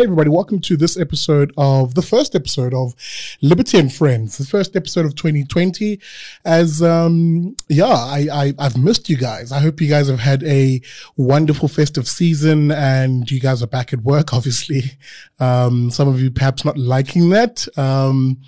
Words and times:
Hey, 0.00 0.04
everybody, 0.04 0.30
welcome 0.30 0.60
to 0.60 0.78
this 0.78 0.98
episode 0.98 1.52
of 1.58 1.94
the 1.94 2.00
first 2.00 2.34
episode 2.34 2.72
of 2.72 2.94
Liberty 3.42 3.76
and 3.76 3.92
Friends, 3.92 4.38
the 4.38 4.46
first 4.46 4.74
episode 4.74 5.04
of 5.04 5.14
2020. 5.14 6.00
As, 6.42 6.80
um, 6.80 7.54
yeah, 7.68 7.84
I, 7.84 8.26
I, 8.32 8.54
I've 8.58 8.78
missed 8.78 9.10
you 9.10 9.18
guys. 9.18 9.52
I 9.52 9.60
hope 9.60 9.78
you 9.78 9.90
guys 9.90 10.08
have 10.08 10.20
had 10.20 10.42
a 10.44 10.80
wonderful 11.18 11.68
festive 11.68 12.08
season 12.08 12.70
and 12.70 13.30
you 13.30 13.40
guys 13.40 13.62
are 13.62 13.66
back 13.66 13.92
at 13.92 14.00
work, 14.00 14.32
obviously. 14.32 14.84
Um, 15.38 15.90
some 15.90 16.08
of 16.08 16.18
you 16.18 16.30
perhaps 16.30 16.64
not 16.64 16.78
liking 16.78 17.28
that. 17.28 17.68
Um, 17.76 18.40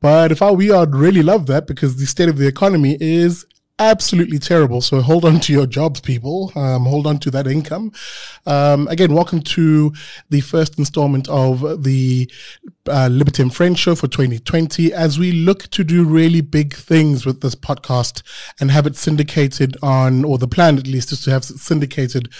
but 0.00 0.30
if 0.30 0.42
I, 0.42 0.52
we, 0.52 0.70
I'd 0.70 0.94
really 0.94 1.24
love 1.24 1.48
that 1.48 1.66
because 1.66 1.96
the 1.96 2.06
state 2.06 2.28
of 2.28 2.38
the 2.38 2.46
economy 2.46 2.96
is 3.00 3.44
absolutely 3.78 4.38
terrible. 4.38 4.80
So 4.80 5.00
hold 5.00 5.24
on 5.24 5.40
to 5.40 5.52
your 5.52 5.66
jobs, 5.66 6.00
people. 6.00 6.52
Um, 6.54 6.84
hold 6.84 7.06
on 7.06 7.18
to 7.18 7.30
that 7.32 7.46
income. 7.46 7.92
Um, 8.46 8.86
again, 8.88 9.12
welcome 9.12 9.40
to 9.40 9.92
the 10.30 10.40
first 10.42 10.78
installment 10.78 11.28
of 11.28 11.82
the 11.82 12.30
uh, 12.86 13.08
Liberty 13.08 13.42
and 13.42 13.54
Friends 13.54 13.80
show 13.80 13.94
for 13.94 14.06
2020 14.06 14.92
as 14.92 15.18
we 15.18 15.32
look 15.32 15.64
to 15.70 15.82
do 15.82 16.04
really 16.04 16.40
big 16.40 16.74
things 16.74 17.26
with 17.26 17.40
this 17.40 17.54
podcast 17.54 18.22
and 18.60 18.70
have 18.70 18.86
it 18.86 18.96
syndicated 18.96 19.76
on, 19.82 20.24
or 20.24 20.38
the 20.38 20.46
plan 20.46 20.78
at 20.78 20.86
least 20.86 21.10
is 21.10 21.22
to 21.22 21.30
have 21.30 21.42
it 21.42 21.58
syndicated 21.58 22.32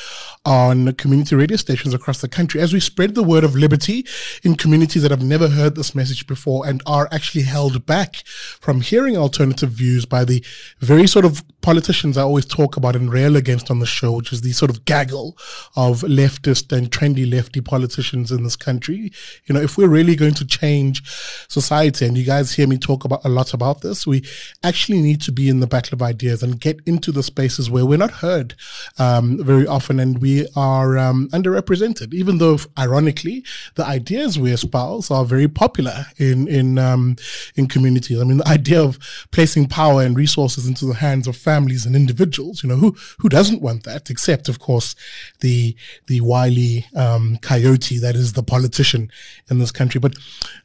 on 0.45 0.93
community 0.95 1.35
radio 1.35 1.57
stations 1.57 1.95
across 1.95 2.21
the 2.21 2.29
country 2.29 2.61
as 2.61 2.73
we 2.73 2.81
spread 2.81 3.15
the 3.15 3.23
word 3.23 3.45
of 3.45 3.57
liberty 3.57 4.07
in 4.43 4.55
communities 4.55 5.03
that 5.03 5.11
have 5.11 5.23
never 5.23 5.49
heard 5.49 5.75
this 5.75 5.95
message 5.95 6.27
before 6.27 6.67
and 6.67 6.83
are 6.87 7.09
actually 7.11 7.45
held 7.45 7.87
back 7.87 8.17
from 8.61 8.83
hearing 8.83 9.17
alternative 9.17 9.71
views 9.71 10.05
by 10.05 10.25
the 10.25 10.45
very 10.79 11.07
sort 11.07 11.24
of 11.25 11.43
politicians 11.65 12.19
I 12.19 12.23
always 12.23 12.45
talk 12.45 12.77
about 12.77 12.95
and 12.95 13.11
rail 13.11 13.37
against 13.37 13.71
on 13.71 13.79
the 13.79 13.87
show, 13.87 14.13
which 14.13 14.33
is 14.33 14.43
the 14.43 14.53
sort 14.53 14.71
of 14.71 14.85
gaggle 14.85 15.37
of 15.77 16.03
leftist 16.03 16.77
and 16.77 16.91
trendy 16.91 17.31
lefty 17.31 17.63
politicians 17.63 18.31
in 18.31 18.43
this 18.43 18.57
country. 18.57 19.11
You 19.47 19.55
know, 19.55 19.63
if 19.63 19.79
we're 19.79 19.89
really 19.89 20.15
going 20.15 20.35
to 20.35 20.45
change 20.45 21.03
society, 21.49 22.07
and 22.07 22.19
you 22.19 22.25
guys 22.25 22.53
hear 22.53 22.69
me 22.69 22.77
talk 22.77 23.05
about 23.05 23.25
a 23.25 23.31
lot 23.31 23.55
about 23.55 23.81
this, 23.81 24.07
we 24.07 24.25
actually 24.63 25.01
need 25.01 25.23
to 25.23 25.33
be 25.33 25.49
in 25.49 25.61
the 25.61 25.67
battle 25.67 25.95
of 25.95 26.03
ideas 26.03 26.43
and 26.43 26.61
get 26.61 26.81
into 26.85 27.11
the 27.11 27.23
spaces 27.23 27.71
where 27.71 27.87
we're 27.87 27.97
not 27.97 28.11
heard 28.11 28.55
um, 28.99 29.43
very 29.43 29.67
often 29.67 29.99
and 29.99 30.21
we 30.21 30.47
are 30.55 30.99
um, 30.99 31.29
underrepresented, 31.33 32.13
even 32.13 32.39
though, 32.39 32.59
ironically, 32.79 33.43
the 33.77 33.87
ideas 33.87 34.39
we 34.39 34.53
espouse 34.53 35.11
are 35.11 35.25
very 35.25 35.49
popular 35.49 36.07
in 36.19 36.47
in 36.49 36.79
um, 36.79 37.17
in 37.57 37.69
communities. 37.69 38.21
I 38.21 38.25
mean, 38.25 38.39
the 38.39 38.49
idea 38.49 38.83
of 38.83 38.99
placing 39.31 39.69
power 39.69 40.03
and 40.03 40.15
resources 40.17 40.67
into 40.67 40.85
the 40.85 40.95
hands 40.95 41.14
of 41.27 41.37
families 41.37 41.87
and 41.87 41.95
individuals. 41.95 42.63
You 42.63 42.69
know, 42.69 42.77
who 42.77 42.97
who 43.19 43.29
doesn't 43.29 43.63
want 43.63 43.85
that? 43.85 44.11
Except, 44.11 44.49
of 44.49 44.59
course, 44.59 44.95
the 45.41 45.77
the 46.07 46.21
wily 46.21 46.87
um, 46.95 47.39
coyote 47.41 47.99
that 47.99 48.17
is 48.17 48.33
the 48.33 48.43
politician 48.43 49.11
in 49.51 49.59
this 49.59 49.73
country. 49.73 50.01
But 50.01 50.15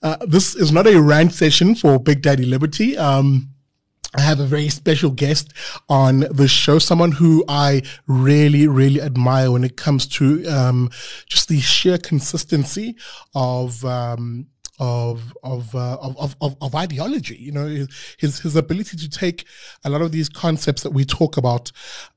uh, 0.02 0.18
this 0.28 0.56
is 0.56 0.72
not 0.72 0.88
a 0.88 1.02
rant 1.02 1.34
session 1.34 1.76
for 1.76 2.00
Big 2.00 2.22
Daddy 2.22 2.46
Liberty. 2.46 2.98
Um, 2.98 3.50
I 4.16 4.22
have 4.22 4.40
a 4.40 4.46
very 4.46 4.70
special 4.70 5.12
guest 5.12 5.54
on 5.88 6.22
the 6.32 6.48
show, 6.48 6.80
someone 6.80 7.12
who 7.12 7.46
I 7.48 7.84
really, 8.08 8.68
really 8.68 9.00
admire 9.00 9.52
when 9.52 9.64
it 9.64 9.78
comes 9.78 10.08
to 10.08 10.48
um, 10.48 10.90
just 11.28 11.48
the 11.48 11.60
sheer 11.60 12.00
consistency 12.00 12.96
of 13.36 13.86
um, 13.86 14.48
of 14.80 15.34
of, 15.44 15.74
uh, 15.76 15.98
of 16.02 16.36
of 16.42 16.56
of 16.62 16.76
ideology. 16.76 17.36
You 17.36 17.52
know, 17.52 17.86
his 18.18 18.40
his 18.40 18.56
ability 18.56 18.98
to 18.98 19.10
take 19.10 19.46
a 19.84 19.90
lot 19.90 20.02
of 20.02 20.12
these 20.12 20.30
concepts 20.30 20.84
that 20.84 20.92
we 20.92 21.06
talk 21.06 21.38
about 21.38 21.72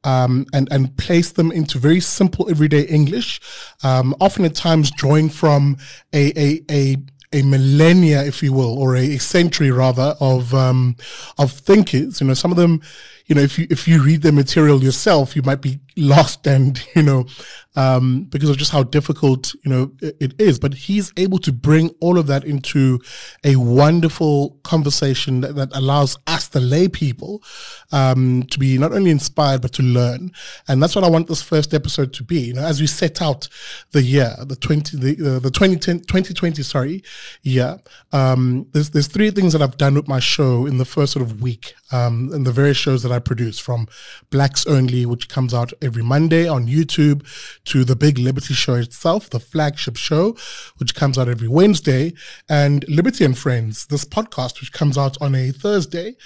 um, 0.05 0.47
and 0.53 0.69
and 0.71 0.97
place 0.97 1.33
them 1.33 1.53
into 1.53 1.79
very 1.79 2.01
simple 2.01 2.49
everyday 2.49 2.83
English, 2.83 3.41
um, 3.83 4.15
often 4.21 4.45
at 4.45 4.55
times 4.55 4.91
drawing 4.91 5.29
from 5.29 5.77
a 6.13 6.33
a 6.39 6.63
a 6.71 6.97
a 7.33 7.43
millennia, 7.43 8.23
if 8.25 8.43
you 8.43 8.53
will, 8.53 8.79
or 8.79 8.97
a, 8.97 9.17
century 9.19 9.71
rather 9.71 10.15
of 10.21 10.55
um, 10.55 10.97
of 11.39 11.53
thinkers. 11.53 12.21
You 12.21 12.27
know, 12.27 12.35
some 12.35 12.51
of 12.51 12.57
them, 12.57 12.83
you 13.27 13.35
know, 13.35 13.41
if 13.41 13.59
you 13.59 13.67
if 13.71 13.89
you 13.89 14.03
read 14.03 14.23
the 14.23 14.33
material 14.33 14.83
yourself, 14.83 15.35
you 15.35 15.43
might 15.43 15.61
be 15.61 15.81
lost 15.97 16.47
and 16.47 16.85
you 16.97 17.03
know 17.03 17.27
um, 17.75 18.25
because 18.25 18.51
of 18.51 18.59
just 18.59 18.71
how 18.71 18.83
difficult 18.83 19.55
you 19.65 19.71
know 19.71 19.93
it, 20.01 20.35
is. 20.41 20.59
But 20.59 20.75
he's 20.75 21.13
able 21.17 21.39
to 21.39 21.53
bring 21.53 21.91
all 22.01 22.19
of 22.19 22.27
that 22.27 22.45
into 22.45 23.01
a 23.45 23.57
wonderful 23.57 24.59
conversation 24.63 25.41
that, 25.41 25.55
that 25.57 25.75
allows 25.75 26.19
us, 26.27 26.49
the 26.49 26.61
lay 26.61 26.89
people, 26.89 27.43
um, 27.91 28.45
to 28.51 28.59
be 28.59 28.79
not 28.79 28.93
only 28.93 29.11
inspired 29.11 29.63
but 29.63 29.73
to 29.75 29.83
learn. 29.83 30.33
And 30.69 30.83
that's 30.83 30.95
what 30.95 31.05
I 31.05 31.11
want 31.11 31.29
this 31.29 31.43
first 31.43 31.73
episode 31.73 32.13
to 32.15 32.25
be. 32.25 32.41
You 32.41 32.55
know, 32.55 32.65
as 32.65 32.81
we 32.81 32.87
set 32.87 33.23
out 33.23 33.49
the 33.93 34.03
year, 34.03 34.35
the 34.45 34.57
twenty, 34.57 34.97
the 34.97 35.37
uh, 35.37 35.39
the 35.39 35.51
2010, 35.51 36.01
2020, 36.01 36.63
sorry, 36.63 37.03
year. 37.43 37.81
Um, 38.13 38.67
there's 38.73 38.91
there's 38.91 39.07
three 39.09 39.31
things 39.31 39.53
that 39.53 39.63
I've 39.63 39.79
done 39.79 39.95
with 39.95 40.09
my 40.09 40.21
show 40.21 40.67
in 40.67 40.79
the 40.79 40.85
first 40.85 41.13
sort 41.13 41.23
of 41.23 41.41
week, 41.41 41.75
um, 41.91 42.31
and 42.33 42.47
the 42.47 42.53
various 42.53 42.77
shows 42.77 43.03
that 43.03 43.13
I 43.13 43.19
produce 43.19 43.59
from 43.59 43.89
Blacks 44.31 44.67
Only, 44.67 45.07
which 45.07 45.29
comes 45.29 45.55
out 45.55 45.73
every 45.83 46.03
Monday 46.03 46.49
on 46.49 46.67
YouTube 46.67 47.27
to 47.65 47.85
the 47.85 47.97
Big 47.97 48.19
Liberty 48.19 48.55
Show 48.55 48.75
itself, 48.75 49.29
the 49.31 49.41
flagship 49.41 49.97
show, 49.97 50.37
which 50.79 50.95
comes 50.95 51.19
out 51.19 51.29
every 51.29 51.49
Wednesday, 51.49 52.13
and 52.49 52.85
Liberty 52.89 53.25
and 53.25 53.37
Friends, 53.37 53.87
this 53.87 54.05
podcast, 54.05 54.61
which 54.61 54.73
comes 54.73 54.97
out 54.97 55.17
on 55.21 55.35
a 55.35 55.51
Thursday. 55.51 56.17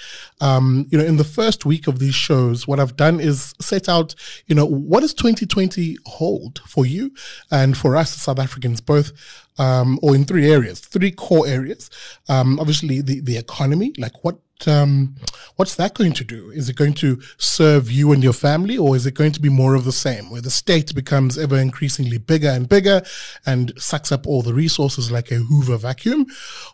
Um, 0.40 0.86
you 0.90 0.98
know, 0.98 1.04
in 1.04 1.16
the 1.16 1.24
first 1.24 1.64
week 1.64 1.86
of 1.86 1.98
these 1.98 2.14
shows, 2.14 2.68
what 2.68 2.80
I've 2.80 2.96
done 2.96 3.20
is 3.20 3.54
set 3.60 3.88
out, 3.88 4.14
you 4.46 4.54
know, 4.54 4.66
what 4.66 5.00
does 5.00 5.14
2020 5.14 5.98
hold 6.04 6.60
for 6.66 6.86
you 6.86 7.12
and 7.50 7.76
for 7.76 7.96
us 7.96 8.14
South 8.14 8.38
Africans, 8.38 8.80
both 8.80 9.12
um, 9.58 9.98
or 10.02 10.14
in 10.14 10.24
three 10.24 10.50
areas, 10.50 10.80
three 10.80 11.10
core 11.10 11.46
areas. 11.46 11.90
Um, 12.28 12.60
obviously, 12.60 13.00
the, 13.00 13.20
the 13.20 13.36
economy, 13.36 13.94
like 13.98 14.24
what 14.24 14.38
um, 14.66 15.16
what's 15.56 15.74
that 15.76 15.94
going 15.94 16.12
to 16.14 16.24
do? 16.24 16.50
Is 16.50 16.68
it 16.68 16.76
going 16.76 16.94
to 16.94 17.20
serve 17.36 17.90
you 17.90 18.12
and 18.12 18.22
your 18.22 18.32
family, 18.32 18.76
or 18.78 18.96
is 18.96 19.06
it 19.06 19.14
going 19.14 19.32
to 19.32 19.40
be 19.40 19.48
more 19.48 19.74
of 19.74 19.84
the 19.84 19.92
same, 19.92 20.30
where 20.30 20.40
the 20.40 20.50
state 20.50 20.94
becomes 20.94 21.36
ever 21.36 21.56
increasingly 21.58 22.18
bigger 22.18 22.48
and 22.48 22.68
bigger 22.68 23.02
and 23.44 23.72
sucks 23.76 24.10
up 24.10 24.26
all 24.26 24.42
the 24.42 24.54
resources 24.54 25.10
like 25.10 25.30
a 25.30 25.36
Hoover 25.36 25.76
vacuum? 25.76 26.26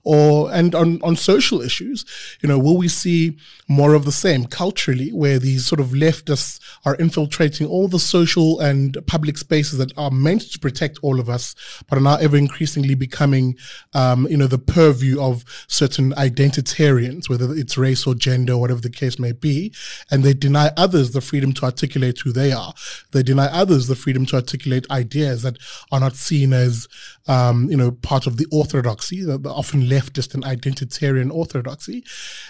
Or 0.05 0.53
and 0.53 0.75
on 0.75 1.01
on 1.03 1.17
social 1.17 1.61
issues, 1.61 2.05
you 2.41 2.49
know, 2.49 2.59
will 2.59 2.77
we 2.77 2.89
see 2.89 3.37
more 3.69 3.95
of 3.95 4.05
the 4.05 4.13
same 4.13 4.45
culturally, 4.47 5.11
where 5.11 5.39
these 5.39 5.67
sort 5.67 5.81
of 5.81 5.89
leftists 5.89 6.61
are 6.85 6.97
infiltrating 6.97 7.67
all 7.67 7.89
the 7.89 7.99
social 7.99 8.61
and 8.61 8.99
public 9.07 9.39
spaces 9.39 9.79
that 9.79 9.97
are 9.97 10.11
meant 10.11 10.43
to 10.53 10.59
protect 10.59 10.99
all 11.03 11.19
of 11.21 11.29
us, 11.29 11.55
but 11.89 11.99
are 11.99 12.03
now 12.03 12.17
ever 12.17 12.37
increasingly 12.37 12.95
becoming, 12.95 13.57
um, 13.95 14.27
you 14.29 14.37
know, 14.37 14.47
the 14.47 14.59
purview 14.59 15.21
of 15.21 15.45
certain 15.69 16.13
identitarians, 16.13 17.29
whether 17.29 17.53
it's 17.55 17.72
race 17.77 18.07
or 18.07 18.15
gender, 18.15 18.57
whatever 18.57 18.81
the 18.81 18.91
case 18.91 19.19
may 19.19 19.33
be, 19.33 19.73
and 20.11 20.23
they 20.23 20.35
deny 20.35 20.71
others 20.77 21.13
the 21.13 21.21
freedom 21.21 21.53
to 21.55 21.65
articulate 21.65 22.19
who 22.21 22.33
they 22.33 22.53
are. 22.53 22.75
They 23.13 23.23
deny 23.23 23.47
others 23.47 23.87
the 23.87 23.97
freedom 23.97 24.27
to 24.27 24.37
articulate 24.37 24.91
ideas 24.91 25.43
that 25.43 25.59
are 25.91 26.01
not 26.01 26.17
seen 26.17 26.53
as, 26.53 26.89
um, 27.29 27.71
you 27.71 27.77
know, 27.77 27.91
part 27.91 28.27
of 28.27 28.37
the 28.37 28.47
orthodoxy, 28.51 29.25
the, 29.25 29.39
the 29.39 29.51
often 29.51 29.83
leftist 29.83 30.35
and 30.35 30.45
identitarian 30.45 31.33
orthodoxy, 31.33 32.05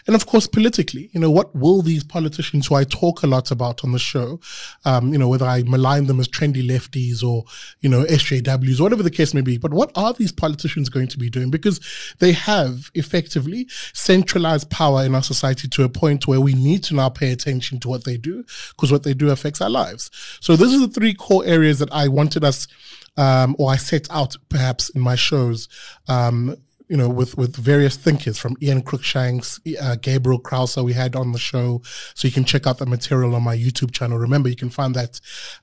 and 0.07 0.17
of 0.17 0.27
course 0.27 0.47
politically 0.47 0.93
you 1.13 1.21
know, 1.21 1.31
what 1.31 1.55
will 1.55 1.83
these 1.83 2.05
politicians 2.05 2.67
who 2.67 2.75
I 2.75 2.85
talk 2.85 3.23
a 3.23 3.27
lot 3.27 3.51
about 3.51 3.85
on 3.85 3.93
the 3.93 3.99
show, 3.99 4.41
um, 4.85 5.13
you 5.13 5.19
know, 5.19 5.29
whether 5.29 5.45
I 5.45 5.63
malign 5.63 6.07
them 6.07 6.21
as 6.21 6.29
trendy 6.29 6.67
lefties 6.67 7.23
or, 7.23 7.45
you 7.81 7.89
know, 7.89 8.05
SJWs, 8.05 8.81
whatever 8.81 9.03
the 9.03 9.11
case 9.11 9.35
may 9.35 9.41
be, 9.41 9.59
but 9.59 9.73
what 9.73 9.93
are 9.95 10.13
these 10.13 10.33
politicians 10.33 10.89
going 10.89 11.09
to 11.09 11.19
be 11.19 11.31
doing? 11.31 11.51
Because 11.51 11.81
they 12.19 12.33
have 12.33 12.91
effectively 12.95 13.69
centralized 13.93 14.71
power 14.71 15.05
in 15.05 15.12
our 15.15 15.23
society 15.23 15.69
to 15.69 15.85
a 15.85 15.89
point 15.89 16.27
where 16.27 16.41
we 16.41 16.55
need 16.55 16.83
to 16.85 16.95
now 16.95 17.09
pay 17.09 17.33
attention 17.33 17.81
to 17.81 17.89
what 17.89 18.05
they 18.05 18.17
do 18.17 18.45
because 18.71 18.93
what 18.93 19.03
they 19.03 19.15
do 19.15 19.31
affects 19.31 19.61
our 19.61 19.71
lives. 19.71 20.11
So 20.41 20.57
those 20.57 20.75
are 20.75 20.87
the 20.87 20.93
three 20.93 21.15
core 21.15 21.45
areas 21.45 21.79
that 21.79 21.93
I 21.93 22.09
wanted 22.09 22.45
us 22.45 22.69
um, 23.17 23.57
or 23.59 23.71
I 23.71 23.77
set 23.77 24.11
out 24.11 24.37
perhaps 24.49 24.89
in 24.91 25.01
my 25.01 25.17
shows 25.17 25.69
um, 26.09 26.57
you 26.93 26.99
know, 26.99 27.09
with, 27.09 27.39
with 27.39 27.57
various 27.57 27.97
thinkers 27.97 28.37
from 28.37 28.55
Ian 28.61 28.83
Cruikshanks, 28.83 29.59
uh, 29.81 29.97
Gabriel 29.97 30.39
Crouse 30.39 30.77
we 30.77 30.93
had 30.93 31.17
on 31.17 31.33
the 31.33 31.39
show. 31.39 31.81
So 32.15 32.29
you 32.29 32.33
can 32.35 32.45
check 32.45 32.67
out 32.67 32.77
the 32.77 32.85
material 32.85 33.35
on 33.35 33.43
my 33.43 33.57
YouTube 33.57 33.93
channel. 33.93 34.19
Remember, 34.19 34.51
you 34.51 34.57
can 34.57 34.69
find 34.69 34.95
that 34.95 35.19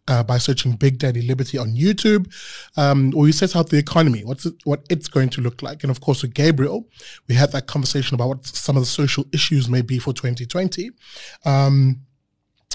uh, 0.08 0.24
by 0.24 0.40
searching 0.40 0.72
Big 0.72 0.98
Daddy 0.98 1.22
Liberty 1.22 1.60
on 1.60 1.76
YouTube. 1.76 2.34
Um, 2.78 3.14
or 3.16 3.28
you 3.28 3.32
set 3.32 3.56
out 3.56 3.70
the 3.70 3.78
economy, 3.78 4.26
what's 4.26 4.48
it, 4.48 4.56
what 4.64 4.88
it's 4.90 5.08
going 5.08 5.30
to 5.30 5.42
look 5.42 5.62
like. 5.62 5.84
And 5.84 5.92
of 5.92 6.02
course, 6.02 6.24
with 6.24 6.34
Gabriel, 6.34 6.88
we 7.28 7.36
had 7.36 7.52
that 7.52 7.68
conversation 7.68 8.16
about 8.16 8.30
what 8.30 8.46
some 8.48 8.76
of 8.76 8.82
the 8.82 8.88
social 8.88 9.24
issues 9.32 9.70
may 9.70 9.84
be 9.84 10.00
for 10.00 10.14
2020. 10.14 10.90
Um, 11.46 12.08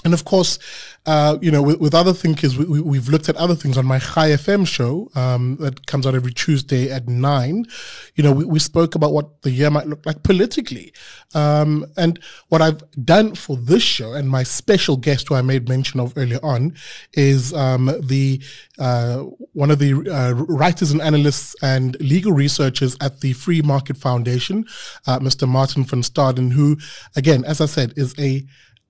And 0.05 0.13
of 0.13 0.23
course, 0.23 0.59
uh, 1.07 1.37
you 1.41 1.51
know, 1.51 1.63
with, 1.63 1.79
with 1.79 1.95
other 1.95 2.13
thinkers, 2.13 2.57
we, 2.57 2.97
have 2.97 3.09
looked 3.09 3.27
at 3.27 3.35
other 3.37 3.55
things 3.55 3.75
on 3.77 3.85
my 3.85 3.97
Chai 3.97 4.29
FM 4.29 4.67
show 4.67 5.09
um, 5.15 5.57
that 5.59 5.87
comes 5.87 6.05
out 6.05 6.13
every 6.13 6.31
Tuesday 6.31 6.91
at 6.91 7.07
nine. 7.07 7.65
You 8.13 8.23
know, 8.23 8.31
we, 8.31 8.45
we 8.45 8.59
spoke 8.59 8.93
about 8.93 9.13
what 9.13 9.41
the 9.41 9.49
year 9.49 9.71
might 9.71 9.87
look 9.87 10.05
like 10.05 10.21
politically. 10.21 10.93
Um, 11.33 11.85
and 11.97 12.19
what 12.49 12.61
I've 12.61 12.83
done 13.03 13.33
for 13.33 13.57
this 13.57 13.81
show 13.81 14.13
and 14.13 14.29
my 14.29 14.43
special 14.43 14.95
guest 14.95 15.27
who 15.27 15.35
I 15.35 15.41
made 15.41 15.67
mention 15.67 15.99
of 15.99 16.13
earlier 16.15 16.39
on 16.43 16.75
is 17.13 17.51
um, 17.53 17.91
the 18.01 18.41
uh, 18.77 19.17
one 19.53 19.71
of 19.71 19.79
the 19.79 19.93
uh, 20.11 20.33
writers 20.33 20.91
and 20.91 21.01
analysts 21.01 21.55
and 21.63 21.99
legal 21.99 22.31
researchers 22.31 22.95
at 23.01 23.21
the 23.21 23.33
Free 23.33 23.61
Market 23.61 23.97
Foundation, 23.97 24.65
uh, 25.07 25.19
Mr. 25.19 25.47
Martin 25.47 25.83
van 25.83 26.01
Staden, 26.01 26.51
who, 26.51 26.77
again, 27.15 27.43
as 27.45 27.59
I 27.59 27.65
said, 27.65 27.93
is 27.95 28.13
a 28.19 28.45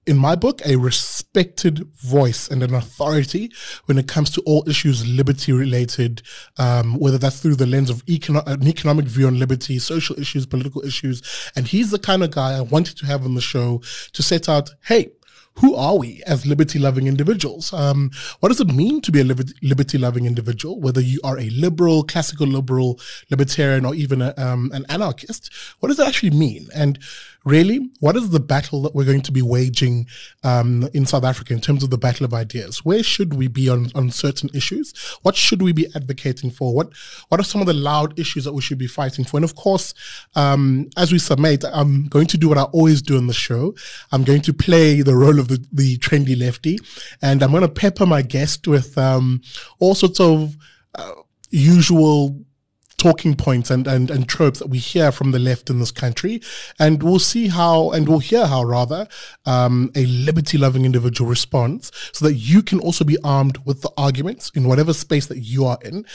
in 0.07 0.18
my 0.18 0.36
book, 0.36 0.62
a 0.66 0.75
respected 0.75 1.88
voice 1.96 2.48
and 2.48 2.62
an 2.62 2.74
authority 2.74 3.52
when 3.86 3.98
it 3.98 4.07
comes 4.07 4.30
to 4.31 4.42
all 4.42 4.68
issues 4.69 5.07
liberty 5.07 5.52
related, 5.52 6.22
um, 6.57 7.00
whether 7.00 7.18
that's 7.18 7.40
through 7.40 7.56
the 7.56 7.66
lens 7.66 7.90
of 7.90 8.06
econo- 8.06 8.46
an 8.46 8.68
economic 8.68 9.06
view 9.06 9.28
on 9.28 9.40
liberty, 9.40 9.80
social 9.80 10.19
issues, 10.19 10.46
political 10.46 10.84
issues. 10.86 11.22
And 11.56 11.68
he's 11.68 11.92
the 11.92 12.00
kind 12.00 12.24
of 12.24 12.31
guy 12.31 12.57
I 12.57 12.62
wanted 12.62 12.98
to 12.98 13.06
have 13.07 13.25
on 13.25 13.34
the 13.34 13.42
show 13.42 13.81
to 14.13 14.24
set 14.24 14.48
out, 14.48 14.72
hey, 14.86 15.12
who 15.60 15.74
are 15.75 15.98
we 15.98 16.22
as 16.28 16.46
liberty 16.46 16.80
loving 16.80 17.08
individuals? 17.08 17.72
Um, 17.72 18.12
what 18.42 18.50
does 18.50 18.60
it 18.60 18.74
mean 18.74 19.00
to 19.01 19.12
be 19.12 19.22
a 19.22 19.24
liberty 19.24 19.98
loving 19.98 20.25
individual? 20.25 20.81
Whether 20.81 21.01
you 21.01 21.19
are 21.24 21.40
a 21.40 21.50
liberal, 21.50 22.04
classical 22.04 22.46
liberal, 22.46 23.00
libertarian, 23.30 23.86
or 23.86 23.96
even 23.96 24.22
a, 24.22 24.34
um, 24.38 24.69
an 24.74 24.86
anarchist, 24.90 25.50
what 25.80 25.88
does 25.88 26.00
it 26.00 26.08
actually 26.08 26.31
mean? 26.31 26.68
And 26.75 27.00
really, 27.45 27.92
what 28.00 28.15
is 28.15 28.31
the 28.31 28.39
battle 28.39 28.81
that 28.81 28.95
we're 28.95 29.06
going 29.06 29.21
to 29.21 29.31
be 29.31 29.42
waging 29.42 30.07
um, 30.44 30.89
in 30.94 31.06
South 31.06 31.24
Africa 31.24 31.53
in 31.53 31.62
terms 31.62 31.83
of 31.83 31.92
the 31.92 31.97
battle 31.97 32.25
of 32.25 32.33
ideas? 32.33 32.83
Where 32.83 33.03
should 33.03 33.36
we 33.36 33.47
be 33.47 33.69
on, 33.69 33.92
on 33.95 34.09
certain 34.09 34.50
issues? 34.53 34.94
What 35.21 35.36
should 35.36 35.62
we 35.62 35.71
be 35.71 35.88
advocating 35.95 36.50
for? 36.50 36.74
What 36.74 36.92
What 37.30 37.39
are 37.39 37.44
some 37.44 37.62
of 37.62 37.68
the 37.68 37.74
loud 37.74 38.19
issues 38.19 38.44
that 38.45 38.53
we 38.53 38.62
should 38.62 38.80
be 38.80 38.88
fighting 38.88 39.24
for? 39.24 39.38
And 39.38 39.44
of 39.44 39.56
course, 39.56 39.94
um, 40.36 40.89
as 40.97 41.12
we 41.12 41.19
submit, 41.19 41.63
I'm 41.71 42.07
going 42.07 42.27
to 42.27 42.38
do 42.38 42.50
what 42.50 42.57
I 42.57 42.63
always 42.63 43.01
do 43.01 43.18
on 43.18 43.27
the 43.27 43.33
show. 43.33 43.75
I'm 44.12 44.24
going 44.24 44.41
to 44.41 44.53
play 44.53 45.01
the 45.01 45.15
role 45.15 45.39
of 45.39 45.48
the, 45.48 45.63
the 45.71 45.98
trendy 46.00 46.38
lefty, 46.38 46.80
and 47.21 47.44
I'm 47.44 47.51
going 47.51 47.62
to 47.62 47.69
pepper 47.69 48.06
my 48.06 48.24
guest 48.24 48.68
with 48.68 48.98
um, 48.98 49.41
all 49.80 49.94
sorts 49.94 50.19
of 50.19 50.57
uh, 50.95 51.12
usual 51.51 52.44
talking 53.06 53.36
points 53.36 53.69
and, 53.69 53.86
and, 53.86 54.10
and 54.10 54.28
tropes 54.28 54.57
that 54.57 54.68
we 54.68 54.80
hear 54.80 55.12
from 55.12 55.30
the 55.30 55.38
left 55.38 55.69
in 55.69 55.78
this 55.78 55.92
country. 55.92 56.42
And 56.80 57.04
we'll 57.04 57.19
see 57.19 57.50
how, 57.50 57.92
and 57.92 58.10
we'll 58.10 58.18
hear 58.18 58.48
how 58.48 58.63
rather, 58.63 59.07
um, 59.46 59.92
a 59.94 60.07
liberty 60.07 60.57
loving 60.57 60.86
individual 60.86 61.30
responds 61.30 61.92
so 62.13 62.25
that 62.25 62.34
you 62.34 62.63
can 62.63 62.80
also 62.80 63.06
be 63.06 63.19
armed 63.24 63.60
with 63.63 63.84
the 63.84 63.92
arguments 63.96 64.52
in 64.56 64.68
whatever 64.68 64.92
space 64.92 65.28
that 65.28 65.38
you 65.38 65.66
are 65.66 65.78
in. 65.86 66.07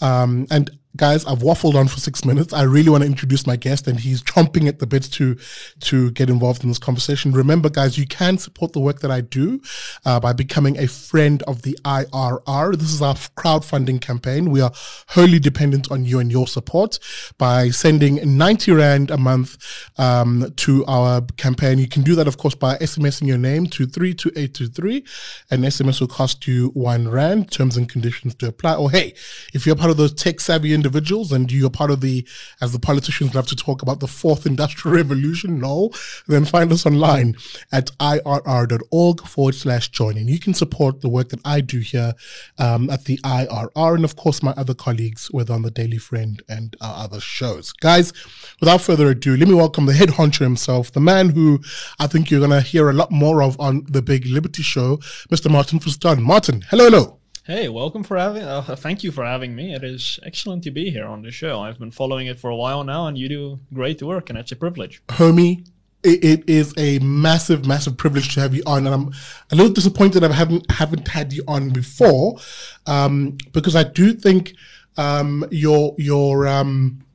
Um, 0.00 0.46
and 0.48 0.70
guys, 0.96 1.24
I've 1.26 1.38
waffled 1.38 1.74
on 1.74 1.88
for 1.88 2.00
six 2.00 2.24
minutes. 2.24 2.52
I 2.52 2.62
really 2.62 2.88
want 2.88 3.02
to 3.02 3.08
introduce 3.08 3.46
my 3.46 3.56
guest, 3.56 3.86
and 3.86 4.00
he's 4.00 4.22
chomping 4.22 4.66
at 4.66 4.78
the 4.78 4.86
bit 4.86 5.04
to 5.12 5.36
to 5.80 6.10
get 6.12 6.30
involved 6.30 6.62
in 6.62 6.68
this 6.68 6.78
conversation. 6.78 7.32
Remember, 7.32 7.68
guys, 7.68 7.98
you 7.98 8.06
can 8.06 8.38
support 8.38 8.72
the 8.72 8.80
work 8.80 9.00
that 9.00 9.10
I 9.10 9.20
do 9.20 9.60
uh, 10.04 10.18
by 10.20 10.32
becoming 10.32 10.78
a 10.78 10.88
friend 10.88 11.42
of 11.44 11.62
the 11.62 11.78
IRR. 11.84 12.76
This 12.76 12.92
is 12.92 13.02
our 13.02 13.14
crowdfunding 13.14 14.00
campaign. 14.00 14.50
We 14.50 14.60
are 14.60 14.72
wholly 15.08 15.38
dependent 15.38 15.90
on 15.90 16.04
you 16.04 16.18
and 16.18 16.32
your 16.32 16.46
support 16.46 16.98
by 17.38 17.70
sending 17.70 18.36
90 18.36 18.72
Rand 18.72 19.10
a 19.10 19.16
month 19.16 19.56
um, 19.98 20.52
to 20.56 20.84
our 20.86 21.22
campaign. 21.36 21.78
You 21.78 21.88
can 21.88 22.02
do 22.02 22.14
that, 22.14 22.26
of 22.26 22.38
course, 22.38 22.54
by 22.54 22.76
SMSing 22.78 23.26
your 23.26 23.38
name 23.38 23.66
to 23.66 23.86
32823. 23.86 25.04
An 25.50 25.62
SMS 25.62 26.00
will 26.00 26.08
cost 26.08 26.46
you 26.46 26.68
one 26.70 27.08
Rand. 27.08 27.50
Terms 27.50 27.76
and 27.76 27.88
conditions 27.88 28.34
to 28.36 28.48
apply. 28.48 28.74
Or 28.74 28.90
hey, 28.90 29.14
if 29.52 29.66
you're 29.66 29.76
part 29.76 29.90
of 29.90 29.96
those 29.96 30.12
tech 30.12 30.40
savvy 30.40 30.72
individuals 30.72 30.85
and 30.86 31.50
you're 31.52 31.70
part 31.70 31.90
of 31.90 32.00
the, 32.00 32.26
as 32.60 32.72
the 32.72 32.78
politicians 32.78 33.34
love 33.34 33.46
to 33.48 33.56
talk 33.56 33.82
about, 33.82 34.00
the 34.00 34.06
fourth 34.06 34.46
industrial 34.46 34.96
revolution, 35.02 35.58
no, 35.58 35.90
then 36.26 36.44
find 36.44 36.72
us 36.72 36.86
online 36.86 37.34
at 37.72 37.90
irr.org 37.98 39.20
forward 39.22 39.54
slash 39.54 39.90
join. 39.90 40.16
And 40.16 40.28
you 40.28 40.38
can 40.38 40.54
support 40.54 41.00
the 41.00 41.08
work 41.08 41.30
that 41.30 41.40
I 41.44 41.60
do 41.60 41.80
here 41.80 42.14
um, 42.58 42.90
at 42.90 43.04
the 43.04 43.18
IRR 43.18 43.94
and, 43.94 44.04
of 44.04 44.16
course, 44.16 44.42
my 44.42 44.52
other 44.52 44.74
colleagues, 44.74 45.28
whether 45.30 45.54
on 45.54 45.62
the 45.62 45.70
Daily 45.70 45.98
Friend 45.98 46.42
and 46.48 46.76
our 46.80 47.04
other 47.04 47.20
shows. 47.20 47.72
Guys, 47.72 48.12
without 48.60 48.80
further 48.80 49.10
ado, 49.10 49.36
let 49.36 49.48
me 49.48 49.54
welcome 49.54 49.86
the 49.86 49.92
head 49.92 50.10
honcho 50.10 50.40
himself, 50.40 50.92
the 50.92 51.00
man 51.00 51.30
who 51.30 51.60
I 51.98 52.06
think 52.06 52.30
you're 52.30 52.40
going 52.40 52.50
to 52.50 52.60
hear 52.60 52.88
a 52.88 52.92
lot 52.92 53.10
more 53.10 53.42
of 53.42 53.58
on 53.60 53.84
the 53.88 54.02
Big 54.02 54.26
Liberty 54.26 54.62
Show, 54.62 54.98
Mr. 55.30 55.50
Martin 55.50 55.78
van 55.78 55.92
Staden. 55.92 56.22
Martin, 56.22 56.62
hello, 56.70 56.84
hello. 56.84 57.15
Hey, 57.46 57.68
welcome 57.68 58.02
for 58.02 58.18
having. 58.18 58.42
Uh, 58.42 58.74
thank 58.74 59.04
you 59.04 59.12
for 59.12 59.24
having 59.24 59.54
me. 59.54 59.72
It 59.72 59.84
is 59.84 60.18
excellent 60.24 60.64
to 60.64 60.72
be 60.72 60.90
here 60.90 61.06
on 61.06 61.22
the 61.22 61.30
show. 61.30 61.60
I've 61.60 61.78
been 61.78 61.92
following 61.92 62.26
it 62.26 62.40
for 62.40 62.50
a 62.50 62.56
while 62.56 62.82
now, 62.82 63.06
and 63.06 63.16
you 63.16 63.28
do 63.28 63.60
great 63.72 64.02
work, 64.02 64.28
and 64.28 64.36
it's 64.36 64.50
a 64.50 64.56
privilege. 64.56 65.00
Homie, 65.06 65.64
it, 66.02 66.24
it 66.24 66.50
is 66.50 66.74
a 66.76 66.98
massive, 66.98 67.64
massive 67.64 67.96
privilege 67.96 68.34
to 68.34 68.40
have 68.40 68.52
you 68.52 68.64
on, 68.66 68.84
and 68.84 68.92
I'm 68.92 69.12
a 69.52 69.54
little 69.54 69.72
disappointed 69.72 70.24
I 70.24 70.32
haven't 70.32 70.68
haven't 70.72 71.06
had 71.06 71.32
you 71.32 71.44
on 71.46 71.70
before, 71.70 72.40
um, 72.86 73.38
because 73.52 73.76
I 73.76 73.84
do 73.84 74.12
think 74.12 74.52
um, 74.96 75.44
your 75.52 75.94
your 75.98 76.48
um, 76.48 77.05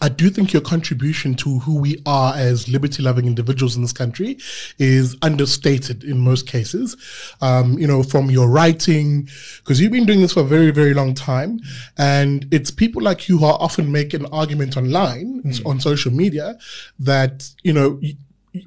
I 0.00 0.08
do 0.08 0.28
think 0.28 0.52
your 0.52 0.62
contribution 0.62 1.34
to 1.36 1.58
who 1.60 1.78
we 1.78 2.02
are 2.04 2.34
as 2.34 2.68
liberty 2.68 3.02
loving 3.02 3.26
individuals 3.26 3.76
in 3.76 3.82
this 3.82 3.92
country 3.92 4.38
is 4.78 5.16
understated 5.22 6.04
in 6.04 6.18
most 6.18 6.46
cases. 6.46 6.96
Um, 7.40 7.78
you 7.78 7.86
know, 7.86 8.02
from 8.02 8.30
your 8.30 8.48
writing, 8.48 9.28
because 9.58 9.80
you've 9.80 9.92
been 9.92 10.06
doing 10.06 10.20
this 10.20 10.34
for 10.34 10.40
a 10.40 10.44
very, 10.44 10.70
very 10.70 10.92
long 10.92 11.14
time. 11.14 11.60
And 11.96 12.46
it's 12.50 12.70
people 12.70 13.02
like 13.02 13.28
you 13.28 13.38
who 13.38 13.46
are 13.46 13.58
often 13.60 13.90
make 13.90 14.12
an 14.12 14.26
argument 14.26 14.76
online 14.76 15.42
mm. 15.42 15.66
on 15.66 15.80
social 15.80 16.12
media 16.12 16.58
that, 16.98 17.48
you 17.62 17.72
know, 17.72 18.00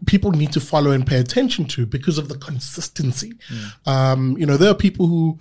people 0.06 0.32
need 0.32 0.52
to 0.54 0.60
follow 0.60 0.92
and 0.92 1.06
pay 1.06 1.20
attention 1.20 1.66
to 1.66 1.86
because 1.86 2.18
of 2.18 2.30
the 2.30 2.38
consistency. 2.38 3.34
Mm. 3.50 3.88
Um, 3.88 4.38
you 4.38 4.46
know, 4.46 4.58
there 4.58 4.72
are 4.72 4.76
people 4.76 5.08
who, 5.08 5.40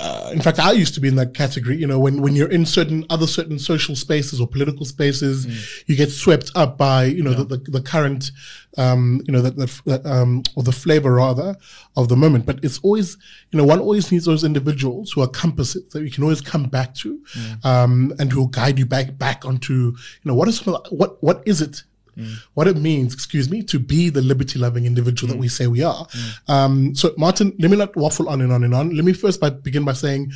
uh, 0.00 0.30
in 0.32 0.40
fact, 0.40 0.58
I 0.58 0.72
used 0.72 0.94
to 0.94 1.00
be 1.00 1.08
in 1.08 1.16
that 1.16 1.34
category. 1.34 1.76
You 1.76 1.86
know, 1.86 1.98
when, 1.98 2.22
when 2.22 2.34
you're 2.34 2.50
in 2.50 2.64
certain 2.64 3.04
other 3.10 3.26
certain 3.26 3.58
social 3.58 3.94
spaces 3.94 4.40
or 4.40 4.46
political 4.46 4.86
spaces, 4.86 5.46
mm. 5.46 5.82
you 5.86 5.96
get 5.96 6.10
swept 6.10 6.50
up 6.54 6.78
by 6.78 7.04
you 7.04 7.22
know 7.22 7.30
yeah. 7.30 7.44
the, 7.44 7.56
the, 7.56 7.70
the 7.70 7.82
current, 7.82 8.30
um, 8.78 9.20
you 9.26 9.32
know, 9.32 9.42
the, 9.42 9.50
the 9.84 10.10
um, 10.10 10.42
or 10.56 10.62
the 10.62 10.72
flavor 10.72 11.14
rather 11.14 11.56
of 11.96 12.08
the 12.08 12.16
moment. 12.16 12.46
But 12.46 12.64
it's 12.64 12.78
always 12.80 13.16
you 13.50 13.58
know 13.58 13.64
one 13.64 13.80
always 13.80 14.10
needs 14.10 14.24
those 14.24 14.44
individuals 14.44 15.12
who 15.12 15.20
are 15.20 15.28
compasses 15.28 15.88
that 15.90 16.02
you 16.02 16.10
can 16.10 16.22
always 16.22 16.40
come 16.40 16.64
back 16.64 16.94
to, 16.96 17.20
mm. 17.34 17.64
um, 17.64 18.14
and 18.18 18.32
who 18.32 18.40
will 18.40 18.48
guide 18.48 18.78
you 18.78 18.86
back 18.86 19.18
back 19.18 19.44
onto 19.44 19.74
you 19.74 20.24
know 20.24 20.34
what 20.34 20.48
is 20.48 20.64
what 20.66 21.22
what 21.22 21.42
is 21.46 21.60
it 21.60 21.82
Mm. 22.20 22.34
what 22.54 22.68
it 22.68 22.76
means, 22.76 23.14
excuse 23.14 23.50
me, 23.50 23.62
to 23.64 23.78
be 23.78 24.10
the 24.10 24.22
liberty 24.22 24.58
loving 24.58 24.84
individual 24.86 25.28
mm. 25.28 25.34
that 25.34 25.40
we 25.40 25.48
say 25.48 25.66
we 25.66 25.82
are. 25.82 26.06
Mm. 26.06 26.50
Um, 26.50 26.94
so, 26.94 27.12
Martin, 27.16 27.54
let 27.58 27.70
me 27.70 27.76
not 27.76 27.96
waffle 27.96 28.28
on 28.28 28.40
and 28.40 28.52
on 28.52 28.64
and 28.64 28.74
on. 28.74 28.94
Let 28.94 29.04
me 29.04 29.12
first 29.12 29.40
by, 29.40 29.50
begin 29.50 29.84
by 29.84 29.94
saying 29.94 30.32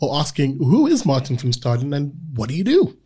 or 0.00 0.18
asking, 0.18 0.58
who 0.58 0.86
is 0.86 1.04
Martin 1.04 1.36
van 1.36 1.50
Staden 1.50 1.94
and 1.94 2.12
what 2.34 2.48
do 2.48 2.54
you 2.54 2.64
do? 2.64 2.96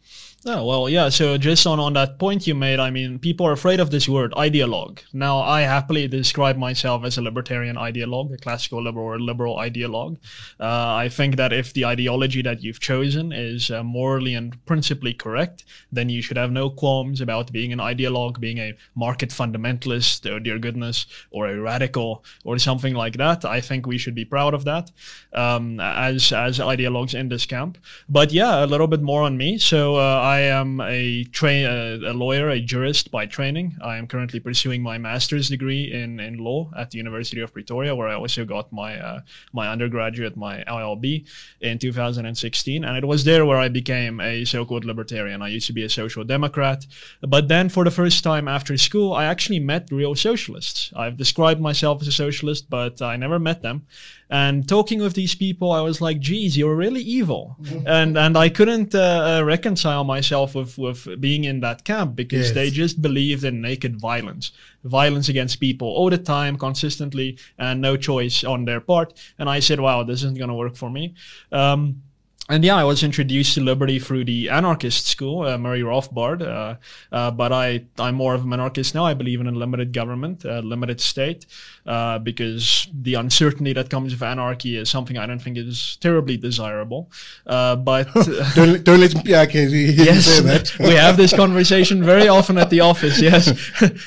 Oh, 0.45 0.65
well, 0.67 0.89
yeah. 0.89 1.09
So 1.09 1.39
just 1.39 1.69
on, 1.69 1.79
on 1.79 1.93
that 1.93 2.19
point 2.19 2.49
you 2.49 2.57
made, 2.57 2.81
I 2.81 2.91
mean, 2.91 3.21
people 3.21 3.47
are 3.47 3.53
afraid 3.53 3.79
of 3.79 3.93
this 3.93 4.09
word, 4.09 4.33
ideologue. 4.33 4.99
Now, 5.13 5.39
I 5.39 5.61
happily 5.61 6.09
describe 6.09 6.57
myself 6.57 7.05
as 7.05 7.17
a 7.17 7.23
libertarian 7.23 7.77
ideologue, 7.77 8.35
a 8.35 8.39
classical 8.39 8.83
liberal 8.83 9.07
or 9.07 9.21
liberal 9.21 9.59
ideologue. 9.59 10.17
Uh, 10.59 10.95
I 10.95 11.09
think 11.09 11.37
that 11.37 11.53
if 11.53 11.73
the 11.75 11.85
ideology 11.85 12.43
that 12.43 12.61
you've 12.61 12.81
chosen 12.81 13.31
is 13.31 13.71
uh, 13.71 13.85
morally 13.85 14.35
and 14.35 14.65
principally 14.67 15.15
correct, 15.15 15.63
then 15.93 16.09
you 16.09 16.21
should 16.21 16.37
have 16.37 16.51
no 16.51 16.71
qualms 16.71 17.21
about 17.21 17.53
being 17.53 17.73
an 17.73 17.79
ideologue, 17.79 18.41
being 18.41 18.59
a 18.59 18.75
market 18.97 19.31
fundamentalist, 19.31 20.29
or 20.29 20.41
dear 20.41 20.59
goodness, 20.59 21.07
or 21.31 21.47
a 21.47 21.61
radical, 21.61 22.25
or 22.43 22.59
something 22.59 22.95
like 22.95 23.17
that. 23.17 23.45
I 23.45 23.61
think 23.61 23.87
we 23.87 23.97
should 23.97 24.17
be 24.17 24.25
proud 24.25 24.55
of 24.55 24.65
that 24.65 24.91
um, 25.35 25.79
as, 25.79 26.33
as 26.33 26.59
ideologues 26.59 27.15
in 27.15 27.29
this 27.29 27.47
camp. 27.47 27.79
But 28.09 28.33
yeah, 28.33 28.65
a 28.65 28.67
little 28.67 28.89
bit 28.89 29.03
more 29.03 29.23
on 29.23 29.37
me. 29.37 29.59
So, 29.59 29.95
uh, 29.95 30.31
I 30.32 30.32
am 30.41 30.81
a 30.81 31.25
train 31.25 31.67
a, 31.67 32.13
lawyer, 32.13 32.49
a 32.49 32.61
jurist 32.61 33.11
by 33.11 33.27
training. 33.27 33.77
I 33.83 33.97
am 33.97 34.07
currently 34.07 34.41
pursuing 34.41 34.83
my 34.83 34.99
master's 34.99 35.49
degree 35.49 35.93
in, 35.93 36.21
in 36.21 36.39
law 36.39 36.71
at 36.77 36.91
the 36.91 36.99
University 36.99 37.41
of 37.41 37.53
Pretoria, 37.53 37.95
where 37.95 38.09
I 38.09 38.15
also 38.15 38.45
got 38.45 38.73
my 38.73 38.99
uh, 38.99 39.21
my 39.53 39.69
undergraduate, 39.69 40.37
my 40.37 40.65
LLB, 40.69 41.27
in 41.61 41.79
2016. 41.79 42.85
And 42.85 42.97
it 42.97 43.07
was 43.07 43.25
there 43.25 43.47
where 43.47 43.59
I 43.59 43.69
became 43.69 44.21
a 44.21 44.45
so-called 44.45 44.85
libertarian. 44.85 45.43
I 45.43 45.49
used 45.49 45.67
to 45.67 45.73
be 45.73 45.85
a 45.85 45.89
social 45.89 46.25
democrat, 46.25 46.87
but 47.21 47.49
then 47.49 47.69
for 47.69 47.85
the 47.85 47.91
first 47.91 48.23
time 48.25 48.49
after 48.49 48.77
school, 48.77 49.13
I 49.13 49.25
actually 49.25 49.61
met 49.61 49.91
real 49.91 50.15
socialists. 50.15 50.93
I've 50.97 51.17
described 51.17 51.61
myself 51.61 52.03
as 52.03 52.09
a 52.09 52.13
socialist, 52.13 52.69
but 52.71 53.03
I 53.03 53.17
never 53.17 53.39
met 53.39 53.63
them. 53.63 53.87
And 54.33 54.67
talking 54.67 55.01
with 55.03 55.15
these 55.15 55.35
people, 55.37 55.69
I 55.73 55.83
was 55.83 56.01
like, 56.01 56.19
geez, 56.29 56.57
you're 56.57 56.75
really 56.85 57.03
evil. 57.19 57.57
and 57.87 58.17
and 58.17 58.35
I 58.47 58.49
couldn't 58.49 58.95
uh, 58.95 59.01
uh, 59.41 59.45
reconcile 59.45 60.05
myself 60.05 60.55
with, 60.55 60.79
with 60.79 61.01
being 61.21 61.45
in 61.45 61.61
that 61.61 61.85
camp 61.85 62.17
because 62.17 62.47
Yes. 62.47 62.55
they 62.55 62.71
just 62.71 63.03
believed 63.03 63.45
in 63.45 63.61
naked 63.61 64.01
violence, 64.01 64.53
violence 64.85 65.29
against 65.33 65.61
people 65.61 65.89
all 65.99 66.11
the 66.11 66.19
time, 66.37 66.57
consistently, 66.57 67.37
and 67.59 67.81
no 67.81 67.97
choice 67.97 68.43
on 68.45 68.65
their 68.65 68.81
part. 68.81 69.13
And 69.39 69.49
I 69.57 69.61
said, 69.61 69.79
wow, 69.81 70.03
this 70.05 70.21
isn't 70.25 70.39
going 70.39 70.51
to 70.51 70.63
work 70.65 70.77
for 70.77 70.91
me. 70.91 71.15
Um, 71.51 72.03
and 72.49 72.65
yeah, 72.65 72.75
I 72.75 72.83
was 72.83 73.05
introduced 73.05 73.55
to 73.55 73.61
liberty 73.61 74.01
through 74.01 74.25
the 74.25 74.49
anarchist 74.49 75.07
school, 75.07 75.47
uh, 75.47 75.57
Murray 75.57 75.83
Rothbard. 75.83 76.43
Uh, 76.43 76.75
uh, 77.15 77.31
but 77.31 77.53
I, 77.53 77.85
I'm 78.01 78.17
more 78.17 78.35
of 78.35 78.43
a 78.43 78.45
minarchist 78.45 78.97
now. 78.97 79.05
I 79.05 79.15
believe 79.15 79.41
in 79.41 79.47
a 79.47 79.53
limited 79.53 79.93
government, 79.93 80.45
a 80.45 80.61
limited 80.61 81.01
state, 81.01 81.47
uh, 81.87 82.19
because 82.19 82.89
the 82.93 83.15
uncertainty 83.15 83.73
that 83.75 83.91
comes 83.91 84.13
with 84.13 84.23
anarchy 84.25 84.77
is 84.77 84.91
something 84.91 85.17
I 85.17 85.27
don't 85.27 85.39
think 85.39 85.57
is 85.57 85.97
terribly 86.01 86.37
desirable. 86.37 87.13
Uh, 87.47 87.77
but 87.77 88.13
don't, 88.57 88.83
don't 88.85 89.01
let 89.01 89.13
him, 89.13 89.23
yeah, 89.25 89.43
okay, 89.43 89.63
you 89.63 89.93
didn't 89.93 90.05
yes, 90.05 90.25
say 90.27 90.43
that. 90.43 90.77
we 90.81 90.95
have 90.95 91.17
this 91.17 91.33
conversation 91.33 92.03
very 92.03 92.27
often 92.27 92.59
at 92.59 92.71
the 92.71 92.81
office. 92.81 93.23
Yes, 93.23 93.53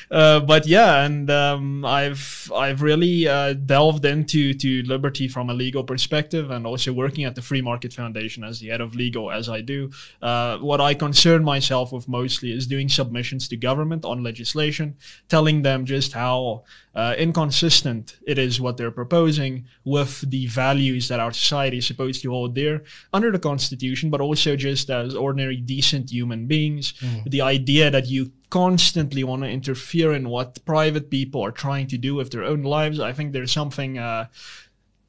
uh, 0.12 0.42
but 0.42 0.68
yeah, 0.68 1.06
and 1.06 1.32
um, 1.32 1.86
I've 1.86 2.51
I've 2.54 2.82
really 2.82 3.30
uh, 3.30 3.54
delved 3.54 4.04
into 4.04 4.54
to 4.56 4.84
liberty 4.84 5.30
from 5.30 5.50
a 5.50 5.54
legal 5.54 5.86
perspective, 5.86 6.51
and 6.51 6.68
also 6.68 6.92
working 6.92 7.24
at 7.24 7.36
the 7.36 7.42
Free 7.42 7.62
Market 7.62 7.94
Foundation 7.94 8.25
as 8.44 8.60
the 8.60 8.67
head 8.67 8.82
of 8.82 8.96
legal, 8.96 9.32
as 9.32 9.50
I 9.50 9.62
do. 9.62 9.91
Uh, 10.22 10.58
what 10.58 10.82
I 10.82 10.94
concern 10.94 11.44
myself 11.44 11.91
with 11.91 12.08
mostly 12.08 12.51
is 12.51 12.67
doing 12.67 12.89
submissions 12.89 13.48
to 13.50 13.58
government 13.58 14.05
on 14.05 14.24
legislation, 14.24 14.96
telling 15.29 15.62
them 15.62 15.86
just 15.86 16.13
how 16.13 16.63
uh, 16.96 17.13
inconsistent 17.17 18.17
it 18.25 18.38
is 18.38 18.62
what 18.62 18.77
they're 18.77 18.91
proposing 18.91 19.65
with 19.84 20.22
the 20.29 20.48
values 20.48 21.08
that 21.10 21.20
our 21.20 21.32
society 21.32 21.77
is 21.77 21.88
supposed 21.88 22.22
to 22.22 22.32
hold 22.32 22.55
dear 22.55 22.84
under 23.13 23.32
the 23.32 23.39
Constitution, 23.39 24.10
but 24.10 24.22
also 24.22 24.55
just 24.55 24.89
as 24.89 25.15
ordinary, 25.15 25.58
decent 25.58 26.10
human 26.10 26.48
beings. 26.48 26.94
The 27.27 27.41
idea 27.41 27.91
that 27.91 28.08
you 28.08 28.32
constantly 28.50 29.24
want 29.24 29.44
to 29.44 29.50
interfere 29.50 30.13
in 30.13 30.29
what 30.29 30.63
private 30.65 31.10
people 31.10 31.41
are 31.41 31.51
trying 31.51 31.88
to 31.88 31.98
do 31.98 32.15
with 32.15 32.32
their 32.32 32.44
own 32.44 32.63
lives, 32.63 33.00
I 33.00 33.12
think 33.12 33.34
there's 33.34 33.51
something. 33.51 33.98
Uh, 33.98 34.27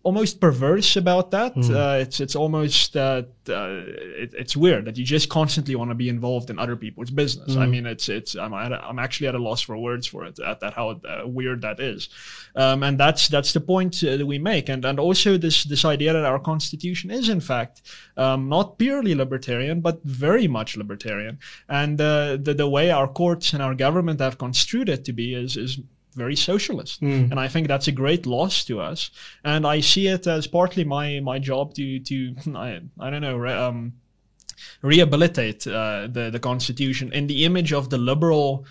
almost 0.06 0.40
perverse 0.40 0.96
about 0.96 1.32
that. 1.32 1.52
Uh, 1.56 1.98
it's 2.04 2.20
it's 2.20 2.36
almost 2.36 2.92
that 2.92 3.28
uh, 3.48 3.82
it, 4.22 4.30
it's 4.42 4.56
weird 4.56 4.84
that 4.84 4.96
you 4.96 5.04
just 5.04 5.28
constantly 5.28 5.74
want 5.74 5.90
to 5.90 5.96
be 5.96 6.08
involved 6.08 6.48
in 6.48 6.58
other 6.58 6.76
people's 6.76 7.10
business. 7.10 7.56
I 7.56 7.66
mean, 7.66 7.86
it's 7.86 8.08
it's 8.08 8.36
I'm 8.36 8.54
at 8.54 8.72
a, 8.72 8.78
I'm 8.88 9.00
actually 9.00 9.28
at 9.28 9.34
a 9.34 9.42
loss 9.48 9.60
for 9.62 9.76
words 9.76 10.06
for 10.06 10.24
it 10.24 10.38
at 10.38 10.60
that 10.60 10.74
how 10.74 10.90
uh, 10.90 11.26
weird 11.26 11.60
that 11.62 11.80
is, 11.80 12.08
um, 12.54 12.82
and 12.84 12.98
that's 12.98 13.28
that's 13.28 13.52
the 13.52 13.60
point 13.60 14.02
uh, 14.04 14.16
that 14.16 14.26
we 14.26 14.38
make, 14.38 14.68
and 14.68 14.84
and 14.84 15.00
also 15.00 15.36
this 15.36 15.64
this 15.64 15.84
idea 15.84 16.12
that 16.12 16.24
our 16.24 16.38
constitution 16.38 17.10
is 17.10 17.28
in 17.28 17.40
fact 17.40 17.82
um, 18.16 18.48
not 18.48 18.78
purely 18.78 19.14
libertarian 19.14 19.80
but 19.80 20.00
very 20.04 20.46
much 20.46 20.76
libertarian, 20.76 21.38
and 21.68 22.00
uh, 22.00 22.36
the 22.40 22.54
the 22.54 22.68
way 22.68 22.90
our 22.90 23.08
courts 23.08 23.52
and 23.54 23.62
our 23.62 23.74
government 23.74 24.20
have 24.20 24.38
construed 24.38 24.88
it 24.88 25.04
to 25.04 25.12
be 25.12 25.34
is 25.34 25.56
is 25.56 25.80
very 26.16 26.36
socialist, 26.36 27.02
and 27.32 27.38
I 27.38 27.48
think 27.48 27.68
that's 27.68 27.88
a 27.88 27.92
great 27.92 28.26
loss 28.26 28.64
to 28.64 28.80
us. 28.80 29.10
And 29.44 29.66
I 29.66 29.80
see 29.80 30.08
it 30.08 30.26
as 30.26 30.46
partly 30.46 30.84
my 30.84 31.20
my 31.20 31.38
job 31.38 31.74
to 31.74 32.00
to 32.00 32.34
I, 32.56 32.80
I 32.98 33.10
don't 33.10 33.22
know. 33.22 33.36
Re, 33.36 33.52
um, 33.52 33.92
rehabilitate 34.82 35.66
uh, 35.66 36.08
the 36.10 36.30
the 36.30 36.40
constitution 36.40 37.12
in 37.12 37.26
the 37.26 37.44
image 37.44 37.72
of 37.72 37.90
the 37.90 37.98
liberal 37.98 38.64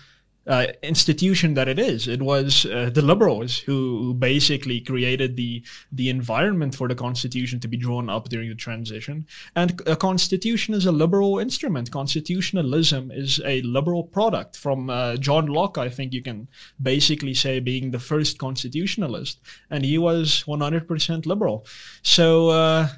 uh, 0.46 0.66
institution 0.82 1.54
that 1.54 1.68
it 1.68 1.78
is. 1.78 2.06
It 2.06 2.22
was 2.22 2.66
uh, 2.66 2.90
the 2.92 3.02
liberals 3.02 3.58
who, 3.58 4.14
basically 4.14 4.80
created 4.80 5.36
the 5.36 5.62
the 5.92 6.08
environment 6.08 6.74
for 6.74 6.88
the 6.88 6.94
constitution 6.94 7.60
to 7.60 7.68
be 7.68 7.76
drawn 7.76 8.08
up 8.08 8.28
during 8.28 8.48
the 8.48 8.54
transition. 8.54 9.26
And 9.54 9.80
a 9.86 9.96
constitution 9.96 10.74
is 10.74 10.86
a 10.86 10.92
liberal 10.92 11.38
instrument. 11.38 11.90
Constitutionalism 11.90 13.10
is 13.10 13.40
a 13.44 13.62
liberal 13.62 14.04
product 14.04 14.56
from 14.56 14.90
uh, 14.90 15.16
John 15.16 15.46
Locke. 15.46 15.78
I 15.78 15.88
think 15.88 16.12
you 16.12 16.22
can 16.22 16.48
basically 16.80 17.34
say 17.34 17.60
being 17.60 17.90
the 17.90 17.98
first 17.98 18.38
constitutionalist, 18.38 19.40
and 19.70 19.84
he 19.84 19.98
was 19.98 20.44
100% 20.46 21.26
liberal. 21.26 21.66
So. 22.02 22.88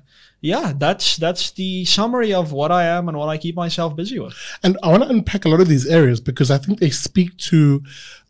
Yeah, 0.40 0.72
that's 0.76 1.16
that's 1.16 1.50
the 1.52 1.84
summary 1.84 2.32
of 2.32 2.52
what 2.52 2.70
I 2.70 2.84
am 2.84 3.08
and 3.08 3.18
what 3.18 3.28
I 3.28 3.38
keep 3.38 3.56
myself 3.56 3.96
busy 3.96 4.20
with. 4.20 4.34
And 4.62 4.78
I 4.84 4.88
want 4.88 5.02
to 5.02 5.08
unpack 5.08 5.44
a 5.44 5.48
lot 5.48 5.60
of 5.60 5.66
these 5.66 5.84
areas 5.86 6.20
because 6.20 6.48
I 6.52 6.58
think 6.58 6.78
they 6.78 6.90
speak 6.90 7.36
to 7.38 7.82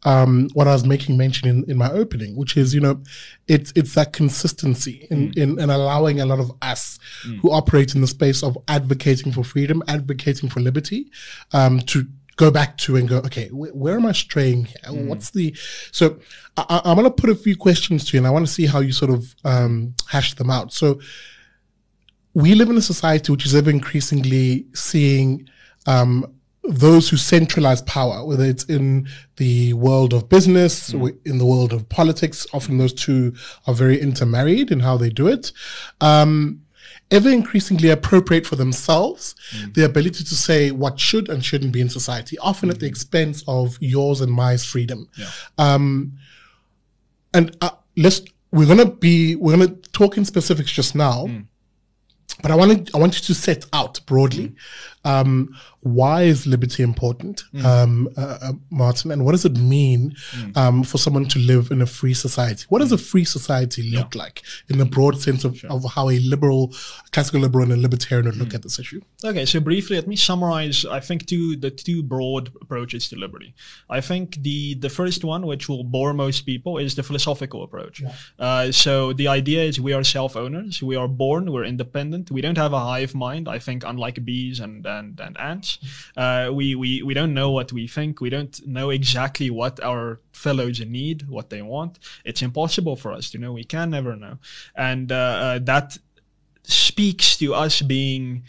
um, 0.05 0.49
what 0.55 0.67
I 0.67 0.73
was 0.73 0.87
making 0.87 1.19
mention 1.19 1.49
in, 1.49 1.65
in 1.71 1.77
my 1.77 1.91
opening, 1.93 2.35
which 2.35 2.57
is, 2.57 2.75
you 2.75 2.81
know, 2.81 3.03
it's 3.47 3.73
it's 3.77 3.93
that 3.95 4.15
consistency 4.15 5.07
in, 5.11 5.33
in, 5.37 5.59
in 5.61 5.69
allowing 5.69 6.21
a 6.21 6.27
lot 6.27 6.39
of 6.41 6.51
us 6.63 6.99
who 7.43 7.51
operate 7.51 7.95
in 7.95 8.01
the 8.01 8.07
space 8.07 8.43
of 8.43 8.57
advocating 8.69 9.31
for 9.33 9.45
freedom, 9.45 9.83
advocating 9.87 10.49
for 10.49 10.61
liberty, 10.61 11.11
um, 11.53 11.81
to 11.81 12.07
go 12.37 12.51
back 12.51 12.79
to 12.79 12.95
and 12.97 13.09
go, 13.09 13.19
okay, 13.19 13.49
wh- 13.49 13.75
where 13.77 13.97
am 13.97 14.07
I 14.07 14.13
straying 14.13 14.67
here? 14.67 15.05
What's 15.09 15.31
the 15.31 15.55
so 15.93 16.19
I, 16.57 16.65
I- 16.71 16.81
I'm 16.91 16.97
going 16.97 17.05
to 17.05 17.11
put 17.11 17.29
a 17.29 17.35
few 17.35 17.57
questions 17.57 18.07
to 18.07 18.17
you, 18.17 18.21
and 18.21 18.27
I 18.27 18.31
want 18.31 18.47
to 18.47 18.53
see 18.53 18.65
how 18.65 18.79
you 18.81 18.93
sort 18.93 19.11
of 19.11 19.35
um, 19.45 19.95
hash 20.09 20.35
them 20.37 20.49
out. 20.49 20.73
So 20.73 21.01
we 22.39 22.55
live 22.55 22.71
in 22.71 22.77
a 22.77 22.83
society 22.83 23.33
which 23.33 23.45
is 23.45 23.53
ever 23.53 23.69
increasingly 23.69 24.65
seeing 24.73 25.49
um, 25.89 26.25
those 26.63 27.09
who 27.09 27.17
centralize 27.17 27.83
power, 27.83 28.25
whether 28.25 28.45
it's 28.45 28.63
in 28.65 29.09
the 29.39 29.73
world 29.73 30.15
of 30.15 30.29
business, 30.29 30.95
or 30.95 31.11
in 31.25 31.39
the 31.39 31.45
world 31.45 31.73
of 31.73 31.89
politics. 31.89 32.47
Often 32.53 32.79
those 32.79 32.93
two 32.93 33.35
are 33.67 33.75
very 33.75 34.01
intermarried 34.01 34.71
in 34.71 34.79
how 34.79 34.97
they 34.97 35.11
do 35.11 35.27
it. 35.27 35.51
Um, 36.01 36.63
ever 37.11 37.29
increasingly 37.29 37.89
appropriate 37.89 38.47
for 38.47 38.55
themselves 38.55 39.35
the 39.73 39.85
ability 39.85 40.23
to 40.23 40.35
say 40.35 40.71
what 40.71 41.01
should 41.01 41.29
and 41.29 41.45
shouldn't 41.45 41.73
be 41.73 41.81
in 41.81 41.89
society, 41.89 42.39
often 42.39 42.71
at 42.71 42.79
the 42.79 42.87
expense 42.87 43.43
of 43.49 43.77
yours 43.81 44.21
and 44.21 44.31
my 44.31 44.57
freedom. 44.57 45.09
Um, 45.57 46.13
and 47.35 47.57
uh, 47.63 47.71
let's 47.97 48.21
we're 48.53 48.69
gonna 48.69 48.91
be 48.91 49.35
we're 49.35 49.57
gonna 49.57 49.75
talk 49.93 50.17
in 50.17 50.25
specifics 50.25 50.71
just 50.71 50.95
now, 50.95 51.27
but 52.43 52.51
I 52.51 52.55
wanted 52.55 52.91
I 52.95 52.99
want 52.99 53.15
you 53.15 53.23
to 53.27 53.35
set 53.35 53.65
out 53.73 54.01
broadly. 54.07 54.55
Um, 55.05 55.57
why 55.81 56.23
is 56.23 56.47
liberty 56.47 56.83
important, 56.83 57.45
um, 57.65 58.09
uh, 58.17 58.39
uh, 58.43 58.53
Martin, 58.71 59.11
and 59.13 59.25
what 59.25 59.33
does 59.33 59.45
it 59.45 59.57
mean 59.57 60.15
um, 60.57 60.83
for 60.83 60.99
someone 60.99 61.27
to 61.27 61.39
live 61.39 61.71
in 61.71 61.81
a 61.81 61.87
free 61.87 62.15
society? 62.15 62.65
What 62.69 62.81
does 62.81 62.93
a 62.93 62.99
free 62.99 63.25
society 63.25 63.91
look 63.91 64.15
like 64.15 64.43
in 64.69 64.79
the 64.79 64.85
broad 64.85 65.21
sense 65.21 65.45
of, 65.45 65.63
of 65.65 65.85
how 65.93 66.11
a 66.11 66.19
liberal, 66.19 66.75
classical 67.13 67.41
liberal, 67.41 67.65
and 67.65 67.73
a 67.73 67.77
libertarian 67.77 68.27
would 68.27 68.37
look 68.37 68.55
at 68.55 68.63
this 68.63 68.79
issue? 68.79 69.01
Okay, 69.25 69.47
so 69.47 69.61
briefly, 69.61 69.97
let 69.97 70.09
me 70.09 70.17
summarize. 70.17 70.85
I 70.85 71.01
think 71.01 71.27
two 71.27 71.57
the 71.57 71.71
two 71.71 72.03
broad 72.03 72.51
approaches 72.61 73.09
to 73.11 73.17
liberty. 73.17 73.55
I 73.89 74.01
think 74.01 74.43
the 74.43 74.75
the 74.75 74.91
first 74.91 75.25
one, 75.25 75.47
which 75.47 75.69
will 75.69 75.85
bore 75.85 76.13
most 76.13 76.43
people, 76.43 76.79
is 76.79 76.95
the 76.97 77.03
philosophical 77.03 77.63
approach. 77.63 78.03
Uh, 78.39 78.73
so 78.73 79.13
the 79.13 79.29
idea 79.29 79.63
is 79.63 79.81
we 79.81 79.93
are 79.93 80.05
self 80.05 80.37
owners. 80.37 80.83
We 80.83 80.97
are 80.97 81.09
born. 81.09 81.53
We're 81.53 81.65
independent. 81.65 82.31
We 82.31 82.41
don't 82.41 82.59
have 82.59 82.73
a 82.73 82.81
hive 82.81 83.15
mind. 83.15 83.49
I 83.49 83.59
think 83.59 83.85
unlike 83.85 84.25
bees 84.25 84.59
and 84.61 84.85
and, 84.87 85.21
and 85.21 85.39
ants, 85.39 85.68
uh, 86.17 86.51
we, 86.53 86.75
we 86.75 87.03
we 87.03 87.15
don't 87.15 87.35
know 87.35 87.51
what 87.51 87.73
we 87.73 87.87
think. 87.87 88.21
We 88.21 88.31
don't 88.31 88.67
know 88.67 88.91
exactly 88.91 89.51
what 89.51 89.83
our 89.83 90.21
fellows 90.33 90.81
need, 90.81 91.29
what 91.29 91.51
they 91.51 91.63
want. 91.63 91.99
It's 92.25 92.43
impossible 92.43 92.97
for 92.97 93.13
us 93.13 93.31
to 93.31 93.39
know. 93.39 93.53
We 93.53 93.65
can 93.65 93.91
never 93.91 94.17
know, 94.17 94.39
and 94.75 95.11
uh, 95.13 95.15
uh, 95.15 95.59
that 95.63 95.99
speaks 96.65 97.37
to 97.39 97.55
us 97.55 97.83
being 97.83 98.45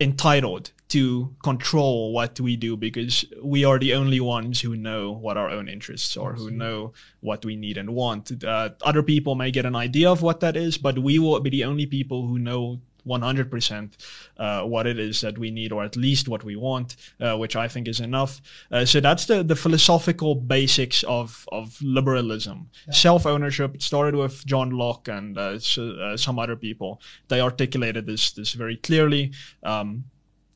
entitled 0.00 0.70
to 0.88 1.34
control 1.42 2.12
what 2.12 2.40
we 2.40 2.56
do 2.56 2.76
because 2.76 3.24
we 3.42 3.64
are 3.64 3.78
the 3.78 3.94
only 3.94 4.20
ones 4.20 4.60
who 4.60 4.74
know 4.74 5.12
what 5.12 5.36
our 5.36 5.50
own 5.50 5.68
interests 5.68 6.16
are, 6.16 6.32
who 6.32 6.50
know 6.50 6.92
what 7.20 7.44
we 7.44 7.56
need 7.56 7.76
and 7.76 7.90
want. 7.90 8.42
Uh, 8.42 8.70
other 8.82 9.02
people 9.02 9.34
may 9.34 9.50
get 9.50 9.66
an 9.66 9.76
idea 9.76 10.10
of 10.10 10.22
what 10.22 10.40
that 10.40 10.56
is, 10.56 10.78
but 10.78 10.98
we 10.98 11.18
will 11.18 11.38
be 11.40 11.50
the 11.50 11.64
only 11.64 11.84
people 11.84 12.26
who 12.26 12.38
know 12.38 12.80
100% 13.08 13.90
uh, 14.36 14.62
what 14.62 14.86
it 14.86 14.98
is 14.98 15.20
that 15.22 15.38
we 15.38 15.50
need, 15.50 15.72
or 15.72 15.84
at 15.84 15.96
least 15.96 16.28
what 16.28 16.44
we 16.44 16.56
want, 16.56 16.96
uh, 17.20 17.36
which 17.36 17.56
I 17.56 17.66
think 17.68 17.88
is 17.88 18.00
enough. 18.00 18.40
Uh, 18.70 18.84
so 18.84 19.00
that's 19.00 19.26
the, 19.26 19.42
the 19.42 19.56
philosophical 19.56 20.34
basics 20.34 21.02
of, 21.04 21.48
of 21.50 21.76
liberalism. 21.82 22.70
Self 22.90 23.26
ownership, 23.26 23.74
it 23.74 23.82
started 23.82 24.14
with 24.14 24.44
John 24.46 24.70
Locke 24.70 25.08
and 25.08 25.36
uh, 25.38 25.58
so, 25.58 25.90
uh, 25.92 26.16
some 26.16 26.38
other 26.38 26.56
people. 26.56 27.00
They 27.28 27.40
articulated 27.40 28.06
this, 28.06 28.32
this 28.32 28.52
very 28.52 28.76
clearly. 28.76 29.32
Um, 29.62 30.04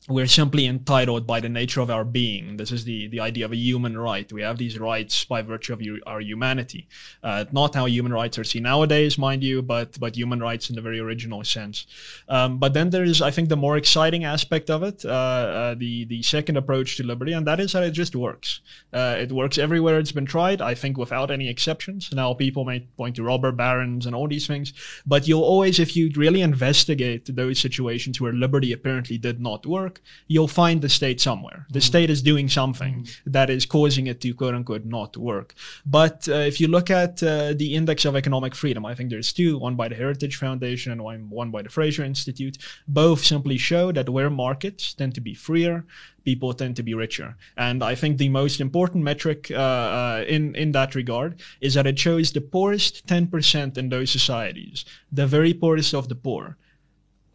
we're 0.09 0.27
simply 0.27 0.65
entitled 0.65 1.25
by 1.25 1.39
the 1.39 1.47
nature 1.47 1.79
of 1.79 1.89
our 1.89 2.03
being. 2.03 2.57
This 2.57 2.71
is 2.71 2.83
the, 2.83 3.07
the 3.07 3.21
idea 3.21 3.45
of 3.45 3.53
a 3.53 3.57
human 3.57 3.97
right. 3.97 4.31
We 4.33 4.41
have 4.41 4.57
these 4.57 4.77
rights 4.77 5.23
by 5.23 5.41
virtue 5.41 5.73
of 5.73 5.81
our 6.05 6.19
humanity. 6.19 6.87
Uh, 7.23 7.45
not 7.53 7.73
how 7.73 7.85
human 7.85 8.11
rights 8.11 8.37
are 8.37 8.43
seen 8.43 8.63
nowadays, 8.63 9.17
mind 9.17 9.43
you, 9.43 9.61
but 9.61 9.97
but 9.99 10.17
human 10.17 10.41
rights 10.41 10.69
in 10.69 10.75
the 10.75 10.81
very 10.81 10.99
original 10.99 11.43
sense. 11.43 11.87
Um, 12.27 12.57
but 12.57 12.73
then 12.73 12.89
there 12.89 13.05
is, 13.05 13.21
I 13.21 13.31
think, 13.31 13.47
the 13.47 13.55
more 13.55 13.77
exciting 13.77 14.25
aspect 14.25 14.69
of 14.69 14.83
it, 14.83 15.05
uh, 15.05 15.09
uh, 15.09 15.75
the 15.75 16.05
the 16.05 16.21
second 16.21 16.57
approach 16.57 16.97
to 16.97 17.03
liberty, 17.03 17.31
and 17.31 17.47
that 17.47 17.61
is 17.61 17.71
that 17.71 17.83
it 17.83 17.91
just 17.91 18.15
works. 18.15 18.59
Uh, 18.91 19.15
it 19.17 19.31
works 19.31 19.57
everywhere 19.57 19.99
it's 19.99 20.11
been 20.11 20.25
tried. 20.25 20.61
I 20.61 20.75
think 20.75 20.97
without 20.97 21.31
any 21.31 21.47
exceptions. 21.47 22.09
Now 22.11 22.33
people 22.33 22.65
may 22.65 22.81
point 22.97 23.15
to 23.15 23.23
robber 23.23 23.53
barons 23.53 24.05
and 24.05 24.13
all 24.13 24.27
these 24.27 24.47
things, 24.47 24.73
but 25.05 25.27
you'll 25.27 25.43
always, 25.43 25.79
if 25.79 25.95
you 25.95 26.11
really 26.15 26.41
investigate 26.41 27.33
those 27.33 27.59
situations 27.59 28.19
where 28.19 28.33
liberty 28.33 28.73
apparently 28.73 29.17
did 29.17 29.39
not 29.39 29.65
work 29.65 29.92
you'll 30.27 30.47
find 30.47 30.81
the 30.81 30.89
state 30.89 31.19
somewhere. 31.21 31.65
The 31.71 31.79
mm. 31.79 31.83
state 31.83 32.09
is 32.09 32.21
doing 32.21 32.49
something 32.49 33.03
mm. 33.03 33.17
that 33.25 33.49
is 33.49 33.65
causing 33.65 34.07
it 34.07 34.21
to 34.21 34.33
quote 34.33 34.55
unquote 34.55 34.85
not 34.85 35.17
work. 35.17 35.53
But 35.85 36.27
uh, 36.27 36.33
if 36.51 36.59
you 36.61 36.67
look 36.67 36.89
at 36.89 37.21
uh, 37.23 37.53
the 37.53 37.75
index 37.75 38.05
of 38.05 38.15
economic 38.15 38.55
freedom, 38.55 38.85
I 38.85 38.95
think 38.95 39.09
there's 39.09 39.33
two, 39.33 39.57
one 39.57 39.75
by 39.75 39.87
the 39.87 39.95
Heritage 39.95 40.37
Foundation 40.37 40.91
and 40.91 41.03
one, 41.03 41.29
one 41.29 41.51
by 41.51 41.61
the 41.61 41.69
Fraser 41.69 42.03
Institute. 42.03 42.57
Both 42.87 43.23
simply 43.23 43.57
show 43.57 43.91
that 43.91 44.09
where 44.09 44.29
markets 44.29 44.93
tend 44.93 45.15
to 45.15 45.21
be 45.21 45.33
freer, 45.33 45.85
people 46.23 46.53
tend 46.53 46.75
to 46.75 46.83
be 46.83 46.93
richer. 46.93 47.35
And 47.57 47.83
I 47.83 47.95
think 47.95 48.17
the 48.17 48.29
most 48.29 48.59
important 48.59 49.03
metric 49.03 49.51
uh, 49.51 49.55
uh, 49.55 50.25
in 50.27 50.55
in 50.55 50.71
that 50.71 50.95
regard 50.95 51.41
is 51.61 51.73
that 51.73 51.87
it 51.87 51.99
shows 51.99 52.31
the 52.31 52.41
poorest 52.41 53.05
10% 53.07 53.77
in 53.77 53.89
those 53.89 54.11
societies, 54.11 54.85
the 55.11 55.27
very 55.27 55.53
poorest 55.53 55.93
of 55.93 56.09
the 56.09 56.15
poor, 56.15 56.57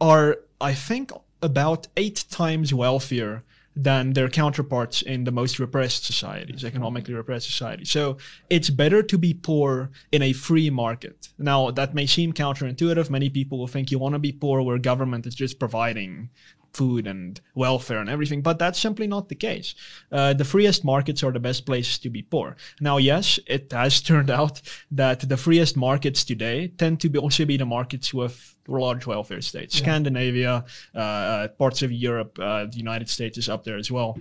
are 0.01 0.37
I 0.61 0.73
think 0.73 1.11
about 1.41 1.87
eight 1.97 2.25
times 2.29 2.73
wealthier 2.73 3.43
than 3.75 4.13
their 4.13 4.27
counterparts 4.27 5.01
in 5.01 5.23
the 5.23 5.31
most 5.31 5.57
repressed 5.57 6.03
societies, 6.03 6.65
economically 6.65 7.13
repressed 7.13 7.47
societies. 7.47 7.89
So 7.89 8.17
it's 8.49 8.69
better 8.69 9.01
to 9.03 9.17
be 9.17 9.33
poor 9.33 9.89
in 10.11 10.21
a 10.21 10.33
free 10.33 10.69
market. 10.69 11.29
Now, 11.37 11.71
that 11.71 11.93
may 11.93 12.05
seem 12.05 12.33
counterintuitive. 12.33 13.09
Many 13.09 13.29
people 13.29 13.57
will 13.57 13.67
think 13.67 13.89
you 13.89 13.99
want 13.99 14.15
to 14.15 14.19
be 14.19 14.33
poor 14.33 14.61
where 14.61 14.77
government 14.79 15.25
is 15.25 15.35
just 15.35 15.59
providing 15.59 16.29
food 16.73 17.07
and 17.07 17.41
welfare 17.55 17.99
and 17.99 18.09
everything, 18.09 18.41
but 18.41 18.59
that's 18.59 18.79
simply 18.79 19.07
not 19.07 19.29
the 19.29 19.35
case. 19.35 19.75
Uh, 20.11 20.33
the 20.33 20.45
freest 20.45 20.83
markets 20.83 21.23
are 21.23 21.31
the 21.31 21.39
best 21.39 21.65
places 21.65 21.97
to 21.99 22.09
be 22.09 22.21
poor. 22.21 22.55
Now, 22.79 22.97
yes, 22.97 23.39
it 23.47 23.71
has 23.71 24.01
turned 24.09 24.29
out 24.29 24.61
that 24.91 25.27
the 25.27 25.37
freest 25.37 25.77
markets 25.77 26.23
today 26.23 26.67
tend 26.77 26.99
to 27.01 27.09
be 27.09 27.19
also 27.19 27.45
be 27.45 27.57
the 27.57 27.65
markets 27.65 28.13
with 28.13 28.55
large 28.67 29.05
welfare 29.05 29.41
states. 29.41 29.75
Yeah. 29.75 29.83
Scandinavia, 29.83 30.65
uh, 30.95 30.99
uh, 30.99 31.47
parts 31.49 31.81
of 31.81 31.91
Europe, 31.91 32.37
uh, 32.39 32.65
the 32.65 32.77
United 32.77 33.09
States 33.09 33.37
is 33.37 33.49
up 33.49 33.63
there 33.63 33.77
as 33.77 33.91
well. 33.91 34.19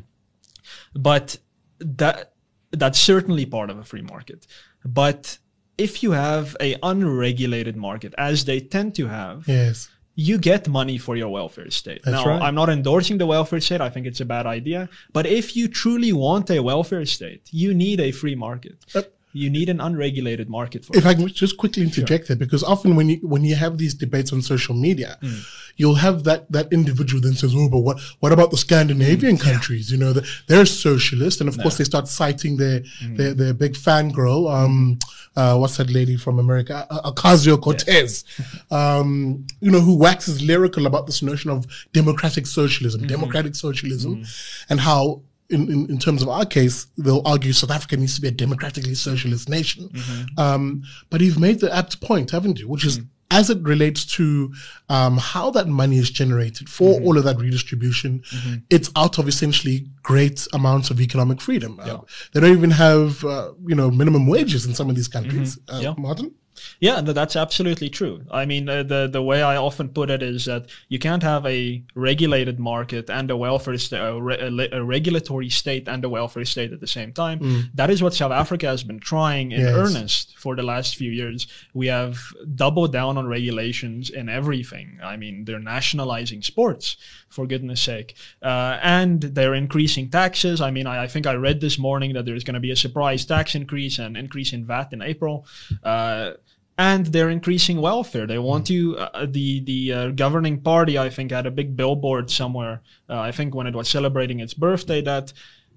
But 0.95 1.38
that 1.81 2.33
that's 2.71 3.00
certainly 3.00 3.47
part 3.47 3.71
of 3.71 3.78
a 3.78 3.85
free 3.85 4.02
market. 4.02 4.47
But 4.85 5.38
if 5.78 6.02
you 6.02 6.11
have 6.11 6.57
a 6.61 6.76
unregulated 6.83 7.76
market, 7.76 8.14
as 8.19 8.45
they 8.45 8.61
tend 8.61 8.95
to 8.97 9.07
have, 9.07 9.49
yes 9.49 9.88
you 10.19 10.37
get 10.37 10.67
money 10.67 10.99
for 10.99 11.15
your 11.15 11.29
welfare 11.29 11.71
state. 11.71 12.03
That's 12.03 12.25
now, 12.25 12.31
right. 12.31 12.43
I'm 12.43 12.57
not 12.57 12.69
endorsing 12.69 13.19
the 13.19 13.27
welfare 13.27 13.61
state. 13.61 13.81
I 13.81 13.89
think 13.89 14.05
it's 14.05 14.19
a 14.19 14.25
bad 14.25 14.47
idea. 14.47 14.89
But 15.13 15.27
if 15.27 15.55
you 15.55 15.69
truly 15.69 16.13
want 16.13 16.51
a 16.51 16.61
welfare 16.61 17.07
state, 17.07 17.43
you 17.53 17.73
need 17.73 18.01
a 18.01 18.11
free 18.11 18.35
market. 18.35 18.85
Yep. 18.97 19.13
You 19.33 19.49
need 19.49 19.69
an 19.69 19.81
unregulated 19.81 20.49
market 20.51 20.85
for 20.85 20.97
If 20.97 21.05
it. 21.05 21.09
I 21.09 21.15
can 21.15 21.29
just 21.29 21.57
quickly 21.57 21.85
interject 21.85 22.27
sure. 22.27 22.35
there, 22.35 22.45
because 22.45 22.65
often 22.65 22.97
when 22.97 23.09
you 23.11 23.19
when 23.23 23.45
you 23.45 23.55
have 23.55 23.79
these 23.79 23.95
debates 23.95 24.33
on 24.33 24.43
social 24.43 24.75
media, 24.75 25.19
mm. 25.23 25.41
you'll 25.77 26.01
have 26.07 26.25
that 26.25 26.51
that 26.51 26.73
individual 26.73 27.21
then 27.23 27.35
says, 27.35 27.55
"Oh, 27.55 27.69
but 27.69 27.83
what 27.87 28.01
what 28.19 28.33
about 28.33 28.51
the 28.51 28.57
Scandinavian 28.57 29.37
mm. 29.37 29.41
countries? 29.41 29.93
You 29.93 29.99
know, 29.99 30.13
the, 30.15 30.27
they're 30.49 30.67
socialist, 30.67 31.41
and 31.41 31.49
of 31.49 31.57
no. 31.59 31.63
course 31.63 31.77
they 31.77 31.85
start 31.85 32.09
citing 32.09 32.57
their 32.57 32.81
mm. 32.81 33.17
their, 33.19 33.35
their 33.35 33.55
big 33.55 33.75
fangirl, 33.75 34.53
um, 34.53 34.99
uh, 35.38 35.57
what's 35.57 35.76
that 35.76 35.88
lady 35.88 36.16
from 36.16 36.40
America, 36.40 36.85
Ocasio 36.90 37.61
Cortez, 37.61 38.25
um, 38.73 39.47
you 39.61 39.71
know, 39.71 39.80
who 39.80 39.97
waxes 39.97 40.42
lyrical 40.42 40.85
about 40.85 41.07
this 41.07 41.23
notion 41.23 41.49
of 41.49 41.64
democratic 41.92 42.45
socialism, 42.45 43.02
mm-hmm. 43.02 43.09
democratic 43.09 43.54
socialism, 43.54 44.16
mm. 44.16 44.64
and 44.68 44.80
how 44.80 45.23
in, 45.49 45.71
in, 45.71 45.90
in, 45.90 45.99
terms 45.99 46.23
of 46.23 46.28
our 46.28 46.45
case, 46.45 46.88
they'll 46.99 47.23
argue 47.25 47.52
South 47.52 47.71
Africa 47.71 47.97
needs 47.97 48.16
to 48.16 48.21
be 48.21 48.28
a 48.28 48.33
democratically 48.33 48.95
socialist 48.95 49.49
nation. 49.49 49.88
Mm-hmm. 49.88 50.40
Um, 50.40 50.83
but 51.09 51.21
you've 51.21 51.38
made 51.38 51.61
the 51.61 51.75
apt 51.75 52.00
point, 52.00 52.33
haven't 52.33 52.59
you? 52.59 52.68
Which 52.68 52.85
is 52.85 52.99
mm-hmm. 52.99 53.09
As 53.31 53.51
it 53.51 53.63
relates 53.63 54.07
to 54.07 54.53
um, 54.89 55.19
how 55.19 55.51
that 55.51 55.69
money 55.69 55.99
is 55.99 56.11
generated 56.11 56.69
for 56.69 56.95
mm-hmm. 56.95 57.05
all 57.05 57.19
of 57.19 57.25
that 57.25 57.39
redistribution, 57.39 58.21
mm-hmm. 58.21 58.55
it's 58.71 58.91
out 58.97 59.19
of 59.19 59.29
essentially 59.29 59.87
great 60.03 60.47
amounts 60.55 60.91
of 60.91 61.01
economic 61.01 61.41
freedom. 61.41 61.79
Yeah. 61.85 61.95
Uh, 61.95 62.01
they 62.33 62.41
don't 62.41 62.57
even 62.57 62.71
have, 62.71 63.23
uh, 63.25 63.53
you 63.67 63.75
know, 63.75 63.91
minimum 63.91 64.27
wages 64.27 64.65
in 64.65 64.75
some 64.75 64.89
of 64.89 64.97
these 64.97 65.09
countries. 65.09 65.57
Mm-hmm. 65.57 65.77
Uh, 65.77 65.81
yeah. 65.81 65.95
Martin? 65.99 66.35
Yeah, 66.81 67.01
that's 67.01 67.35
absolutely 67.35 67.89
true. 67.89 68.23
I 68.31 68.47
mean, 68.47 68.69
uh, 68.69 68.85
the 68.85 69.09
the 69.09 69.23
way 69.23 69.43
I 69.43 69.57
often 69.57 69.88
put 69.88 70.11
it 70.11 70.23
is 70.23 70.45
that 70.45 70.67
you 70.88 70.99
can't 71.01 71.25
have 71.25 71.45
a 71.45 71.83
regulated 71.95 72.61
market 72.61 73.11
and 73.11 73.31
a 73.31 73.37
welfare 73.37 73.77
state, 73.79 73.99
a, 73.99 74.21
re- 74.21 74.69
a, 74.71 74.85
regulatory 74.85 75.49
state 75.49 75.88
and 75.88 76.05
a 76.05 76.09
welfare 76.09 76.45
state 76.45 76.73
at 76.73 76.79
the 76.79 76.87
same 76.87 77.12
time. 77.12 77.41
Mm. 77.41 77.71
That 77.75 77.91
is 77.91 78.01
what 78.01 78.14
South 78.14 78.31
Africa 78.31 78.67
has 78.67 78.85
been 78.85 79.01
trying 79.01 79.51
in 79.51 79.61
yes. 79.61 79.75
earnest 79.75 80.38
for 80.38 80.55
the 80.55 80.62
last 80.62 80.95
few 80.95 81.11
years. 81.11 81.49
We 81.75 81.88
have 81.88 82.19
doubled 82.55 82.93
down 82.93 83.19
on 83.19 83.27
regulations 83.27 84.11
in 84.11 84.29
everything. 84.29 85.01
I 85.03 85.17
mean, 85.17 85.47
they're 85.47 85.59
nationalizing 85.59 86.43
sports 86.43 86.97
for 87.29 87.47
goodness 87.47 87.81
sake, 87.81 88.14
uh, 88.41 88.79
and 88.83 89.21
they're 89.21 89.55
increasing 89.55 90.11
taxes. 90.11 90.61
I 90.61 90.71
mean, 90.71 90.87
I, 90.87 91.05
I, 91.05 91.07
think 91.09 91.27
I 91.27 91.35
read 91.35 91.61
this 91.61 91.79
morning 91.79 92.12
that 92.12 92.25
there's 92.25 92.45
going 92.45 92.55
to 92.55 92.61
be 92.61 92.71
a 92.71 92.77
surprise 92.77 93.25
tax 93.25 93.57
increase 93.57 93.99
and 93.99 94.17
increase 94.17 94.53
in 94.53 94.64
VAT 94.64 94.93
in 94.93 95.03
April. 95.03 95.45
Uh, 95.83 96.33
and 96.79 97.07
they're 97.07 97.29
increasing 97.29 97.81
welfare. 97.81 98.27
They 98.27 98.38
want 98.38 98.67
to. 98.69 98.97
Uh, 98.97 99.27
the 99.29 99.61
the 99.61 99.93
uh, 99.93 100.09
governing 100.11 100.61
party, 100.61 100.97
I 100.97 101.11
think, 101.11 101.33
had 101.33 101.47
a 101.47 101.51
big 101.51 101.77
billboard 101.77 102.31
somewhere. 102.31 102.81
Uh, 103.11 103.19
I 103.19 103.33
think 103.33 103.55
when 103.55 103.67
it 103.67 103.75
was 103.75 103.88
celebrating 103.88 104.38
its 104.38 104.55
birthday, 104.55 105.03
that 105.03 105.33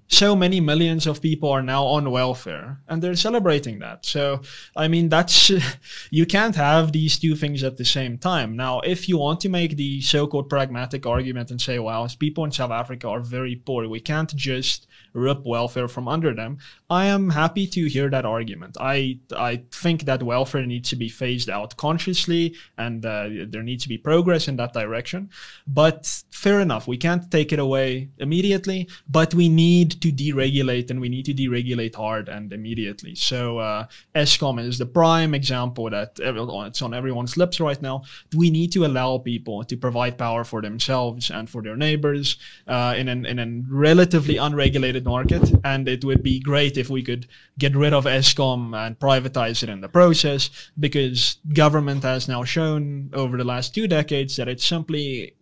so 0.06 0.36
many 0.36 0.60
millions 0.60 1.06
of 1.06 1.22
people 1.22 1.50
are 1.50 1.62
now 1.62 1.84
on 1.84 2.10
welfare, 2.10 2.80
and 2.86 3.02
they're 3.02 3.16
celebrating 3.16 3.80
that. 3.80 4.04
So, 4.06 4.42
I 4.76 4.86
mean, 4.86 5.08
that's 5.08 5.50
you 6.10 6.24
can't 6.24 6.54
have 6.54 6.92
these 6.92 7.18
two 7.18 7.34
things 7.34 7.64
at 7.64 7.78
the 7.78 7.84
same 7.84 8.16
time. 8.16 8.54
Now, 8.54 8.80
if 8.80 9.08
you 9.08 9.18
want 9.18 9.40
to 9.40 9.48
make 9.48 9.76
the 9.76 10.00
so-called 10.02 10.48
pragmatic 10.48 11.04
argument 11.04 11.50
and 11.50 11.60
say, 11.60 11.80
"Well, 11.80 12.08
people 12.18 12.44
in 12.44 12.52
South 12.52 12.70
Africa 12.70 13.08
are 13.08 13.20
very 13.20 13.56
poor," 13.56 13.88
we 13.88 14.00
can't 14.00 14.34
just 14.36 14.86
rip 15.12 15.44
welfare 15.44 15.88
from 15.88 16.08
under 16.08 16.34
them. 16.34 16.58
I 16.90 17.06
am 17.06 17.30
happy 17.30 17.66
to 17.68 17.86
hear 17.88 18.10
that 18.10 18.24
argument. 18.24 18.76
I 18.80 19.18
I 19.36 19.62
think 19.70 20.04
that 20.04 20.22
welfare 20.22 20.66
needs 20.66 20.90
to 20.90 20.96
be 20.96 21.08
phased 21.08 21.50
out 21.50 21.76
consciously, 21.76 22.54
and 22.78 23.04
uh, 23.04 23.28
there 23.48 23.62
needs 23.62 23.82
to 23.84 23.88
be 23.88 23.98
progress 23.98 24.48
in 24.48 24.56
that 24.56 24.72
direction. 24.72 25.30
But 25.66 26.22
fair 26.30 26.60
enough, 26.60 26.88
we 26.88 26.96
can't 26.96 27.30
take 27.30 27.52
it 27.52 27.58
away 27.58 28.10
immediately, 28.18 28.88
but 29.08 29.34
we 29.34 29.48
need 29.48 30.00
to 30.02 30.12
deregulate, 30.12 30.90
and 30.90 31.00
we 31.00 31.08
need 31.08 31.24
to 31.26 31.34
deregulate 31.34 31.94
hard 31.94 32.28
and 32.28 32.52
immediately. 32.52 33.14
So 33.14 33.58
uh, 33.58 33.86
Eskom 34.14 34.60
is 34.60 34.78
the 34.78 34.86
prime 34.86 35.34
example 35.34 35.90
that 35.90 36.18
it's 36.18 36.82
on 36.82 36.94
everyone's 36.94 37.36
lips 37.36 37.60
right 37.60 37.80
now. 37.80 38.02
We 38.36 38.50
need 38.50 38.72
to 38.72 38.84
allow 38.84 39.18
people 39.18 39.64
to 39.64 39.76
provide 39.76 40.18
power 40.18 40.44
for 40.44 40.62
themselves 40.62 41.30
and 41.30 41.48
for 41.48 41.62
their 41.62 41.76
neighbors 41.76 42.36
uh, 42.66 42.94
in 42.96 43.08
an 43.08 43.26
in 43.26 43.38
a 43.38 43.62
relatively 43.68 44.36
unregulated 44.36 45.01
market, 45.04 45.42
and 45.64 45.88
it 45.88 46.04
would 46.04 46.22
be 46.22 46.40
great 46.40 46.76
if 46.76 46.88
we 46.88 47.02
could 47.02 47.26
get 47.58 47.76
rid 47.76 47.92
of 47.92 48.04
Eskom 48.04 48.74
and 48.76 48.98
privatize 48.98 49.62
it 49.62 49.68
in 49.68 49.80
the 49.80 49.88
process, 49.88 50.50
because 50.78 51.36
government 51.52 52.02
has 52.02 52.28
now 52.28 52.44
shown 52.44 53.10
over 53.12 53.36
the 53.36 53.44
last 53.44 53.74
two 53.74 53.86
decades 53.86 54.36
that 54.36 54.48
it's 54.48 54.64
simply 54.64 55.34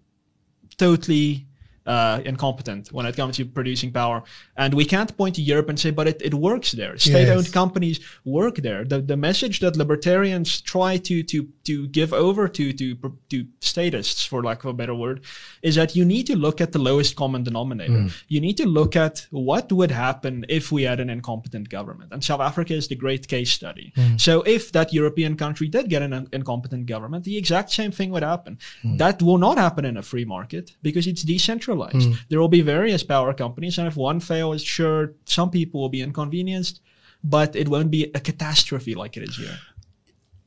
totally 0.77 1.47
uh, 1.91 2.21
incompetent 2.25 2.93
when 2.93 3.05
it 3.05 3.17
comes 3.17 3.37
to 3.37 3.45
producing 3.45 3.91
power. 3.93 4.23
And 4.57 4.73
we 4.81 4.85
can't 4.85 5.11
point 5.17 5.35
to 5.39 5.43
Europe 5.43 5.69
and 5.71 5.79
say, 5.85 5.91
but 5.91 6.07
it, 6.07 6.23
it 6.23 6.35
works 6.35 6.71
there. 6.81 6.97
State-owned 6.97 7.49
yes. 7.49 7.61
companies 7.63 7.99
work 8.25 8.57
there. 8.69 8.85
The, 8.85 9.01
the 9.13 9.17
message 9.17 9.59
that 9.61 9.77
libertarians 9.77 10.61
try 10.61 10.99
to, 11.09 11.23
to, 11.25 11.49
to 11.65 11.89
give 11.89 12.13
over 12.13 12.47
to, 12.49 12.73
to, 12.81 12.95
to 13.31 13.47
statists, 13.61 14.25
for 14.25 14.39
lack 14.43 14.61
of 14.65 14.71
a 14.71 14.73
better 14.73 14.95
word, 14.95 15.25
is 15.63 15.75
that 15.75 15.97
you 15.97 16.05
need 16.05 16.27
to 16.29 16.37
look 16.37 16.61
at 16.61 16.71
the 16.71 16.79
lowest 16.79 17.17
common 17.17 17.43
denominator. 17.43 18.01
Mm. 18.03 18.13
You 18.29 18.41
need 18.41 18.57
to 18.59 18.69
look 18.79 18.95
at 18.95 19.27
what 19.31 19.73
would 19.73 19.91
happen 19.91 20.47
if 20.49 20.71
we 20.71 20.85
had 20.85 21.01
an 21.01 21.11
incompetent 21.11 21.69
government. 21.71 22.13
And 22.13 22.23
South 22.23 22.41
Africa 22.41 22.75
is 22.75 22.87
the 22.87 22.95
great 23.05 23.27
case 23.27 23.51
study. 23.51 23.93
Mm. 23.97 24.21
So 24.21 24.43
if 24.43 24.71
that 24.73 24.93
European 24.93 25.37
country 25.37 25.67
did 25.67 25.91
get 25.91 26.03
an 26.03 26.29
incompetent 26.33 26.87
government, 26.87 27.25
the 27.25 27.37
exact 27.37 27.71
same 27.71 27.91
thing 27.91 28.11
would 28.13 28.23
happen. 28.23 28.59
Mm. 28.85 28.99
That 28.99 29.21
will 29.21 29.39
not 29.39 29.59
happen 29.59 29.85
in 29.85 29.97
a 29.97 30.03
free 30.03 30.25
market 30.25 30.77
because 30.83 31.09
it's 31.09 31.25
decentralized 31.25 31.80
Mm. 31.89 32.19
There 32.29 32.41
will 32.41 32.49
be 32.49 32.61
various 32.61 33.03
power 33.03 33.33
companies, 33.35 33.79
and 33.79 33.89
if 33.89 33.97
one 33.97 34.21
fails, 34.21 34.63
sure, 34.63 35.15
some 35.25 35.51
people 35.51 35.81
will 35.81 35.89
be 35.89 36.03
inconvenienced, 36.03 36.81
but 37.25 37.57
it 37.57 37.69
won't 37.69 37.91
be 37.91 38.11
a 38.15 38.21
catastrophe 38.21 38.95
like 38.95 39.17
it 39.17 39.23
is 39.23 39.37
here. 39.37 39.59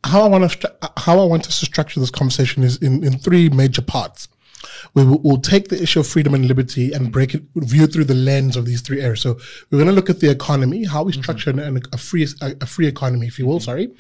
How 0.06 0.24
I 0.24 0.28
want 0.28 0.52
to 0.52 0.78
how 0.98 1.19
I 1.19 1.26
want 1.26 1.48
us 1.48 1.60
to 1.60 1.65
structure 1.65 2.00
this 2.00 2.12
conversation 2.12 2.63
is 2.63 2.78
in, 2.78 3.04
in 3.04 3.17
three 3.17 3.50
major 3.50 3.82
parts. 3.82 4.28
We 4.93 5.04
will 5.06 5.19
we'll 5.23 5.38
take 5.41 5.67
the 5.69 5.82
issue 5.82 5.99
of 5.99 6.08
freedom 6.08 6.34
and 6.34 6.47
liberty 6.47 6.91
and 6.93 7.12
break 7.12 7.34
it, 7.36 7.43
view 7.56 7.84
it 7.84 7.93
through 7.93 8.06
the 8.06 8.13
lens 8.13 8.56
of 8.56 8.65
these 8.65 8.82
three 8.82 9.02
areas. 9.02 9.21
So 9.21 9.38
we're 9.69 9.78
going 9.80 9.88
to 9.88 9.93
look 9.93 10.10
at 10.10 10.19
the 10.19 10.30
economy, 10.30 10.86
how 10.86 11.04
we 11.04 11.12
Mm-hmm. 11.13 11.21
structure 11.21 11.49
an, 11.52 11.80
a 11.91 11.97
free 11.97 12.28
a, 12.41 12.56
a 12.62 12.65
free 12.65 12.88
economy, 12.88 13.28
if 13.28 13.38
you 13.39 13.45
will. 13.47 13.60
Sorry, 13.60 13.91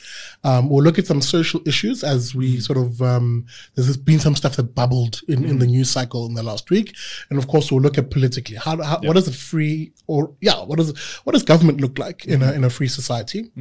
um, 0.43 0.69
we'll 0.69 0.83
look 0.83 0.99
at 0.99 1.07
some 1.07 1.21
social 1.21 1.61
issues 1.65 2.03
as 2.03 2.33
we 2.35 2.53
Mm-hmm. 2.53 2.59
sort 2.59 2.77
of 2.79 3.01
um, 3.01 3.45
there's 3.75 3.97
been 3.97 4.19
some 4.19 4.35
stuff 4.35 4.55
that 4.57 4.75
bubbled 4.75 5.21
in, 5.27 5.43
in 5.45 5.59
the 5.59 5.65
Mm-hmm. 5.65 5.71
news 5.73 5.89
cycle 5.91 6.25
in 6.25 6.33
the 6.33 6.43
last 6.43 6.69
week, 6.69 6.95
and 7.29 7.37
of 7.39 7.47
course 7.47 7.71
we'll 7.71 7.81
look 7.81 7.97
at 7.97 8.09
politically 8.11 8.55
how, 8.57 8.81
how 8.81 8.99
what 9.03 9.13
does 9.13 9.27
a 9.27 9.33
free 9.33 9.91
or 10.07 10.33
yeah 10.41 10.63
what 10.63 10.77
does 10.77 10.97
what 11.23 11.33
does 11.33 11.43
government 11.43 11.81
look 11.81 11.97
like 11.99 12.25
in 12.25 12.41
a 12.41 12.51
in 12.53 12.63
a 12.63 12.69
free 12.69 12.87
society. 12.87 13.51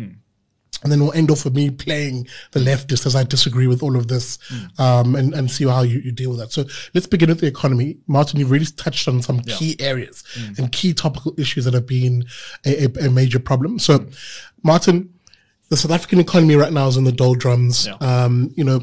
And 0.83 0.91
then 0.91 1.01
we'll 1.01 1.13
end 1.13 1.31
off 1.31 1.45
with 1.45 1.55
me 1.55 1.71
playing 1.71 2.27
the 2.53 2.61
leftist 2.61 3.07
as 3.07 3.15
I 3.15 3.25
disagree 3.25 3.67
with 3.67 3.83
all 3.83 3.97
of 3.97 4.09
this 4.09 4.39
um, 4.79 5.15
and, 5.15 5.35
and 5.35 5.51
see 5.51 5.67
how 5.67 5.83
you, 5.83 6.01
you 6.01 6.13
deal 6.13 6.31
with 6.31 6.39
that. 6.41 6.53
So 6.53 6.65
let's 6.95 7.07
begin 7.07 7.29
with 7.29 7.41
the 7.41 7.47
economy. 7.47 7.99
Martin, 8.07 8.41
you've 8.41 8.51
really 8.51 8.67
touched 8.67 9.09
on 9.09 9.23
some 9.23 9.41
key 9.41 9.77
areas 9.81 10.25
and 10.59 10.73
key 10.73 10.93
topical 10.93 11.35
issues 11.39 11.65
that 11.65 11.75
have 11.75 11.87
been 11.87 12.25
a, 12.67 12.87
a, 12.87 13.07
a 13.07 13.11
major 13.11 13.39
problem. 13.39 13.79
So, 13.79 14.07
Martin, 14.63 15.13
the 15.69 15.77
South 15.77 15.91
African 15.93 16.21
economy 16.21 16.55
right 16.55 16.73
now 16.73 16.87
is 16.87 16.97
in 16.97 17.05
the 17.05 17.13
doldrums. 17.13 17.87
Yeah. 17.87 17.95
Um, 17.95 18.53
you 18.57 18.65
know, 18.65 18.81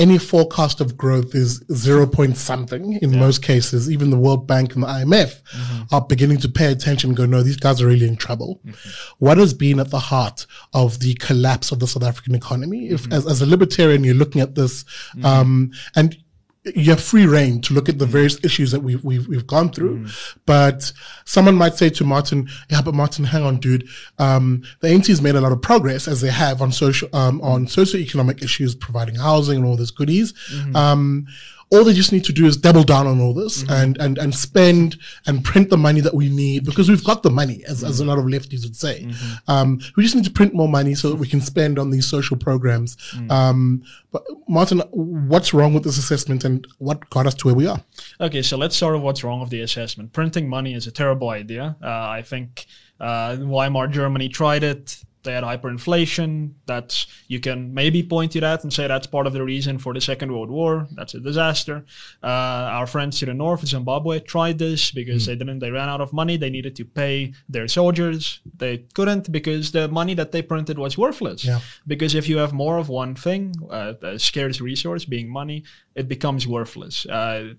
any 0.00 0.16
forecast 0.16 0.80
of 0.80 0.96
growth 0.96 1.34
is 1.34 1.62
zero 1.72 2.06
point 2.06 2.38
something 2.38 2.94
in 3.02 3.18
most 3.18 3.42
cases. 3.42 3.90
Even 3.90 4.08
the 4.08 4.18
World 4.18 4.46
Bank 4.46 4.74
and 4.74 4.82
the 4.82 4.86
IMF 4.86 5.42
mm-hmm. 5.42 5.94
are 5.94 6.00
beginning 6.00 6.38
to 6.38 6.48
pay 6.48 6.72
attention 6.72 7.10
and 7.10 7.16
go, 7.16 7.26
no, 7.26 7.42
these 7.42 7.58
guys 7.58 7.82
are 7.82 7.86
really 7.86 8.08
in 8.08 8.16
trouble. 8.16 8.60
Mm-hmm. 8.64 9.14
What 9.18 9.36
has 9.36 9.52
been 9.52 9.78
at 9.78 9.90
the 9.90 9.98
heart 9.98 10.46
of 10.72 11.00
the 11.00 11.14
collapse 11.14 11.70
of 11.70 11.80
the 11.80 11.86
South 11.86 12.02
African 12.02 12.34
economy? 12.34 12.88
If 12.88 13.02
mm-hmm. 13.02 13.12
as, 13.12 13.26
as 13.26 13.42
a 13.42 13.46
libertarian, 13.46 14.02
you're 14.02 14.14
looking 14.14 14.40
at 14.40 14.54
this, 14.54 14.86
um, 15.22 15.70
and 15.94 16.16
you 16.64 16.90
have 16.90 17.02
free 17.02 17.26
reign 17.26 17.60
to 17.62 17.72
look 17.72 17.88
at 17.88 17.98
the 17.98 18.06
various 18.06 18.42
issues 18.44 18.70
that 18.70 18.80
we've 18.80 19.02
we've, 19.02 19.26
we've 19.28 19.46
gone 19.46 19.70
through. 19.70 20.06
But 20.44 20.92
someone 21.24 21.54
might 21.54 21.74
say 21.74 21.88
to 21.90 22.04
Martin, 22.04 22.48
"Yeah, 22.68 22.82
but 22.82 22.94
Martin, 22.94 23.24
hang 23.24 23.42
on, 23.42 23.58
dude. 23.58 23.88
Um, 24.18 24.62
the 24.80 24.88
has 24.90 25.22
made 25.22 25.36
a 25.36 25.40
lot 25.40 25.52
of 25.52 25.62
progress 25.62 26.06
as 26.06 26.20
they 26.20 26.30
have 26.30 26.60
on 26.60 26.70
social 26.72 27.08
um, 27.14 27.40
on 27.40 27.66
socioeconomic 27.66 28.42
issues, 28.42 28.74
providing 28.74 29.14
housing 29.14 29.58
and 29.58 29.66
all 29.66 29.76
these 29.76 29.90
goodies." 29.90 30.34
Um, 30.74 31.26
all 31.72 31.84
they 31.84 31.92
just 31.92 32.10
need 32.10 32.24
to 32.24 32.32
do 32.32 32.46
is 32.46 32.56
double 32.56 32.82
down 32.82 33.06
on 33.06 33.20
all 33.20 33.32
this 33.32 33.62
and, 33.68 33.96
and, 33.98 34.18
and 34.18 34.34
spend 34.34 34.96
and 35.26 35.44
print 35.44 35.70
the 35.70 35.76
money 35.76 36.00
that 36.00 36.14
we 36.14 36.28
need 36.28 36.64
because 36.64 36.88
we've 36.88 37.04
got 37.04 37.22
the 37.22 37.30
money, 37.30 37.62
as, 37.68 37.84
as 37.84 38.00
a 38.00 38.04
lot 38.04 38.18
of 38.18 38.24
lefties 38.24 38.64
would 38.64 38.74
say. 38.74 39.08
Um, 39.46 39.80
we 39.96 40.02
just 40.02 40.16
need 40.16 40.24
to 40.24 40.32
print 40.32 40.52
more 40.52 40.68
money 40.68 40.96
so 40.96 41.10
that 41.10 41.16
we 41.16 41.28
can 41.28 41.40
spend 41.40 41.78
on 41.78 41.90
these 41.90 42.08
social 42.08 42.36
programs. 42.36 42.96
Um, 43.30 43.84
but 44.10 44.24
Martin, 44.48 44.80
what's 44.90 45.54
wrong 45.54 45.72
with 45.72 45.84
this 45.84 45.96
assessment 45.96 46.44
and 46.44 46.66
what 46.78 47.08
got 47.10 47.26
us 47.26 47.34
to 47.34 47.46
where 47.46 47.54
we 47.54 47.68
are? 47.68 47.80
Okay, 48.20 48.42
so 48.42 48.56
let's 48.56 48.74
start 48.74 48.94
with 48.94 49.02
what's 49.02 49.22
wrong 49.22 49.40
with 49.40 49.50
the 49.50 49.60
assessment. 49.60 50.12
Printing 50.12 50.48
money 50.48 50.74
is 50.74 50.88
a 50.88 50.90
terrible 50.90 51.28
idea. 51.30 51.76
Uh, 51.80 51.86
I 51.88 52.22
think 52.22 52.66
uh, 52.98 53.36
Weimar 53.38 53.86
Germany 53.86 54.28
tried 54.28 54.64
it. 54.64 55.02
They 55.22 55.32
had 55.32 55.44
hyperinflation. 55.44 56.52
That's 56.66 57.06
you 57.28 57.40
can 57.40 57.74
maybe 57.74 58.02
point 58.02 58.32
to 58.32 58.40
that 58.40 58.62
and 58.62 58.72
say 58.72 58.86
that's 58.86 59.06
part 59.06 59.26
of 59.26 59.32
the 59.32 59.44
reason 59.44 59.78
for 59.78 59.92
the 59.92 60.00
Second 60.00 60.32
World 60.32 60.50
War. 60.50 60.88
That's 60.92 61.14
a 61.14 61.20
disaster. 61.20 61.84
Uh, 62.22 62.26
our 62.26 62.86
friends 62.86 63.18
to 63.20 63.26
the 63.26 63.34
north, 63.34 63.66
Zimbabwe, 63.66 64.20
tried 64.20 64.58
this 64.58 64.90
because 64.90 65.26
they 65.26 65.36
didn't. 65.36 65.58
They 65.58 65.70
ran 65.70 65.88
out 65.88 66.00
of 66.00 66.12
money. 66.12 66.36
They 66.36 66.50
needed 66.50 66.76
to 66.76 66.84
pay 66.84 67.34
their 67.48 67.68
soldiers. 67.68 68.40
They 68.56 68.78
couldn't 68.94 69.30
because 69.30 69.72
the 69.72 69.88
money 69.88 70.14
that 70.14 70.32
they 70.32 70.42
printed 70.42 70.78
was 70.78 70.96
worthless. 70.96 71.44
Yeah. 71.44 71.60
Because 71.86 72.14
if 72.14 72.28
you 72.28 72.38
have 72.38 72.52
more 72.52 72.78
of 72.78 72.88
one 72.88 73.14
thing, 73.14 73.54
uh, 73.70 73.94
a 74.02 74.18
scarce 74.18 74.60
resource 74.60 75.04
being 75.04 75.28
money, 75.30 75.64
it 75.94 76.08
becomes 76.08 76.46
worthless. 76.46 77.06
Uh, 77.06 77.54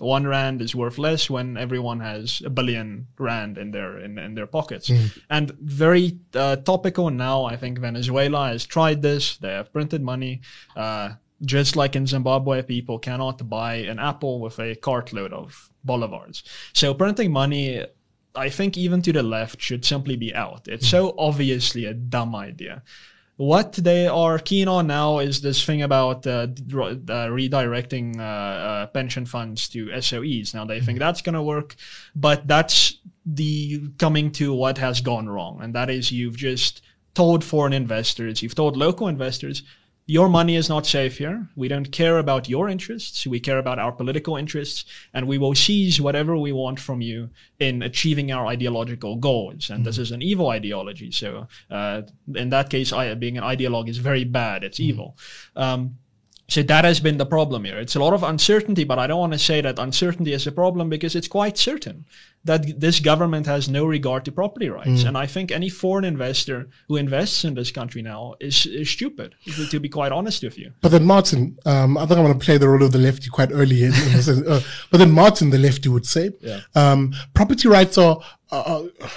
one 0.00 0.26
rand 0.26 0.62
is 0.62 0.74
worth 0.74 0.98
less 0.98 1.30
when 1.30 1.56
everyone 1.56 2.00
has 2.00 2.42
a 2.44 2.50
billion 2.50 3.06
rand 3.18 3.58
in 3.58 3.70
their 3.70 3.98
in, 3.98 4.18
in 4.18 4.34
their 4.34 4.46
pockets. 4.46 4.90
And 5.30 5.50
very 5.60 6.18
uh, 6.34 6.56
topical 6.56 7.10
now. 7.10 7.44
I 7.44 7.56
think 7.56 7.78
Venezuela 7.78 8.48
has 8.48 8.66
tried 8.66 9.02
this. 9.02 9.36
They 9.38 9.50
have 9.50 9.72
printed 9.72 10.02
money. 10.02 10.40
Uh, 10.76 11.14
just 11.42 11.76
like 11.76 11.94
in 11.94 12.06
Zimbabwe, 12.06 12.62
people 12.62 12.98
cannot 12.98 13.48
buy 13.48 13.76
an 13.76 13.98
apple 13.98 14.40
with 14.40 14.58
a 14.58 14.74
cartload 14.74 15.32
of 15.32 15.70
bolivars. 15.86 16.42
So 16.72 16.94
printing 16.94 17.32
money. 17.32 17.84
I 18.34 18.50
think 18.50 18.76
even 18.76 19.02
to 19.02 19.12
the 19.12 19.22
left 19.22 19.60
should 19.60 19.84
simply 19.84 20.14
be 20.14 20.32
out. 20.34 20.68
It's 20.68 20.86
so 20.86 21.14
obviously 21.18 21.86
a 21.86 21.94
dumb 21.94 22.36
idea. 22.36 22.82
What 23.38 23.74
they 23.74 24.08
are 24.08 24.40
keen 24.40 24.66
on 24.66 24.88
now 24.88 25.20
is 25.20 25.40
this 25.40 25.64
thing 25.64 25.82
about 25.82 26.26
uh, 26.26 26.48
uh, 26.48 27.28
redirecting 27.30 28.18
uh, 28.18 28.22
uh, 28.22 28.86
pension 28.88 29.26
funds 29.26 29.68
to 29.68 29.86
SOEs. 29.86 30.54
Now 30.54 30.64
they 30.64 30.80
think 30.80 30.98
that's 30.98 31.22
going 31.22 31.36
to 31.36 31.42
work, 31.42 31.76
but 32.16 32.48
that's 32.48 32.98
the 33.24 33.90
coming 33.96 34.32
to 34.32 34.52
what 34.52 34.76
has 34.78 35.00
gone 35.00 35.28
wrong, 35.28 35.60
and 35.62 35.72
that 35.76 35.88
is 35.88 36.10
you've 36.10 36.36
just 36.36 36.82
told 37.14 37.44
foreign 37.44 37.72
investors, 37.72 38.42
you've 38.42 38.56
told 38.56 38.76
local 38.76 39.06
investors, 39.06 39.62
your 40.08 40.30
money 40.30 40.56
is 40.56 40.70
not 40.70 40.86
safe 40.86 41.18
here. 41.18 41.46
We 41.54 41.68
don't 41.68 41.92
care 41.92 42.18
about 42.18 42.48
your 42.48 42.70
interests. 42.70 43.26
We 43.26 43.40
care 43.40 43.58
about 43.58 43.78
our 43.78 43.92
political 43.92 44.36
interests, 44.36 44.86
and 45.12 45.28
we 45.28 45.36
will 45.36 45.54
seize 45.54 46.00
whatever 46.00 46.38
we 46.38 46.50
want 46.50 46.80
from 46.80 47.02
you 47.02 47.28
in 47.60 47.82
achieving 47.82 48.32
our 48.32 48.46
ideological 48.46 49.16
goals. 49.16 49.68
And 49.68 49.84
this 49.84 49.98
is 49.98 50.10
an 50.10 50.22
evil 50.22 50.48
ideology. 50.48 51.10
So, 51.12 51.46
uh, 51.70 52.02
in 52.34 52.48
that 52.48 52.70
case, 52.70 52.90
I, 52.90 53.12
being 53.14 53.36
an 53.36 53.44
ideologue 53.44 53.90
is 53.90 53.98
very 53.98 54.24
bad. 54.24 54.64
It's 54.64 54.80
evil. 54.80 55.18
Um, 55.54 55.98
so 56.48 56.62
that 56.62 56.84
has 56.84 56.98
been 56.98 57.18
the 57.18 57.26
problem 57.26 57.64
here. 57.64 57.78
It's 57.78 57.94
a 57.96 58.00
lot 58.00 58.14
of 58.14 58.22
uncertainty, 58.22 58.84
but 58.84 58.98
I 58.98 59.06
don't 59.06 59.20
want 59.20 59.34
to 59.34 59.38
say 59.38 59.60
that 59.60 59.78
uncertainty 59.78 60.32
is 60.32 60.46
a 60.46 60.52
problem 60.52 60.88
because 60.88 61.14
it's 61.14 61.28
quite 61.28 61.58
certain 61.58 62.06
that 62.44 62.80
this 62.80 63.00
government 63.00 63.46
has 63.46 63.68
no 63.68 63.84
regard 63.84 64.24
to 64.24 64.32
property 64.32 64.70
rights. 64.70 65.02
And 65.02 65.18
I 65.18 65.26
think 65.26 65.50
any 65.50 65.68
foreign 65.68 66.04
investor 66.06 66.68
who 66.86 66.96
invests 66.96 67.44
in 67.44 67.54
this 67.54 67.70
country 67.70 68.00
now 68.00 68.34
is, 68.40 68.64
is 68.64 68.88
stupid, 68.88 69.34
to- 69.70 69.80
be 69.80 69.88
quite 69.90 70.12
honest 70.12 70.42
with 70.42 70.56
you. 70.58 70.72
But 70.80 70.90
then 70.92 71.04
Martin, 71.04 71.58
um, 71.66 71.98
I 71.98 72.06
think 72.06 72.18
I'm 72.18 72.24
going 72.24 72.38
to 72.38 72.44
play 72.44 72.56
the 72.56 72.68
role 72.68 72.82
of 72.84 72.92
the 72.92 72.98
lefty 72.98 73.28
quite 73.28 73.50
early. 73.52 73.82
In, 73.82 73.92
in 73.92 74.12
this, 74.12 74.28
uh, 74.28 74.62
but 74.90 74.98
then 74.98 75.10
Martin, 75.10 75.50
the 75.50 75.58
lefty, 75.58 75.88
would 75.90 76.06
say, 76.06 76.30
Yeah. 76.40 76.60
um, 76.74 77.12
property 77.34 77.68
rights 77.68 77.98
are. 77.98 78.20
Uh, 78.50 78.84
you, 78.84 78.92
you- 78.94 79.08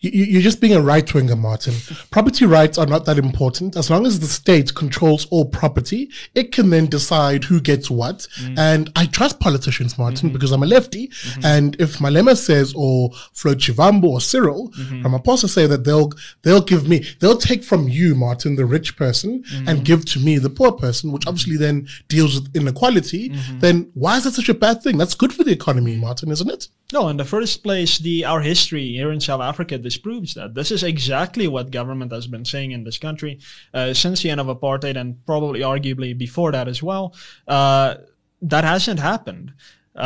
you're 0.00 0.42
just 0.42 0.60
being 0.60 0.74
a 0.74 0.80
right 0.80 1.12
winger, 1.12 1.36
Martin. 1.36 1.74
property 2.10 2.46
rights 2.46 2.78
are 2.78 2.86
not 2.86 3.04
that 3.06 3.18
important. 3.18 3.76
As 3.76 3.90
long 3.90 4.06
as 4.06 4.20
the 4.20 4.26
state 4.26 4.74
controls 4.74 5.26
all 5.30 5.44
property, 5.44 6.10
it 6.34 6.52
can 6.52 6.70
then 6.70 6.86
decide 6.86 7.44
who 7.44 7.60
gets 7.60 7.90
what. 7.90 8.26
Mm. 8.40 8.58
And 8.58 8.92
I 8.96 9.06
trust 9.06 9.40
politicians, 9.40 9.98
Martin, 9.98 10.28
mm-hmm. 10.28 10.32
because 10.34 10.52
I'm 10.52 10.62
a 10.62 10.66
lefty. 10.66 11.08
Mm-hmm. 11.08 11.44
And 11.44 11.80
if 11.80 11.98
Malema 11.98 12.36
says, 12.36 12.72
or 12.76 13.10
Flo 13.32 13.54
Shivambu 13.54 14.04
or 14.04 14.20
Cyril 14.20 14.70
mm-hmm. 14.70 15.04
Ramaphosa 15.04 15.48
say 15.48 15.66
that 15.66 15.84
they'll 15.84 16.12
they'll 16.42 16.62
give 16.62 16.88
me, 16.88 17.04
they'll 17.20 17.36
take 17.36 17.64
from 17.64 17.88
you, 17.88 18.14
Martin, 18.14 18.56
the 18.56 18.66
rich 18.66 18.96
person, 18.96 19.42
and 19.66 19.84
give 19.84 20.04
to 20.06 20.20
me, 20.20 20.38
the 20.38 20.50
poor 20.50 20.72
person, 20.72 21.12
which 21.12 21.26
obviously 21.26 21.56
then 21.56 21.88
deals 22.08 22.40
with 22.40 22.54
inequality. 22.56 23.32
Then 23.58 23.90
why 23.94 24.16
is 24.16 24.24
that 24.24 24.34
such 24.34 24.48
a 24.48 24.54
bad 24.54 24.82
thing? 24.82 24.98
That's 24.98 25.14
good 25.14 25.32
for 25.32 25.44
the 25.44 25.52
economy, 25.52 25.96
Martin, 25.96 26.30
isn't 26.30 26.50
it? 26.50 26.68
No, 26.92 27.08
in 27.08 27.18
the 27.18 27.24
first 27.24 27.62
place, 27.62 27.98
the 27.98 28.24
our 28.24 28.40
history 28.40 28.88
here 28.92 29.12
in 29.12 29.20
South 29.20 29.42
Africa 29.42 29.76
disproves 29.88 30.30
that. 30.34 30.54
This 30.54 30.70
is 30.76 30.82
exactly 30.82 31.46
what 31.54 31.70
government 31.80 32.12
has 32.12 32.26
been 32.34 32.44
saying 32.44 32.70
in 32.72 32.84
this 32.84 32.98
country 33.06 33.32
uh, 33.74 33.94
since 33.94 34.22
the 34.22 34.30
end 34.32 34.40
of 34.40 34.48
apartheid, 34.56 34.96
and 35.00 35.08
probably 35.26 35.60
arguably 35.60 36.12
before 36.26 36.52
that 36.52 36.68
as 36.68 36.80
well. 36.82 37.04
Uh, 37.46 37.90
that 38.52 38.64
hasn't 38.64 39.00
happened. 39.00 39.52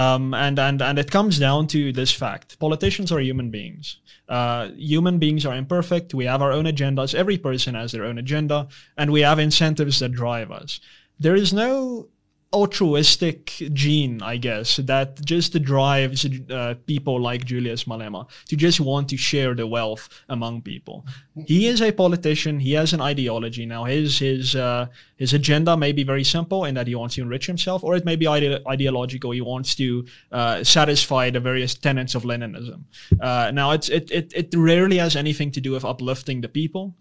Um, 0.02 0.32
and, 0.32 0.58
and, 0.58 0.80
and 0.80 0.98
it 0.98 1.10
comes 1.10 1.38
down 1.38 1.66
to 1.68 1.92
this 1.92 2.12
fact. 2.12 2.58
Politicians 2.58 3.12
are 3.12 3.20
human 3.20 3.50
beings. 3.50 3.98
Uh, 4.28 4.68
human 4.94 5.18
beings 5.18 5.44
are 5.44 5.54
imperfect. 5.54 6.14
We 6.14 6.24
have 6.24 6.40
our 6.40 6.52
own 6.52 6.64
agendas. 6.64 7.14
Every 7.14 7.36
person 7.36 7.74
has 7.74 7.92
their 7.92 8.04
own 8.04 8.18
agenda, 8.18 8.68
and 8.96 9.12
we 9.12 9.20
have 9.20 9.38
incentives 9.38 9.98
that 9.98 10.12
drive 10.12 10.50
us. 10.50 10.80
There 11.20 11.36
is 11.36 11.52
no 11.52 12.08
altruistic 12.52 13.52
gene, 13.72 14.20
I 14.22 14.36
guess, 14.36 14.76
that 14.76 15.24
just 15.24 15.60
drives 15.62 16.26
uh, 16.50 16.74
people 16.86 17.20
like 17.20 17.46
Julius 17.46 17.84
Malema 17.84 18.28
to 18.48 18.56
just 18.56 18.80
want 18.80 19.08
to 19.08 19.16
share 19.16 19.54
the 19.54 19.66
wealth 19.66 20.08
among 20.28 20.62
people. 20.62 21.06
He 21.46 21.66
is 21.66 21.80
a 21.80 21.92
politician. 21.92 22.60
He 22.60 22.72
has 22.72 22.92
an 22.92 23.00
ideology. 23.00 23.64
Now, 23.64 23.84
his 23.84 24.18
his 24.18 24.54
uh, 24.54 24.86
his 25.16 25.32
agenda 25.32 25.76
may 25.76 25.92
be 25.92 26.04
very 26.04 26.24
simple 26.24 26.64
in 26.66 26.74
that 26.74 26.86
he 26.86 26.94
wants 26.94 27.14
to 27.14 27.22
enrich 27.22 27.46
himself, 27.46 27.82
or 27.82 27.96
it 27.96 28.04
may 28.04 28.16
be 28.16 28.26
ide- 28.26 28.62
ideological. 28.66 29.30
He 29.30 29.40
wants 29.40 29.74
to 29.76 30.04
uh, 30.30 30.64
satisfy 30.64 31.30
the 31.30 31.40
various 31.40 31.74
tenets 31.74 32.14
of 32.14 32.24
Leninism. 32.24 32.84
Uh, 33.20 33.50
now, 33.54 33.70
it's 33.70 33.88
it, 33.88 34.10
it 34.10 34.32
it 34.34 34.54
rarely 34.54 34.98
has 34.98 35.16
anything 35.16 35.50
to 35.52 35.60
do 35.60 35.72
with 35.72 35.84
uplifting 35.84 36.42
the 36.42 36.48
people. 36.48 36.94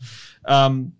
Um, 0.46 0.94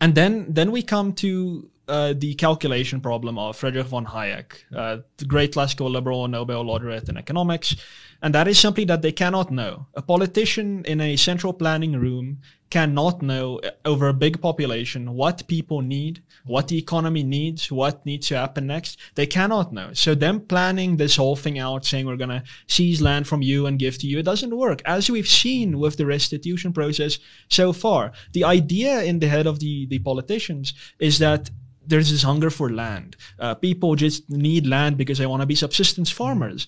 and 0.00 0.14
then 0.14 0.46
then 0.52 0.72
we 0.72 0.82
come 0.82 1.12
to 1.14 1.70
uh, 1.88 2.14
the 2.16 2.34
calculation 2.34 3.00
problem 3.00 3.38
of 3.38 3.56
Friedrich 3.56 3.86
von 3.86 4.06
Hayek, 4.06 4.54
uh, 4.74 4.98
the 5.18 5.24
great 5.24 5.52
classical 5.52 5.90
liberal 5.90 6.26
Nobel 6.28 6.62
laureate 6.62 7.08
in 7.08 7.16
economics. 7.16 7.76
And 8.22 8.34
that 8.34 8.48
is 8.48 8.58
simply 8.58 8.86
that 8.86 9.02
they 9.02 9.12
cannot 9.12 9.50
know. 9.50 9.86
A 9.94 10.00
politician 10.00 10.82
in 10.86 11.00
a 11.00 11.16
central 11.16 11.52
planning 11.52 11.92
room 11.92 12.38
cannot 12.70 13.20
know 13.20 13.58
uh, 13.58 13.70
over 13.84 14.08
a 14.08 14.14
big 14.14 14.40
population 14.40 15.12
what 15.12 15.46
people 15.46 15.82
need, 15.82 16.22
what 16.46 16.68
the 16.68 16.78
economy 16.78 17.22
needs, 17.22 17.70
what 17.70 18.04
needs 18.06 18.28
to 18.28 18.36
happen 18.36 18.66
next. 18.66 18.98
They 19.14 19.26
cannot 19.26 19.72
know. 19.72 19.92
So 19.92 20.14
them 20.14 20.40
planning 20.40 20.96
this 20.96 21.16
whole 21.16 21.36
thing 21.36 21.58
out, 21.58 21.84
saying 21.84 22.06
we're 22.06 22.16
gonna 22.16 22.44
seize 22.66 23.02
land 23.02 23.28
from 23.28 23.42
you 23.42 23.66
and 23.66 23.78
give 23.78 23.98
to 23.98 24.06
you, 24.06 24.18
it 24.18 24.24
doesn't 24.24 24.56
work. 24.56 24.80
As 24.86 25.10
we've 25.10 25.28
seen 25.28 25.78
with 25.78 25.98
the 25.98 26.06
restitution 26.06 26.72
process 26.72 27.18
so 27.48 27.72
far, 27.72 28.12
the 28.32 28.44
idea 28.44 29.02
in 29.02 29.18
the 29.18 29.28
head 29.28 29.46
of 29.46 29.60
the 29.60 29.86
the 29.86 29.98
politicians 29.98 30.72
is 30.98 31.18
that 31.18 31.50
there's 31.86 32.10
this 32.10 32.22
hunger 32.22 32.50
for 32.50 32.70
land. 32.70 33.16
Uh, 33.38 33.54
people 33.54 33.94
just 33.94 34.28
need 34.30 34.66
land 34.66 34.96
because 34.96 35.18
they 35.18 35.26
want 35.26 35.42
to 35.42 35.46
be 35.46 35.54
subsistence 35.54 36.10
farmers. 36.10 36.66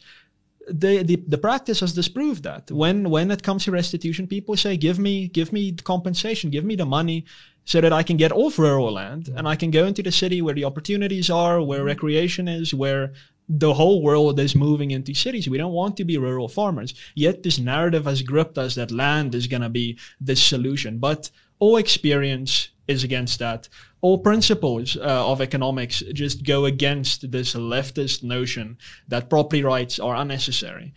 The, 0.68 1.02
the 1.04 1.16
the 1.28 1.38
practice 1.38 1.80
has 1.80 1.92
disproved 1.92 2.42
that. 2.42 2.70
When 2.70 3.10
when 3.10 3.30
it 3.30 3.42
comes 3.42 3.64
to 3.64 3.70
restitution, 3.70 4.26
people 4.26 4.56
say, 4.56 4.76
"Give 4.76 4.98
me 4.98 5.28
give 5.28 5.52
me 5.52 5.72
compensation, 5.72 6.50
give 6.50 6.64
me 6.64 6.76
the 6.76 6.86
money." 6.86 7.24
So 7.64 7.80
that 7.80 7.92
I 7.92 8.04
can 8.04 8.16
get 8.16 8.30
off 8.30 8.60
rural 8.60 8.92
land 8.92 9.28
and 9.34 9.48
I 9.48 9.56
can 9.56 9.72
go 9.72 9.86
into 9.86 10.00
the 10.00 10.12
city 10.12 10.40
where 10.40 10.54
the 10.54 10.64
opportunities 10.64 11.28
are, 11.30 11.60
where 11.60 11.82
recreation 11.82 12.46
is, 12.46 12.72
where 12.72 13.12
the 13.48 13.74
whole 13.74 14.02
world 14.02 14.40
is 14.40 14.54
moving 14.54 14.90
into 14.90 15.14
cities. 15.14 15.48
We 15.48 15.58
don't 15.58 15.72
want 15.72 15.96
to 15.96 16.04
be 16.04 16.18
rural 16.18 16.48
farmers. 16.48 16.94
Yet 17.14 17.42
this 17.42 17.58
narrative 17.58 18.04
has 18.04 18.22
gripped 18.22 18.58
us 18.58 18.74
that 18.74 18.90
land 18.90 19.34
is 19.34 19.46
going 19.46 19.62
to 19.62 19.68
be 19.68 19.98
the 20.20 20.36
solution. 20.36 20.98
But 20.98 21.30
all 21.58 21.76
experience 21.76 22.68
is 22.88 23.04
against 23.04 23.38
that. 23.38 23.68
All 24.06 24.18
principles 24.18 24.96
uh, 24.96 25.32
of 25.32 25.40
economics 25.40 25.96
just 26.12 26.44
go 26.44 26.64
against 26.64 27.18
this 27.32 27.54
leftist 27.54 28.22
notion 28.22 28.78
that 29.08 29.28
property 29.28 29.62
rights 29.64 29.98
are 29.98 30.14
unnecessary. 30.14 30.94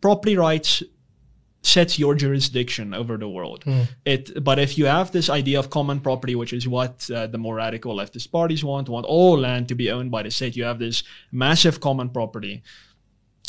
Property 0.00 0.36
rights 0.38 0.82
sets 1.60 1.98
your 1.98 2.14
jurisdiction 2.14 2.94
over 2.94 3.18
the 3.18 3.28
world. 3.28 3.64
Mm. 3.64 3.88
It, 4.06 4.42
but 4.42 4.58
if 4.58 4.78
you 4.78 4.86
have 4.86 5.10
this 5.10 5.28
idea 5.28 5.58
of 5.58 5.68
common 5.68 6.00
property, 6.00 6.34
which 6.34 6.54
is 6.54 6.66
what 6.66 7.10
uh, 7.10 7.26
the 7.26 7.36
more 7.36 7.56
radical 7.56 7.94
leftist 7.94 8.30
parties 8.30 8.64
want, 8.64 8.88
want 8.88 9.04
all 9.04 9.36
land 9.38 9.68
to 9.68 9.74
be 9.74 9.90
owned 9.90 10.10
by 10.10 10.22
the 10.22 10.30
state, 10.30 10.56
you 10.56 10.64
have 10.64 10.78
this 10.78 11.02
massive 11.32 11.80
common 11.80 12.08
property 12.08 12.62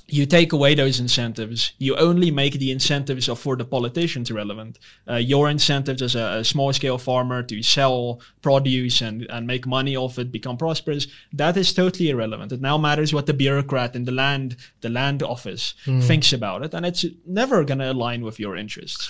you 0.10 0.26
take 0.26 0.54
away 0.54 0.74
those 0.74 1.00
incentives. 1.00 1.74
You 1.80 1.96
only 1.98 2.32
make 2.32 2.54
the 2.54 2.72
incentives 2.72 3.28
for 3.28 3.56
the 3.58 3.66
politicians 3.66 4.32
relevant. 4.32 4.80
Uh, 5.10 5.16
your 5.16 5.50
incentives 5.50 6.02
as 6.02 6.16
a, 6.16 6.40
a, 6.40 6.44
small 6.46 6.72
scale 6.72 6.98
farmer 6.98 7.44
to 7.44 7.62
sell 7.62 8.22
produce 8.42 9.02
and, 9.02 9.28
and 9.30 9.46
make 9.46 9.68
money 9.68 9.98
off 9.98 10.18
it, 10.18 10.32
become 10.32 10.58
prosperous, 10.58 11.08
that 11.34 11.58
is 11.58 11.74
totally 11.74 12.10
irrelevant. 12.10 12.54
It 12.54 12.62
now 12.62 12.78
matters 12.78 13.14
what 13.14 13.26
the 13.26 13.34
bureaucrat 13.34 13.96
in 13.96 14.06
the 14.06 14.14
land, 14.14 14.56
the 14.82 14.90
land 14.90 15.24
office 15.24 15.74
mm. 15.86 16.02
thinks 16.02 16.32
about 16.32 16.64
it. 16.64 16.74
And 16.74 16.86
it's 16.86 17.06
never 17.26 17.66
going 17.66 17.80
to 17.80 17.92
align 17.92 18.24
with 18.24 18.40
your 18.40 18.56
interests. 18.56 19.10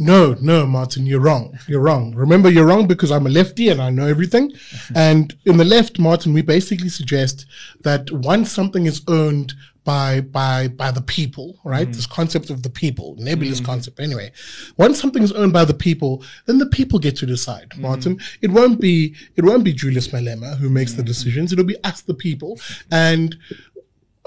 No, 0.00 0.36
no, 0.40 0.64
Martin, 0.64 1.06
you're 1.06 1.20
wrong. 1.20 1.58
You're 1.66 1.80
wrong. 1.80 2.14
Remember, 2.14 2.48
you're 2.48 2.66
wrong 2.66 2.86
because 2.86 3.10
I'm 3.10 3.26
a 3.26 3.30
lefty 3.30 3.68
and 3.68 3.82
I 3.82 3.90
know 3.90 4.06
everything. 4.06 4.52
and 4.94 5.36
in 5.44 5.56
the 5.56 5.64
left, 5.64 5.98
Martin, 5.98 6.32
we 6.32 6.40
basically 6.40 6.88
suggest 6.88 7.46
that 7.80 8.10
once 8.12 8.50
something 8.52 8.86
is 8.86 9.02
owned 9.08 9.54
by 9.88 10.20
by 10.20 10.68
by 10.68 10.90
the 10.90 11.00
people, 11.00 11.58
right? 11.64 11.88
Mm. 11.88 11.94
This 11.94 12.06
concept 12.06 12.50
of 12.50 12.62
the 12.62 12.68
people, 12.68 13.16
nebulous 13.18 13.58
mm. 13.62 13.64
concept. 13.64 14.00
Anyway, 14.00 14.30
once 14.76 15.00
something 15.00 15.22
is 15.22 15.32
owned 15.32 15.54
by 15.54 15.64
the 15.64 15.72
people, 15.72 16.22
then 16.44 16.58
the 16.58 16.66
people 16.66 16.98
get 16.98 17.16
to 17.16 17.24
decide. 17.24 17.70
Mm. 17.70 17.78
Martin, 17.78 18.20
it 18.42 18.50
won't 18.50 18.82
be 18.82 19.14
it 19.36 19.44
won't 19.46 19.64
be 19.64 19.72
Julius 19.72 20.08
Malema 20.08 20.58
who 20.58 20.68
makes 20.68 20.92
the 20.92 21.02
mm. 21.02 21.06
decisions. 21.06 21.54
It'll 21.54 21.64
be 21.64 21.82
us, 21.84 22.02
the 22.02 22.12
people, 22.12 22.60
and 22.90 23.34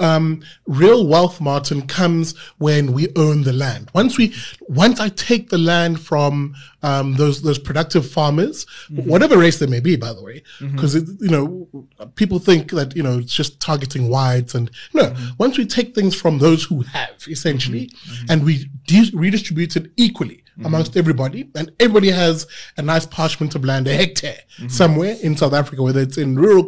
um, 0.02 0.42
real 0.66 1.08
wealth, 1.08 1.40
Martin, 1.40 1.88
comes 1.88 2.38
when 2.58 2.94
we 2.94 3.08
own 3.16 3.44
the 3.44 3.54
land. 3.54 3.90
Once 3.94 4.18
we, 4.18 4.34
once 4.68 5.00
I 5.00 5.10
take 5.10 5.50
the 5.50 5.58
land 5.58 6.00
from 6.00 6.56
um, 6.84 7.14
those 7.16 7.42
those 7.42 7.60
productive 7.60 8.10
farmers, 8.10 8.66
mm-hmm. 8.90 9.10
whatever 9.10 9.38
race 9.38 9.60
they 9.60 9.68
may 9.68 9.80
be, 9.80 9.96
by 9.96 10.14
the 10.14 10.24
way, 10.24 10.44
because 10.60 10.96
mm-hmm. 10.96 11.24
you 11.24 11.30
know 11.30 11.88
people 12.16 12.40
think 12.40 12.72
that 12.72 12.96
you 12.96 13.04
know 13.04 13.20
it's 13.20 13.34
just 13.34 13.60
targeting 13.60 14.10
whites, 14.10 14.56
and 14.56 14.72
no. 14.94 15.04
Mm-hmm. 15.04 15.30
Once 15.38 15.58
we 15.58 15.66
take 15.66 15.94
things 15.94 16.16
from 16.16 16.40
those 16.40 16.64
who 16.64 16.82
have, 16.82 17.16
essentially, 17.28 17.88
mm-hmm. 17.88 18.12
Mm-hmm. 18.14 18.32
and 18.32 18.46
we 18.46 18.66
de- 18.86 19.12
redistribute 19.14 19.76
it 19.76 19.92
equally 19.98 20.44
mm-hmm. 20.62 20.74
amongst 20.74 20.95
everybody, 20.95 21.50
and 21.56 21.71
everybody 21.80 22.12
has 22.12 22.47
a 22.78 22.82
nice 22.82 23.06
parchment 23.06 23.56
of 23.56 23.65
land, 23.65 23.88
a 23.88 23.93
hectare 23.93 24.39
somewhere 24.67 25.15
in 25.21 25.36
South 25.36 25.54
Africa, 25.54 25.82
whether 25.84 26.02
it's 26.02 26.17
in 26.17 26.36
rural, 26.36 26.67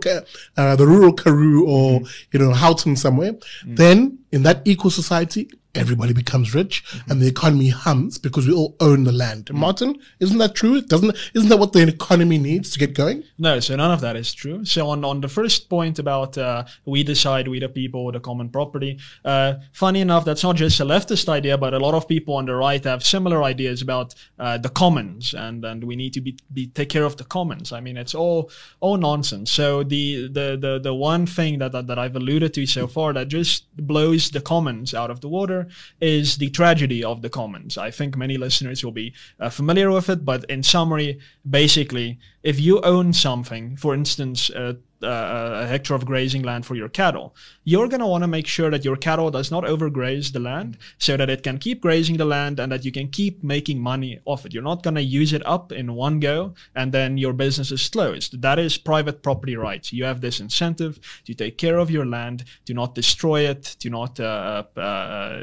uh, 0.57 0.75
the 0.75 0.87
rural 0.87 1.13
Karoo 1.13 1.65
or 1.67 2.01
you 2.31 2.39
know 2.39 2.51
Houghton 2.53 2.95
somewhere, 2.95 3.33
then 3.65 4.19
in 4.31 4.43
that 4.43 4.61
equal 4.65 4.91
society, 4.91 5.49
everybody 5.75 6.13
becomes 6.13 6.53
rich 6.53 6.83
mm-hmm. 6.85 7.11
and 7.11 7.21
the 7.21 7.27
economy 7.27 7.69
hums 7.69 8.17
because 8.17 8.47
we 8.47 8.53
all 8.53 8.75
own 8.79 9.03
the 9.03 9.11
land. 9.11 9.45
Mm-hmm. 9.45 9.57
Martin, 9.57 9.99
isn't 10.19 10.37
that 10.37 10.55
true? 10.55 10.81
Doesn't 10.81 11.15
isn't 11.33 11.49
that 11.49 11.57
what 11.57 11.73
the 11.73 11.87
economy 11.87 12.37
needs 12.37 12.71
to 12.71 12.79
get 12.79 12.93
going? 12.93 13.23
No, 13.37 13.59
so 13.59 13.75
none 13.75 13.91
of 13.91 14.01
that 14.01 14.15
is 14.15 14.33
true. 14.33 14.65
So 14.65 14.89
on 14.89 15.03
on 15.03 15.21
the 15.21 15.27
first 15.27 15.69
point 15.69 15.99
about 15.99 16.37
uh, 16.37 16.65
we 16.85 17.03
decide, 17.03 17.47
we 17.47 17.59
the 17.59 17.69
people, 17.69 18.11
the 18.11 18.19
common 18.19 18.49
property. 18.49 18.99
Uh, 19.25 19.55
funny 19.71 20.01
enough, 20.01 20.25
that's 20.25 20.43
not 20.43 20.55
just 20.55 20.79
a 20.79 20.85
leftist 20.85 21.29
idea, 21.29 21.57
but 21.57 21.73
a 21.73 21.79
lot 21.79 21.93
of 21.93 22.07
people 22.07 22.35
on 22.35 22.45
the 22.45 22.55
right 22.55 22.83
have 22.83 23.03
similar 23.03 23.43
ideas 23.43 23.81
about 23.81 24.13
uh, 24.39 24.57
the 24.57 24.69
commons 24.69 25.33
and 25.33 25.65
and 25.65 25.83
we 25.83 25.95
need 25.95 26.13
to 26.13 26.21
be, 26.21 26.37
be 26.53 26.67
take 26.67 26.89
care 26.89 27.05
of 27.05 27.17
the 27.17 27.23
commons. 27.23 27.71
I 27.71 27.79
mean, 27.79 27.97
it's 27.97 28.15
all 28.15 28.51
all 28.79 28.97
nonsense. 28.97 29.51
So 29.51 29.83
the 29.83 30.27
the 30.27 30.57
the 30.59 30.79
the 30.83 30.93
one 30.93 31.25
thing 31.25 31.59
that 31.59 31.71
that, 31.71 31.87
that 31.87 31.97
I've 31.97 32.15
alluded 32.15 32.53
to 32.53 32.65
so 32.65 32.87
far 32.87 33.13
that 33.13 33.27
just 33.27 33.75
blows 33.75 34.29
the 34.29 34.41
commons 34.41 34.93
out 34.93 35.09
of 35.09 35.21
the 35.21 35.27
water 35.27 35.62
is 36.01 36.37
the 36.37 36.49
tragedy 36.49 37.03
of 37.03 37.21
the 37.21 37.29
commons. 37.29 37.77
I 37.77 37.91
think 37.91 38.17
many 38.17 38.37
listeners 38.37 38.83
will 38.83 38.91
be 38.91 39.13
uh, 39.39 39.49
familiar 39.49 39.91
with 39.91 40.09
it, 40.09 40.25
but 40.25 40.45
in 40.49 40.63
summary, 40.63 41.19
basically, 41.49 42.19
if 42.43 42.59
you 42.59 42.81
own 42.81 43.13
something, 43.13 43.77
for 43.77 43.93
instance, 43.93 44.49
uh, 44.49 44.73
uh, 45.03 45.61
a 45.63 45.67
hectare 45.67 45.95
of 45.95 46.05
grazing 46.05 46.43
land 46.43 46.65
for 46.65 46.75
your 46.75 46.89
cattle, 46.89 47.35
you're 47.63 47.87
going 47.87 47.99
to 47.99 48.07
want 48.07 48.23
to 48.23 48.27
make 48.27 48.47
sure 48.47 48.69
that 48.69 48.85
your 48.85 48.95
cattle 48.95 49.29
does 49.31 49.51
not 49.51 49.63
overgraze 49.63 50.31
the 50.31 50.39
land 50.39 50.77
so 50.97 51.17
that 51.17 51.29
it 51.29 51.43
can 51.43 51.57
keep 51.57 51.81
grazing 51.81 52.17
the 52.17 52.25
land 52.25 52.59
and 52.59 52.71
that 52.71 52.85
you 52.85 52.91
can 52.91 53.07
keep 53.09 53.43
making 53.43 53.79
money 53.79 54.19
off 54.25 54.45
it. 54.45 54.53
You're 54.53 54.63
not 54.63 54.83
going 54.83 54.95
to 54.95 55.01
use 55.01 55.33
it 55.33 55.45
up 55.45 55.71
in 55.71 55.93
one 55.93 56.19
go 56.19 56.53
and 56.75 56.91
then 56.91 57.17
your 57.17 57.33
business 57.33 57.71
is 57.71 57.87
closed. 57.89 58.41
That 58.41 58.59
is 58.59 58.77
private 58.77 59.21
property 59.21 59.55
rights. 59.55 59.93
You 59.93 60.05
have 60.05 60.21
this 60.21 60.39
incentive 60.39 60.99
to 61.25 61.33
take 61.33 61.57
care 61.57 61.77
of 61.77 61.91
your 61.91 62.05
land, 62.05 62.45
to 62.65 62.73
not 62.73 62.95
destroy 62.95 63.41
it, 63.41 63.63
to 63.79 63.89
not 63.89 64.19
uh, 64.19 64.63
uh, 64.77 65.41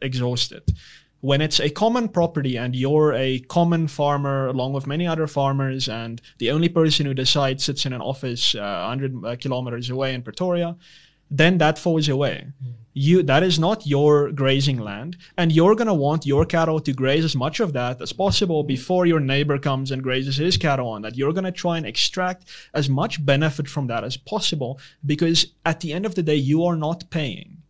exhaust 0.00 0.52
it 0.52 0.70
when 1.22 1.40
it's 1.40 1.60
a 1.60 1.70
common 1.70 2.08
property 2.08 2.56
and 2.56 2.74
you're 2.74 3.12
a 3.14 3.38
common 3.48 3.86
farmer 3.86 4.48
along 4.48 4.72
with 4.72 4.88
many 4.88 5.06
other 5.06 5.28
farmers 5.28 5.88
and 5.88 6.20
the 6.38 6.50
only 6.50 6.68
person 6.68 7.06
who 7.06 7.14
decides 7.14 7.62
sits 7.62 7.86
in 7.86 7.92
an 7.92 8.02
office 8.02 8.56
uh, 8.56 8.86
100 8.88 9.24
uh, 9.24 9.36
kilometers 9.36 9.88
away 9.88 10.14
in 10.14 10.22
Pretoria, 10.22 10.76
then 11.30 11.58
that 11.58 11.78
falls 11.78 12.08
away. 12.08 12.46
Mm. 12.62 12.72
You 12.94 13.22
that 13.22 13.42
is 13.42 13.58
not 13.58 13.86
your 13.86 14.32
grazing 14.32 14.78
land, 14.78 15.16
and 15.38 15.50
you're 15.50 15.76
gonna 15.76 15.94
want 15.94 16.26
your 16.26 16.44
cattle 16.44 16.80
to 16.80 16.92
graze 16.92 17.24
as 17.24 17.36
much 17.36 17.60
of 17.60 17.72
that 17.72 18.02
as 18.02 18.12
possible 18.12 18.64
before 18.64 19.06
your 19.06 19.20
neighbor 19.20 19.58
comes 19.58 19.92
and 19.92 20.02
grazes 20.02 20.36
his 20.36 20.58
cattle 20.58 20.88
on 20.88 21.02
that. 21.02 21.16
You're 21.16 21.32
gonna 21.32 21.52
try 21.52 21.78
and 21.78 21.86
extract 21.86 22.50
as 22.74 22.90
much 22.90 23.24
benefit 23.24 23.66
from 23.66 23.86
that 23.86 24.04
as 24.04 24.18
possible 24.18 24.78
because 25.06 25.46
at 25.64 25.80
the 25.80 25.92
end 25.94 26.04
of 26.04 26.16
the 26.16 26.22
day, 26.22 26.34
you 26.34 26.64
are 26.64 26.76
not 26.76 27.08
paying. 27.10 27.61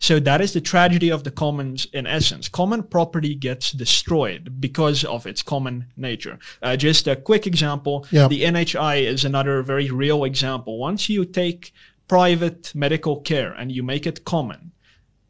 So 0.00 0.20
that 0.20 0.40
is 0.40 0.52
the 0.52 0.60
tragedy 0.60 1.10
of 1.10 1.24
the 1.24 1.30
commons 1.30 1.86
in 1.92 2.06
essence. 2.06 2.48
Common 2.48 2.82
property 2.82 3.34
gets 3.34 3.72
destroyed 3.72 4.60
because 4.60 5.04
of 5.04 5.26
its 5.26 5.42
common 5.42 5.86
nature. 5.96 6.38
Uh, 6.62 6.76
just 6.76 7.08
a 7.08 7.16
quick 7.16 7.46
example. 7.46 8.06
Yep. 8.10 8.30
The 8.30 8.42
NHI 8.42 9.02
is 9.02 9.24
another 9.24 9.62
very 9.62 9.90
real 9.90 10.24
example. 10.24 10.78
Once 10.78 11.08
you 11.08 11.24
take 11.24 11.72
private 12.06 12.72
medical 12.74 13.20
care 13.20 13.52
and 13.52 13.72
you 13.72 13.82
make 13.82 14.06
it 14.06 14.24
common, 14.24 14.72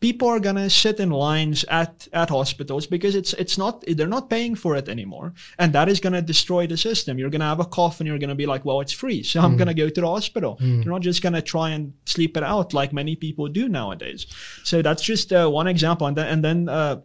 people 0.01 0.29
are 0.29 0.41
gonna 0.41 0.71
sit 0.71 1.01
in 1.01 1.11
lines 1.11 1.65
at 1.65 2.07
at 2.13 2.29
hospitals 2.29 2.87
because 2.87 3.15
it's 3.15 3.33
it's 3.35 3.59
not 3.59 3.85
they're 3.87 4.07
not 4.07 4.31
paying 4.31 4.55
for 4.55 4.77
it 4.77 4.89
anymore, 4.89 5.33
and 5.59 5.73
that 5.73 5.89
is 5.89 6.01
gonna 6.01 6.23
destroy 6.23 6.67
the 6.67 6.77
system. 6.77 7.19
You're 7.19 7.31
gonna 7.31 7.45
have 7.45 7.61
a 7.61 7.65
cough 7.65 8.01
and 8.01 8.07
you're 8.07 8.19
gonna 8.19 8.35
be 8.35 8.47
like, 8.47 8.65
well, 8.65 8.81
it's 8.81 8.93
free, 8.93 9.23
so 9.23 9.41
I'm 9.41 9.55
mm. 9.55 9.59
gonna 9.59 9.75
go 9.75 9.89
to 9.89 10.01
the 10.01 10.07
hospital. 10.07 10.59
Mm. 10.61 10.85
You're 10.85 10.95
not 10.95 11.03
just 11.03 11.23
gonna 11.23 11.43
try 11.43 11.71
and 11.71 11.93
sleep 12.07 12.37
it 12.37 12.43
out 12.43 12.75
like 12.75 12.93
many 12.93 13.17
people 13.17 13.49
do 13.49 13.69
nowadays. 13.69 14.27
So 14.65 14.83
that's 14.83 15.03
just 15.03 15.33
uh, 15.33 15.49
one 15.49 15.67
example, 15.67 16.07
and 16.07 16.17
then 16.17 16.27
and 16.29 16.45
then. 16.45 16.69
Uh, 16.69 17.01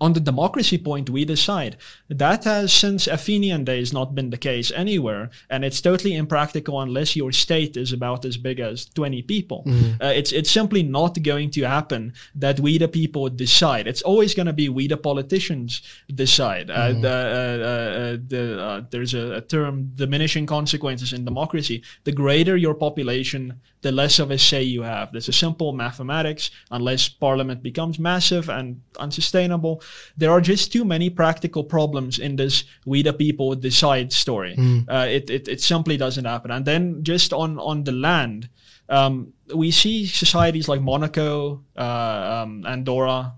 on 0.00 0.12
the 0.12 0.20
democracy 0.20 0.78
point, 0.78 1.10
we 1.10 1.24
decide. 1.24 1.76
That 2.08 2.44
has 2.44 2.72
since 2.72 3.06
Athenian 3.06 3.64
days 3.64 3.92
not 3.92 4.14
been 4.14 4.30
the 4.30 4.38
case 4.38 4.72
anywhere, 4.72 5.30
and 5.50 5.64
it's 5.64 5.80
totally 5.80 6.14
impractical 6.14 6.80
unless 6.80 7.16
your 7.16 7.32
state 7.32 7.76
is 7.76 7.92
about 7.92 8.24
as 8.24 8.36
big 8.36 8.60
as 8.60 8.86
20 8.86 9.22
people. 9.22 9.64
Mm. 9.66 10.02
Uh, 10.02 10.06
it's 10.06 10.32
it's 10.32 10.50
simply 10.50 10.82
not 10.82 11.22
going 11.22 11.50
to 11.50 11.62
happen 11.62 12.12
that 12.34 12.60
we 12.60 12.78
the 12.78 12.88
people 12.88 13.28
decide. 13.28 13.86
It's 13.86 14.02
always 14.02 14.34
going 14.34 14.46
to 14.46 14.52
be 14.52 14.68
we 14.68 14.88
the 14.88 14.96
politicians 14.96 15.82
decide. 16.14 16.70
Uh, 16.70 16.90
mm. 16.90 17.02
the, 17.02 17.08
uh, 17.08 17.66
uh 17.68 18.16
the, 18.26 18.62
uh, 18.62 18.82
there's 18.90 19.14
a, 19.14 19.36
a 19.36 19.40
term 19.40 19.92
diminishing 19.94 20.46
consequences 20.46 21.12
in 21.12 21.24
democracy. 21.24 21.82
The 22.04 22.12
greater 22.12 22.56
your 22.56 22.74
population, 22.74 23.60
the 23.82 23.92
less 23.92 24.18
of 24.18 24.30
a 24.30 24.38
say 24.38 24.62
you 24.62 24.82
have. 24.82 25.12
There's 25.12 25.28
a 25.28 25.32
simple 25.32 25.72
mathematics. 25.72 26.50
Unless 26.70 27.08
parliament 27.10 27.62
becomes 27.62 27.98
massive 27.98 28.48
and 28.48 28.80
unsustainable, 28.98 29.82
there 30.16 30.30
are 30.30 30.40
just 30.40 30.72
too 30.72 30.84
many 30.84 31.10
practical 31.10 31.64
problems 31.64 32.18
in 32.18 32.36
this 32.36 32.64
we 32.86 33.02
the 33.02 33.12
people 33.12 33.54
decide 33.54 34.12
story. 34.12 34.54
Uh, 34.88 35.06
it, 35.08 35.30
it 35.30 35.48
it 35.48 35.60
simply 35.60 35.96
doesn't 35.96 36.24
happen. 36.24 36.50
And 36.50 36.64
then 36.64 37.02
just 37.02 37.32
on 37.32 37.58
on 37.58 37.84
the 37.84 37.92
land, 37.92 38.48
um, 38.88 39.32
we 39.54 39.70
see 39.70 40.06
societies 40.06 40.68
like 40.68 40.80
Monaco, 40.82 41.62
uh, 41.76 42.42
um, 42.42 42.64
Andorra, 42.66 43.32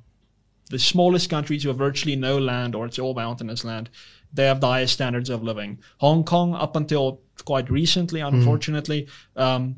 the 0.71 0.79
smallest 0.79 1.31
countries 1.31 1.63
who 1.63 1.69
have 1.69 1.79
virtually 1.79 2.17
no 2.17 2.39
land 2.39 2.75
or 2.75 2.87
it's 2.87 2.99
all 2.99 3.15
mountainous 3.15 3.65
land. 3.65 3.91
They 4.33 4.47
have 4.47 4.61
the 4.61 4.67
highest 4.67 4.95
standards 4.95 5.31
of 5.31 5.43
living. 5.43 5.79
Hong 5.99 6.25
Kong, 6.25 6.55
up 6.55 6.77
until 6.77 7.21
quite 7.45 7.71
recently, 7.71 8.21
unfortunately, 8.21 9.07
um, 9.37 9.77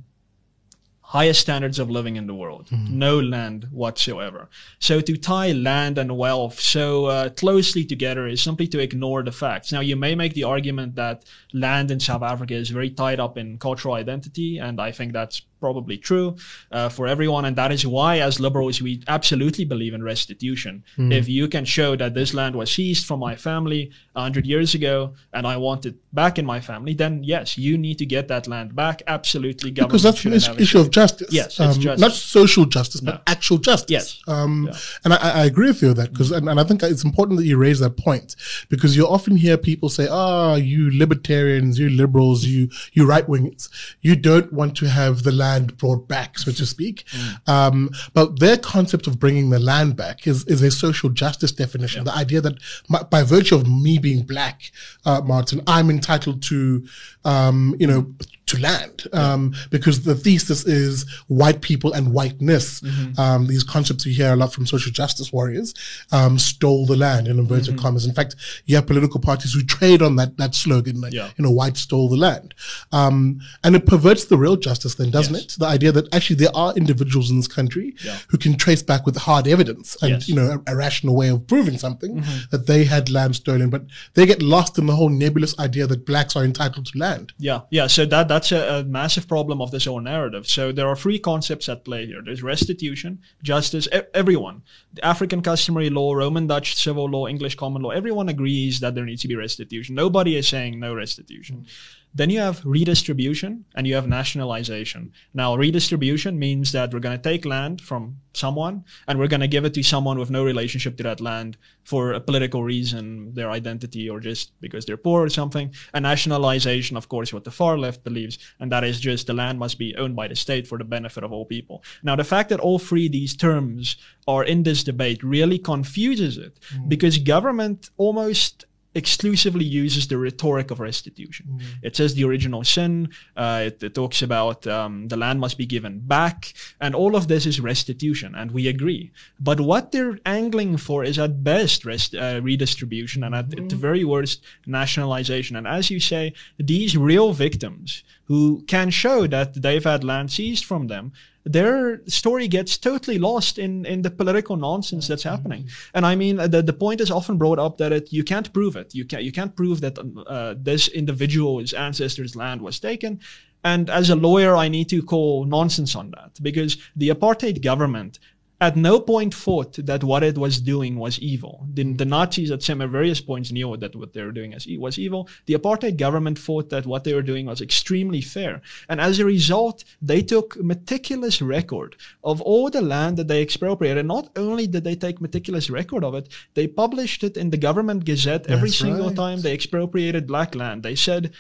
highest 1.08 1.40
standards 1.40 1.78
of 1.78 1.88
living 1.88 2.16
in 2.16 2.26
the 2.26 2.34
world. 2.34 2.68
No 2.70 3.18
land 3.18 3.66
whatsoever. 3.70 4.50
So 4.78 5.00
to 5.00 5.16
tie 5.16 5.52
land 5.52 5.96
and 5.96 6.18
wealth 6.18 6.60
so 6.60 7.06
uh, 7.06 7.30
closely 7.30 7.82
together 7.82 8.26
is 8.26 8.42
simply 8.42 8.66
to 8.68 8.78
ignore 8.78 9.22
the 9.22 9.32
facts. 9.32 9.72
Now 9.72 9.80
you 9.80 9.96
may 9.96 10.14
make 10.14 10.34
the 10.34 10.44
argument 10.44 10.96
that 10.96 11.24
land 11.54 11.90
in 11.90 11.98
South 11.98 12.22
Africa 12.22 12.52
is 12.52 12.68
very 12.68 12.90
tied 12.90 13.20
up 13.20 13.38
in 13.38 13.56
cultural 13.56 13.94
identity, 13.94 14.58
and 14.58 14.78
I 14.78 14.92
think 14.92 15.14
that's 15.14 15.40
probably 15.60 15.96
true 15.98 16.36
uh, 16.72 16.88
for 16.88 17.06
everyone. 17.06 17.44
And 17.44 17.56
that 17.56 17.72
is 17.72 17.86
why, 17.86 18.18
as 18.20 18.38
liberals, 18.40 18.80
we 18.82 19.02
absolutely 19.08 19.64
believe 19.64 19.94
in 19.94 20.02
restitution. 20.02 20.82
If 20.98 21.28
you 21.28 21.48
can 21.48 21.64
show 21.64 21.96
that 21.96 22.14
this 22.14 22.34
land 22.34 22.54
was 22.56 22.70
seized 22.74 23.06
from 23.06 23.20
my 23.20 23.34
family 23.36 23.90
a 24.16 24.20
hundred 24.22 24.46
years 24.46 24.74
ago, 24.74 25.14
and 25.32 25.46
I 25.46 25.56
want 25.56 25.86
it 25.86 25.94
back 26.12 26.38
in 26.38 26.46
my 26.46 26.60
family, 26.60 26.94
then 26.94 27.22
yes, 27.24 27.56
you 27.58 27.78
need 27.78 27.98
to 27.98 28.06
get 28.06 28.28
that 28.28 28.46
land 28.48 28.74
back. 28.74 29.02
Absolutely, 29.06 29.70
government 29.70 29.90
because 29.90 30.02
that's 30.02 30.24
an 30.24 30.60
issue 30.60 30.80
of 30.80 30.90
justice. 30.90 31.28
Yes, 31.30 31.46
it's 31.46 31.60
um, 31.60 31.80
justice. 31.80 32.00
not 32.00 32.12
social 32.12 32.64
justice, 32.76 33.00
but 33.00 33.14
No. 33.16 33.20
actual 33.26 33.58
justice. 33.58 33.90
Yes. 33.90 34.06
Um, 34.26 34.66
Yeah. 34.68 34.78
And 35.04 35.10
I, 35.14 35.18
I 35.42 35.44
agree 35.52 35.68
with 35.68 35.82
you 35.82 35.94
that 35.94 36.12
because, 36.12 36.30
and, 36.30 36.48
and 36.50 36.58
I 36.60 36.64
think 36.64 36.82
it's 36.82 37.04
important 37.04 37.38
that 37.38 37.46
you 37.46 37.56
raise 37.56 37.80
that 37.80 37.96
point 37.96 38.34
because 38.68 38.96
you 38.96 39.06
often 39.16 39.34
hear 39.44 39.56
people 39.70 39.88
say, 39.88 40.06
"Ah, 40.10 40.54
you 40.56 40.80
libertarians, 41.04 41.78
you 41.78 41.88
liberals, 42.02 42.44
you 42.44 42.62
you 42.92 43.02
right 43.14 43.26
wingers, 43.26 43.68
you 44.06 44.14
don't 44.30 44.52
want 44.52 44.72
to 44.80 44.86
have 45.00 45.14
the 45.22 45.32
land 45.32 45.47
brought 45.76 46.08
back, 46.08 46.38
so 46.38 46.52
to 46.52 46.66
speak." 46.66 47.04
Mm. 47.06 47.48
Um, 47.48 47.90
but 48.14 48.40
their 48.40 48.56
concept 48.56 49.06
of 49.06 49.18
bringing 49.18 49.50
the 49.50 49.58
land 49.58 49.96
back 49.96 50.26
is 50.26 50.44
is 50.46 50.62
a 50.62 50.70
social 50.70 51.10
justice 51.10 51.52
definition. 51.52 52.04
The 52.04 52.14
idea 52.14 52.40
that 52.40 52.54
my, 52.88 53.02
by 53.02 53.22
virtue 53.22 53.54
of 53.54 53.66
me 53.68 53.98
being 53.98 54.22
black, 54.24 54.70
uh, 55.04 55.20
Martin, 55.22 55.62
I'm 55.66 55.90
entitled 55.90 56.42
to, 56.44 56.86
um, 57.24 57.74
you 57.78 57.86
know, 57.86 58.14
to 58.48 58.60
land 58.60 59.04
um, 59.12 59.54
because 59.70 60.02
the 60.02 60.14
thesis 60.14 60.64
is 60.66 61.04
white 61.28 61.60
people 61.60 61.92
and 61.92 62.12
whiteness. 62.12 62.80
Mm-hmm. 62.80 63.20
Um, 63.20 63.46
these 63.46 63.62
concepts 63.64 64.04
you 64.06 64.12
hear 64.12 64.32
a 64.32 64.36
lot 64.36 64.52
from 64.52 64.66
social 64.66 64.92
justice 64.92 65.32
warriors 65.32 65.74
um, 66.12 66.38
stole 66.38 66.86
the 66.86 66.96
land 66.96 67.28
in 67.28 67.38
inverted 67.38 67.58
Mm-hmm. 67.74 67.78
commas. 67.84 68.06
In 68.06 68.14
fact, 68.14 68.36
you 68.66 68.76
have 68.76 68.86
political 68.86 69.20
parties 69.20 69.52
who 69.52 69.62
trade 69.62 70.00
on 70.02 70.16
that 70.16 70.36
that 70.38 70.54
slogan, 70.54 71.00
like, 71.00 71.12
Yeah. 71.12 71.28
you 71.36 71.42
know, 71.44 71.50
white 71.50 71.76
stole 71.76 72.08
the 72.08 72.16
land, 72.16 72.54
um, 72.92 73.40
and 73.64 73.76
it 73.76 73.84
perverts 73.86 74.24
the 74.26 74.36
real 74.38 74.56
justice. 74.56 74.94
Then 74.94 75.10
doesn't 75.10 75.34
Yes. 75.34 75.42
it? 75.44 75.58
The 75.58 75.66
idea 75.66 75.92
that 75.92 76.12
actually 76.14 76.36
there 76.36 76.54
are 76.56 76.72
individuals 76.74 77.30
in 77.30 77.36
this 77.36 77.48
country 77.48 77.94
Yeah. 78.04 78.18
who 78.28 78.38
can 78.38 78.56
trace 78.56 78.82
back 78.82 79.04
with 79.06 79.16
hard 79.16 79.46
evidence 79.46 79.96
and 80.02 80.10
Yes. 80.10 80.22
Mm-hmm. 80.22 80.30
you 80.30 80.36
know 80.36 80.62
a, 80.66 80.72
a 80.72 80.76
rational 80.76 81.14
way 81.16 81.28
of 81.28 81.46
proving 81.46 81.78
something 81.78 82.24
that 82.50 82.66
they 82.66 82.84
had 82.84 83.10
land 83.10 83.36
stolen, 83.36 83.68
but 83.70 83.82
they 84.14 84.24
get 84.26 84.40
lost 84.42 84.78
in 84.78 84.86
the 84.86 84.96
whole 84.96 85.08
nebulous 85.10 85.58
idea 85.58 85.86
that 85.86 86.06
blacks 86.06 86.34
are 86.36 86.44
entitled 86.44 86.86
to 86.86 86.98
land. 86.98 87.32
Yeah, 87.38 87.60
yeah. 87.70 87.86
So 87.86 88.06
that 88.06 88.28
that 88.28 88.37
that's 88.38 88.52
a, 88.52 88.78
a 88.78 88.84
massive 88.84 89.26
problem 89.26 89.60
of 89.60 89.72
this 89.72 89.86
whole 89.86 90.00
narrative. 90.00 90.46
So 90.46 90.70
there 90.70 90.86
are 90.86 90.94
three 90.94 91.18
concepts 91.18 91.68
at 91.68 91.84
play 91.84 92.06
here. 92.06 92.22
There's 92.24 92.42
restitution, 92.42 93.20
justice. 93.42 93.88
E- 93.92 94.02
everyone, 94.14 94.62
the 94.94 95.04
African 95.04 95.42
customary 95.42 95.90
law, 95.90 96.14
Roman 96.14 96.46
Dutch 96.46 96.76
civil 96.76 97.08
law, 97.10 97.26
English 97.26 97.56
common 97.56 97.82
law. 97.82 97.90
Everyone 97.90 98.28
agrees 98.28 98.78
that 98.78 98.94
there 98.94 99.04
needs 99.04 99.22
to 99.22 99.28
be 99.28 99.34
restitution. 99.34 99.96
Nobody 99.96 100.36
is 100.36 100.46
saying 100.46 100.78
no 100.78 100.94
restitution. 100.94 101.66
Then 102.14 102.30
you 102.30 102.40
have 102.40 102.64
redistribution 102.64 103.64
and 103.74 103.86
you 103.86 103.94
have 103.94 104.08
nationalization. 104.08 105.12
Now, 105.34 105.56
redistribution 105.56 106.38
means 106.38 106.72
that 106.72 106.92
we're 106.92 107.00
going 107.00 107.16
to 107.16 107.22
take 107.22 107.44
land 107.44 107.80
from 107.80 108.16
someone 108.32 108.84
and 109.06 109.18
we're 109.18 109.28
going 109.28 109.40
to 109.40 109.48
give 109.48 109.64
it 109.64 109.74
to 109.74 109.82
someone 109.82 110.18
with 110.18 110.30
no 110.30 110.44
relationship 110.44 110.96
to 110.96 111.02
that 111.02 111.20
land 111.20 111.56
for 111.84 112.12
a 112.12 112.20
political 112.20 112.62
reason, 112.62 113.34
their 113.34 113.50
identity, 113.50 114.08
or 114.08 114.20
just 114.20 114.58
because 114.60 114.84
they're 114.86 114.96
poor 114.96 115.24
or 115.24 115.28
something. 115.28 115.72
And 115.94 116.02
nationalization, 116.02 116.96
of 116.96 117.08
course, 117.08 117.32
what 117.32 117.44
the 117.44 117.50
far 117.50 117.78
left 117.78 118.04
believes, 118.04 118.38
and 118.60 118.72
that 118.72 118.84
is 118.84 119.00
just 119.00 119.26
the 119.26 119.34
land 119.34 119.58
must 119.58 119.78
be 119.78 119.94
owned 119.96 120.16
by 120.16 120.28
the 120.28 120.36
state 120.36 120.66
for 120.66 120.78
the 120.78 120.84
benefit 120.84 121.24
of 121.24 121.32
all 121.32 121.44
people. 121.44 121.82
Now, 122.02 122.16
the 122.16 122.24
fact 122.24 122.48
that 122.50 122.60
all 122.60 122.78
three 122.78 123.06
of 123.06 123.12
these 123.12 123.36
terms 123.36 123.96
are 124.26 124.44
in 124.44 124.62
this 124.62 124.84
debate 124.84 125.22
really 125.22 125.58
confuses 125.58 126.36
it 126.38 126.58
mm. 126.74 126.88
because 126.88 127.18
government 127.18 127.90
almost 127.96 128.66
exclusively 128.98 129.64
uses 129.64 130.08
the 130.08 130.18
rhetoric 130.18 130.68
of 130.70 130.80
restitution. 130.80 131.46
It 131.88 131.96
says 131.96 132.10
the 132.14 132.24
original 132.28 132.62
sin. 132.64 132.92
Uh, 133.36 133.60
it, 133.68 133.82
it 133.82 133.94
talks 133.94 134.20
about 134.28 134.66
um, 134.66 135.08
the 135.12 135.16
land 135.24 135.38
must 135.40 135.56
be 135.62 135.66
given 135.76 135.94
back, 136.16 136.52
and 136.80 136.94
all 136.94 137.14
of 137.16 137.24
this 137.28 137.44
is 137.46 137.60
restitution, 137.72 138.34
and 138.34 138.50
we 138.50 138.68
agree. 138.68 139.04
But 139.48 139.60
what 139.60 139.92
they're 139.92 140.18
angling 140.26 140.78
for 140.78 141.04
is 141.04 141.18
at 141.18 141.44
best 141.44 141.84
rest, 141.84 142.14
uh, 142.14 142.40
redistribution, 142.42 143.24
and 143.24 143.34
at, 143.34 143.58
at 143.58 143.68
the 143.68 143.76
very 143.88 144.04
worst 144.04 144.44
nationalization. 144.66 145.56
And 145.56 145.66
as 145.66 145.90
you 145.90 146.00
say, 146.00 146.34
these 146.58 146.96
real 146.96 147.32
victims 147.32 148.02
who 148.28 148.62
can 148.66 148.90
show 148.90 149.26
that 149.26 149.62
they've 149.62 149.90
had 149.92 150.04
land 150.04 150.30
seized 150.30 150.64
from 150.64 150.88
them 150.88 151.12
their 151.52 152.00
story 152.06 152.48
gets 152.48 152.76
totally 152.78 153.18
lost 153.18 153.58
in, 153.58 153.86
in 153.86 154.02
the 154.02 154.10
political 154.10 154.56
nonsense 154.56 155.08
that's 155.08 155.22
happening. 155.22 155.68
And 155.94 156.04
I 156.04 156.14
mean, 156.14 156.36
the, 156.36 156.62
the 156.62 156.72
point 156.72 157.00
is 157.00 157.10
often 157.10 157.38
brought 157.38 157.58
up 157.58 157.78
that 157.78 157.92
it, 157.92 158.12
you 158.12 158.24
can't 158.24 158.52
prove 158.52 158.76
it. 158.76 158.94
You 158.94 159.04
can't, 159.04 159.22
you 159.22 159.32
can't 159.32 159.54
prove 159.56 159.80
that 159.80 159.98
uh, 160.26 160.54
this 160.56 160.88
individual's 160.88 161.72
ancestors' 161.72 162.36
land 162.36 162.60
was 162.60 162.78
taken. 162.78 163.20
And 163.64 163.90
as 163.90 164.10
a 164.10 164.16
lawyer, 164.16 164.56
I 164.56 164.68
need 164.68 164.88
to 164.90 165.02
call 165.02 165.44
nonsense 165.44 165.96
on 165.96 166.10
that 166.12 166.38
because 166.42 166.76
the 166.94 167.08
apartheid 167.08 167.62
government 167.62 168.18
at 168.60 168.76
no 168.76 168.98
point 168.98 169.32
thought 169.32 169.74
that 169.86 170.02
what 170.02 170.24
it 170.24 170.36
was 170.36 170.60
doing 170.60 170.98
was 170.98 171.18
evil. 171.20 171.66
The, 171.72 171.92
the 171.92 172.04
Nazis 172.04 172.50
at 172.50 172.62
some 172.62 172.78
various 172.90 173.20
points 173.20 173.52
knew 173.52 173.76
that 173.76 173.94
what 173.94 174.12
they 174.12 174.22
were 174.22 174.32
doing 174.32 174.52
was 174.78 174.98
evil. 174.98 175.28
The 175.46 175.54
apartheid 175.54 175.96
government 175.96 176.38
thought 176.38 176.68
that 176.70 176.84
what 176.86 177.04
they 177.04 177.14
were 177.14 177.22
doing 177.22 177.46
was 177.46 177.60
extremely 177.60 178.20
fair. 178.20 178.60
And 178.88 179.00
as 179.00 179.20
a 179.20 179.24
result, 179.24 179.84
they 180.02 180.22
took 180.22 180.56
meticulous 180.56 181.40
record 181.40 181.94
of 182.24 182.40
all 182.40 182.68
the 182.68 182.82
land 182.82 183.16
that 183.18 183.28
they 183.28 183.42
expropriated. 183.42 183.98
And 183.98 184.08
not 184.08 184.30
only 184.36 184.66
did 184.66 184.82
they 184.82 184.96
take 184.96 185.20
meticulous 185.20 185.70
record 185.70 186.02
of 186.02 186.14
it, 186.14 186.28
they 186.54 186.66
published 186.66 187.22
it 187.22 187.36
in 187.36 187.50
the 187.50 187.56
government 187.56 188.04
gazette 188.04 188.48
every 188.48 188.70
That's 188.70 188.80
single 188.80 189.08
right. 189.08 189.16
time 189.16 189.40
they 189.40 189.54
expropriated 189.54 190.26
black 190.26 190.56
land. 190.56 190.82
They 190.82 190.96
said, 190.96 191.32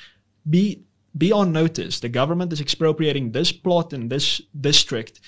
be 0.48 0.84
be 1.16 1.32
on 1.32 1.52
notice. 1.52 1.98
The 1.98 2.08
government 2.08 2.52
is 2.52 2.60
expropriating 2.60 3.32
this 3.32 3.50
plot 3.50 3.92
in 3.92 4.08
this 4.08 4.40
district. 4.60 5.20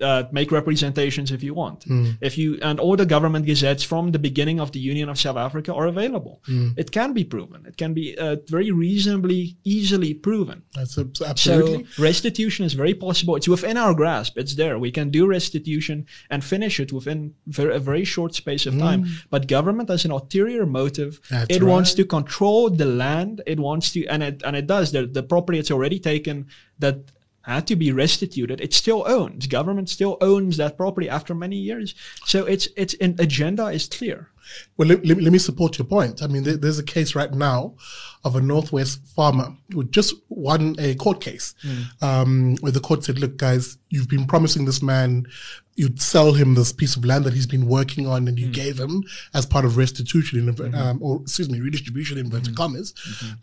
Uh, 0.00 0.24
make 0.32 0.50
representations 0.50 1.30
if 1.30 1.40
you 1.44 1.54
want. 1.54 1.84
If 2.20 2.36
you 2.36 2.58
and 2.62 2.80
all 2.80 2.96
the 2.96 3.06
government 3.06 3.46
gazettes 3.46 3.84
from 3.84 4.10
the 4.10 4.18
beginning 4.18 4.58
of 4.60 4.68
the 4.72 4.80
Union 4.80 5.08
of 5.08 5.16
South 5.20 5.36
Africa 5.36 5.72
are 5.72 5.86
available. 5.86 6.40
It 6.76 6.90
can 6.90 7.12
be 7.12 7.24
proven. 7.24 7.64
It 7.66 7.76
can 7.76 7.94
be 7.94 8.06
uh, 8.18 8.36
very 8.48 8.70
reasonably 8.72 9.56
easily 9.64 10.12
proven. 10.14 10.62
That's 10.74 10.98
abs- 10.98 11.22
absolutely. 11.22 11.84
So 11.96 12.02
restitution 12.02 12.66
is 12.66 12.72
very 12.74 12.94
possible. 12.94 13.36
It's 13.36 13.46
within 13.46 13.76
our 13.76 13.94
grasp. 13.94 14.36
It's 14.36 14.54
there. 14.56 14.78
We 14.80 14.90
can 14.90 15.10
do 15.10 15.26
restitution 15.28 16.06
and 16.30 16.42
finish 16.42 16.80
it 16.80 16.92
within 16.92 17.34
a 17.56 17.78
very 17.78 18.04
short 18.04 18.34
space 18.34 18.66
of 18.66 18.74
time. 18.86 19.00
But 19.30 19.46
government 19.46 19.88
has 19.90 20.04
an 20.04 20.10
ulterior 20.10 20.66
motive. 20.66 21.20
That's 21.30 21.54
it 21.56 21.62
wants 21.62 21.94
to 21.94 22.04
control 22.04 22.68
the 22.82 22.86
land. 23.04 23.42
It 23.46 23.58
wants 23.60 23.92
to, 23.92 23.98
and 24.12 24.22
it 24.22 24.42
and 24.46 24.56
it 24.56 24.66
does. 24.66 24.90
The 24.90 25.06
the 25.06 25.22
property 25.22 25.58
it's 25.62 25.70
already 25.70 26.00
taken 26.00 26.46
that 26.80 26.96
had 27.44 27.66
to 27.66 27.76
be 27.76 27.92
restituted. 27.92 28.60
It 28.60 28.72
still 28.72 29.04
owns. 29.06 29.46
Government 29.46 29.88
still 29.88 30.16
owns 30.20 30.56
that 30.56 30.76
property 30.76 31.08
after 31.08 31.34
many 31.34 31.56
years. 31.56 31.94
So 32.24 32.44
its 32.44 32.68
its 32.76 32.94
an 33.00 33.16
agenda 33.18 33.66
is 33.66 33.86
clear. 33.86 34.30
Well, 34.76 34.88
let, 34.88 35.06
let, 35.06 35.22
let 35.22 35.32
me 35.32 35.38
support 35.38 35.78
your 35.78 35.86
point. 35.86 36.22
I 36.22 36.26
mean, 36.26 36.42
there, 36.42 36.58
there's 36.58 36.78
a 36.78 36.84
case 36.84 37.14
right 37.14 37.32
now 37.32 37.76
of 38.24 38.36
a 38.36 38.42
Northwest 38.42 39.00
farmer 39.16 39.56
who 39.72 39.84
just 39.84 40.14
won 40.28 40.76
a 40.78 40.94
court 40.96 41.22
case 41.22 41.54
um, 42.02 42.56
where 42.60 42.70
the 42.72 42.80
court 42.80 43.04
said, 43.04 43.18
look, 43.18 43.38
guys, 43.38 43.78
you've 43.88 44.08
been 44.08 44.26
promising 44.26 44.66
this 44.66 44.82
man 44.82 45.26
you'd 45.76 46.00
sell 46.00 46.32
him 46.32 46.54
this 46.54 46.72
piece 46.72 46.96
of 46.96 47.04
land 47.04 47.24
that 47.24 47.34
he's 47.34 47.46
been 47.46 47.66
working 47.66 48.06
on 48.06 48.28
and 48.28 48.38
you 48.38 48.48
gave 48.48 48.78
him 48.78 49.02
as 49.34 49.44
part 49.44 49.64
of 49.64 49.76
restitution, 49.76 50.38
in, 50.38 50.54
inver- 50.54 50.74
um, 50.74 51.02
or 51.02 51.20
excuse 51.22 51.50
me, 51.50 51.60
redistribution 51.60 52.18
in 52.18 52.26
inverted 52.26 52.56
commas. 52.56 52.94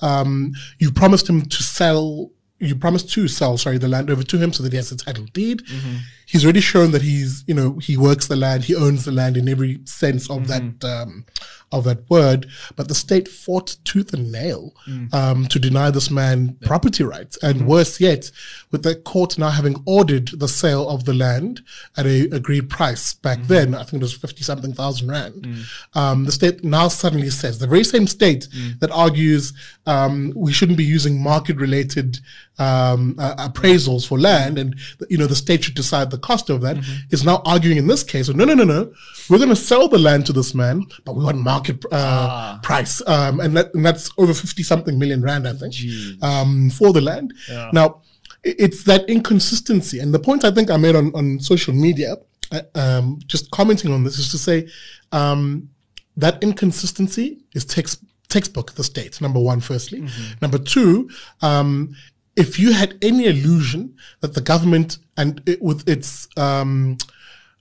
Um, 0.01 0.53
you 0.79 0.91
promised 0.91 1.27
him 1.27 1.41
to 1.41 1.63
sell 1.63 2.31
you 2.61 2.75
promised 2.75 3.11
to 3.11 3.27
sell, 3.27 3.57
sorry, 3.57 3.77
the 3.77 3.87
land 3.87 4.09
over 4.09 4.23
to 4.23 4.37
him 4.37 4.53
so 4.53 4.63
that 4.63 4.71
he 4.71 4.77
has 4.77 4.91
a 4.91 4.97
title 4.97 5.25
deed. 5.33 5.65
Mm-hmm. 5.65 5.95
He's 6.31 6.45
already 6.45 6.61
shown 6.61 6.91
that 6.91 7.01
he's, 7.01 7.43
you 7.45 7.53
know, 7.53 7.77
he 7.79 7.97
works 7.97 8.27
the 8.27 8.37
land, 8.37 8.63
he 8.63 8.75
owns 8.75 9.03
the 9.03 9.11
land 9.11 9.35
in 9.35 9.49
every 9.49 9.81
sense 9.85 10.29
of 10.29 10.47
that 10.47 10.83
um, 10.85 11.25
of 11.71 11.85
that 11.85 12.09
word, 12.09 12.47
but 12.75 12.87
the 12.87 12.95
state 12.95 13.27
fought 13.27 13.77
tooth 13.85 14.13
and 14.13 14.31
nail 14.31 14.73
um, 15.13 15.45
to 15.47 15.59
deny 15.59 15.89
this 15.89 16.11
man 16.11 16.57
property 16.65 17.03
rights. 17.03 17.37
And 17.41 17.65
worse 17.65 17.99
yet, 17.99 18.29
with 18.71 18.83
the 18.83 18.95
court 18.95 19.37
now 19.37 19.49
having 19.49 19.75
ordered 19.85 20.27
the 20.39 20.47
sale 20.47 20.89
of 20.89 21.05
the 21.05 21.13
land 21.13 21.61
at 21.97 22.05
a 22.05 22.23
agreed 22.31 22.69
price 22.69 23.13
back 23.13 23.39
then, 23.43 23.73
I 23.73 23.83
think 23.83 24.01
it 24.01 24.05
was 24.05 24.13
50 24.13 24.43
something 24.43 24.73
thousand 24.73 25.09
rand, 25.09 25.47
um, 25.93 26.25
the 26.25 26.31
state 26.31 26.63
now 26.63 26.87
suddenly 26.89 27.29
says, 27.29 27.59
the 27.59 27.67
very 27.67 27.83
same 27.83 28.07
state 28.07 28.47
that 28.79 28.91
argues 28.91 29.53
um, 29.85 30.33
we 30.35 30.51
shouldn't 30.51 30.77
be 30.77 30.83
using 30.83 31.21
market 31.21 31.57
related 31.57 32.19
um, 32.59 33.15
uh, 33.17 33.49
appraisals 33.49 34.05
for 34.07 34.19
land 34.19 34.59
and 34.59 34.75
you 35.09 35.17
know 35.17 35.25
the 35.25 35.35
state 35.35 35.63
should 35.63 35.73
decide 35.73 36.11
the 36.11 36.17
cost 36.21 36.49
of 36.49 36.61
that 36.61 36.77
is 37.09 37.23
now 37.23 37.41
arguing 37.45 37.77
in 37.77 37.87
this 37.87 38.03
case 38.03 38.29
no 38.29 38.45
no 38.45 38.53
no 38.53 38.63
no. 38.63 38.91
We're 39.29 39.37
going 39.37 39.49
to 39.49 39.55
sell 39.55 39.87
the 39.87 39.97
land 39.97 40.25
to 40.27 40.33
this 40.33 40.53
man 40.53 40.85
but 41.05 41.15
we 41.15 41.23
want 41.23 41.37
market 41.37 41.83
uh, 41.91 42.59
price. 42.59 43.01
Um, 43.07 43.39
and, 43.39 43.55
that, 43.57 43.73
and 43.73 43.85
that's 43.85 44.11
over 44.17 44.33
50 44.33 44.63
something 44.63 44.97
million 44.97 45.21
rand 45.21 45.47
i 45.47 45.53
think 45.53 45.73
um, 46.21 46.69
for 46.69 46.93
the 46.93 47.01
land. 47.01 47.33
Now 47.73 48.01
it's 48.43 48.83
that 48.85 49.07
inconsistency. 49.07 49.99
And 49.99 50.13
the 50.13 50.19
point 50.19 50.43
i 50.43 50.51
think 50.51 50.69
i 50.69 50.77
made 50.77 50.95
on, 50.95 51.13
on 51.15 51.39
social 51.39 51.73
media 51.73 52.17
uh, 52.51 52.61
um, 52.75 53.19
just 53.27 53.49
commenting 53.51 53.93
on 53.93 54.03
this 54.03 54.17
is 54.19 54.29
to 54.31 54.37
say 54.37 54.67
um, 55.11 55.69
that 56.17 56.41
inconsistency 56.43 57.39
is 57.53 57.65
text, 57.65 58.03
textbook 58.27 58.73
the 58.73 58.83
state 58.83 59.21
number 59.21 59.39
one 59.39 59.59
firstly. 59.59 59.99
Number 60.41 60.57
two 60.57 61.09
um, 61.41 61.95
if 62.35 62.59
you 62.59 62.73
had 62.73 62.97
any 63.01 63.25
illusion 63.25 63.95
that 64.21 64.33
the 64.33 64.41
government 64.41 64.97
and 65.17 65.41
it, 65.45 65.61
with 65.61 65.87
its 65.87 66.27
um, 66.37 66.97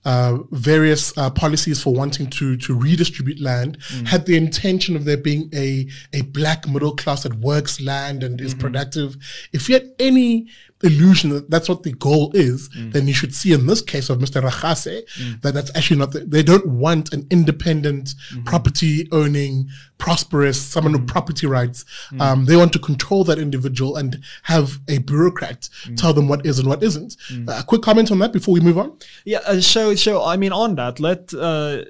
uh, 0.03 0.39
various 0.51 1.15
uh, 1.17 1.29
policies 1.29 1.83
for 1.83 1.93
wanting 1.93 2.27
to 2.27 2.57
to 2.57 2.73
redistribute 2.73 3.39
land 3.39 3.77
had 4.07 4.25
the 4.25 4.35
intention 4.35 4.95
of 4.95 5.05
there 5.05 5.17
being 5.17 5.49
a 5.53 5.87
a 6.13 6.21
black 6.21 6.67
middle 6.67 6.95
class 6.95 7.23
that 7.23 7.35
works 7.35 7.79
land 7.79 8.23
and 8.23 8.41
is 8.41 8.53
productive. 8.55 9.15
If 9.53 9.69
you 9.69 9.75
had 9.75 9.91
any 9.99 10.47
illusion 10.83 11.29
that 11.31 11.49
that's 11.49 11.69
what 11.69 11.83
the 11.83 11.91
goal 11.93 12.31
is, 12.33 12.69
then 12.69 13.07
you 13.07 13.13
should 13.13 13.33
see 13.35 13.53
in 13.53 13.67
this 13.67 13.81
case 13.81 14.09
of 14.09 14.17
Mr. 14.19 14.41
Rakgase 14.41 15.41
that 15.41 15.53
that's 15.53 15.71
actually 15.75 15.99
not. 15.99 16.11
The, 16.11 16.21
they 16.21 16.43
don't 16.43 16.67
want 16.67 17.13
an 17.13 17.27
independent 17.29 18.13
property 18.45 19.07
owning, 19.11 19.69
prosperous 19.97 20.61
someone 20.61 20.93
with 20.93 21.07
property 21.07 21.47
rights. 21.47 21.85
Um, 22.19 22.45
they 22.45 22.55
want 22.55 22.73
to 22.73 22.79
control 22.79 23.23
that 23.25 23.39
individual 23.39 23.97
and 23.97 24.17
have 24.43 24.79
a 24.87 24.97
bureaucrat 24.99 25.69
tell 25.95 26.13
them 26.13 26.27
what 26.27 26.45
is 26.45 26.59
and 26.59 26.67
what 26.67 26.83
isn't. 26.83 27.15
Uh, 27.31 27.59
a 27.59 27.63
quick 27.63 27.81
comment 27.81 28.11
on 28.11 28.19
that 28.19 28.31
before 28.33 28.53
we 28.53 28.59
move 28.59 28.77
on. 28.77 28.97
Yeah. 29.25 29.39
Uh, 29.45 29.61
so 29.61 29.95
so 29.95 30.23
I 30.23 30.37
mean 30.37 30.51
on 30.51 30.75
that, 30.75 30.99
let 30.99 31.33
uh, 31.33 31.83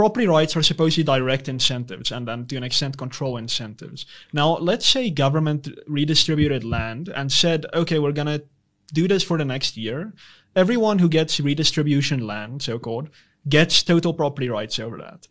property 0.00 0.26
rights 0.26 0.56
are 0.56 0.62
supposed 0.62 0.94
to 0.94 1.02
be 1.02 1.04
direct 1.04 1.46
incentives 1.46 2.10
and 2.10 2.26
then 2.26 2.46
to 2.46 2.56
an 2.56 2.62
extent 2.62 2.96
control 2.96 3.36
incentives. 3.36 4.06
Now 4.32 4.56
let's 4.56 4.86
say 4.86 5.10
government 5.10 5.68
redistributed 5.86 6.64
land 6.64 7.10
and 7.14 7.30
said, 7.30 7.66
okay, 7.74 7.98
we're 7.98 8.12
gonna 8.12 8.40
do 8.94 9.06
this 9.06 9.22
for 9.22 9.36
the 9.36 9.44
next 9.44 9.76
year. 9.76 10.14
Everyone 10.56 11.00
who 11.00 11.10
gets 11.10 11.38
redistribution 11.38 12.26
land, 12.26 12.62
so 12.62 12.78
called, 12.78 13.10
gets 13.46 13.82
total 13.82 14.14
property 14.14 14.48
rights 14.48 14.78
over 14.78 14.96
that. 14.96 15.28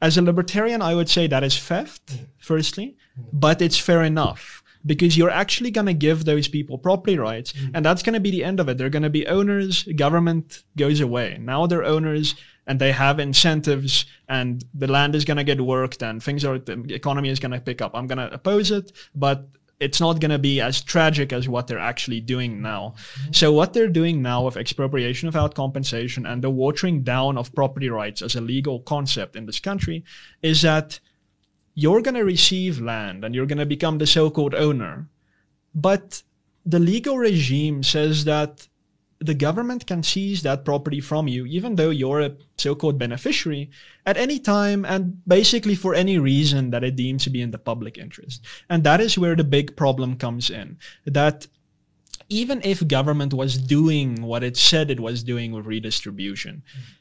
As 0.00 0.16
a 0.16 0.22
libertarian, 0.22 0.80
I 0.80 0.94
would 0.94 1.10
say 1.10 1.26
that 1.26 1.44
is 1.44 1.58
theft, 1.58 2.24
firstly, 2.38 2.96
but 3.34 3.60
it's 3.60 3.78
fair 3.78 4.02
enough 4.02 4.62
because 4.86 5.18
you're 5.18 5.38
actually 5.42 5.70
going 5.70 5.88
to 5.88 6.06
give 6.06 6.24
those 6.24 6.48
people 6.48 6.78
property 6.78 7.18
rights 7.18 7.52
and 7.74 7.84
that's 7.84 8.02
going 8.02 8.14
to 8.14 8.20
be 8.20 8.30
the 8.30 8.44
end 8.44 8.60
of 8.60 8.68
it. 8.70 8.78
They're 8.78 8.88
going 8.88 9.02
to 9.02 9.10
be 9.10 9.26
owners, 9.26 9.82
government 9.82 10.62
goes 10.74 11.00
away. 11.00 11.36
Now 11.38 11.66
they're 11.66 11.84
owners 11.84 12.34
and 12.66 12.80
they 12.80 12.92
have 12.92 13.20
incentives 13.20 14.06
and 14.28 14.64
the 14.74 14.86
land 14.86 15.14
is 15.14 15.24
going 15.24 15.36
to 15.36 15.44
get 15.44 15.60
worked 15.60 16.02
and 16.02 16.22
things 16.22 16.44
are, 16.44 16.58
the 16.58 16.94
economy 16.94 17.28
is 17.28 17.38
going 17.38 17.52
to 17.52 17.60
pick 17.60 17.80
up. 17.80 17.92
I'm 17.94 18.06
going 18.06 18.18
to 18.18 18.32
oppose 18.32 18.70
it, 18.70 18.92
but 19.14 19.48
it's 19.78 20.00
not 20.00 20.20
going 20.20 20.30
to 20.30 20.38
be 20.38 20.60
as 20.60 20.80
tragic 20.80 21.32
as 21.32 21.48
what 21.48 21.66
they're 21.66 21.78
actually 21.78 22.20
doing 22.20 22.62
now. 22.62 22.94
Mm-hmm. 22.96 23.32
So 23.32 23.52
what 23.52 23.72
they're 23.72 23.88
doing 23.88 24.22
now 24.22 24.44
with 24.44 24.56
expropriation 24.56 25.26
without 25.28 25.54
compensation 25.54 26.26
and 26.26 26.42
the 26.42 26.50
watering 26.50 27.02
down 27.02 27.36
of 27.36 27.54
property 27.54 27.90
rights 27.90 28.22
as 28.22 28.34
a 28.34 28.40
legal 28.40 28.80
concept 28.80 29.36
in 29.36 29.46
this 29.46 29.60
country 29.60 30.04
is 30.42 30.62
that 30.62 30.98
you're 31.74 32.00
going 32.00 32.14
to 32.14 32.24
receive 32.24 32.80
land 32.80 33.24
and 33.24 33.34
you're 33.34 33.46
going 33.46 33.58
to 33.58 33.66
become 33.66 33.98
the 33.98 34.06
so-called 34.06 34.54
owner. 34.54 35.06
But 35.74 36.22
the 36.64 36.78
legal 36.78 37.18
regime 37.18 37.82
says 37.82 38.24
that 38.24 38.66
the 39.26 39.34
government 39.34 39.86
can 39.86 40.02
seize 40.02 40.42
that 40.42 40.64
property 40.64 41.00
from 41.00 41.28
you, 41.28 41.44
even 41.46 41.76
though 41.76 41.90
you're 41.90 42.20
a 42.20 42.36
so-called 42.56 42.98
beneficiary, 42.98 43.70
at 44.06 44.16
any 44.16 44.38
time 44.38 44.84
and 44.84 45.20
basically 45.26 45.74
for 45.74 45.94
any 45.94 46.18
reason 46.18 46.70
that 46.70 46.84
it 46.84 46.96
deems 46.96 47.24
to 47.24 47.30
be 47.30 47.42
in 47.42 47.50
the 47.50 47.58
public 47.58 47.98
interest. 47.98 48.44
And 48.70 48.84
that 48.84 49.00
is 49.00 49.18
where 49.18 49.36
the 49.36 49.44
big 49.44 49.76
problem 49.76 50.16
comes 50.16 50.50
in. 50.50 50.78
That 51.04 51.46
even 52.28 52.60
if 52.64 52.86
government 52.88 53.34
was 53.34 53.58
doing 53.58 54.22
what 54.22 54.42
it 54.42 54.56
said 54.56 54.90
it 54.90 55.00
was 55.00 55.22
doing 55.22 55.52
with 55.52 55.66
redistribution, 55.66 56.62
mm-hmm. 56.62 56.92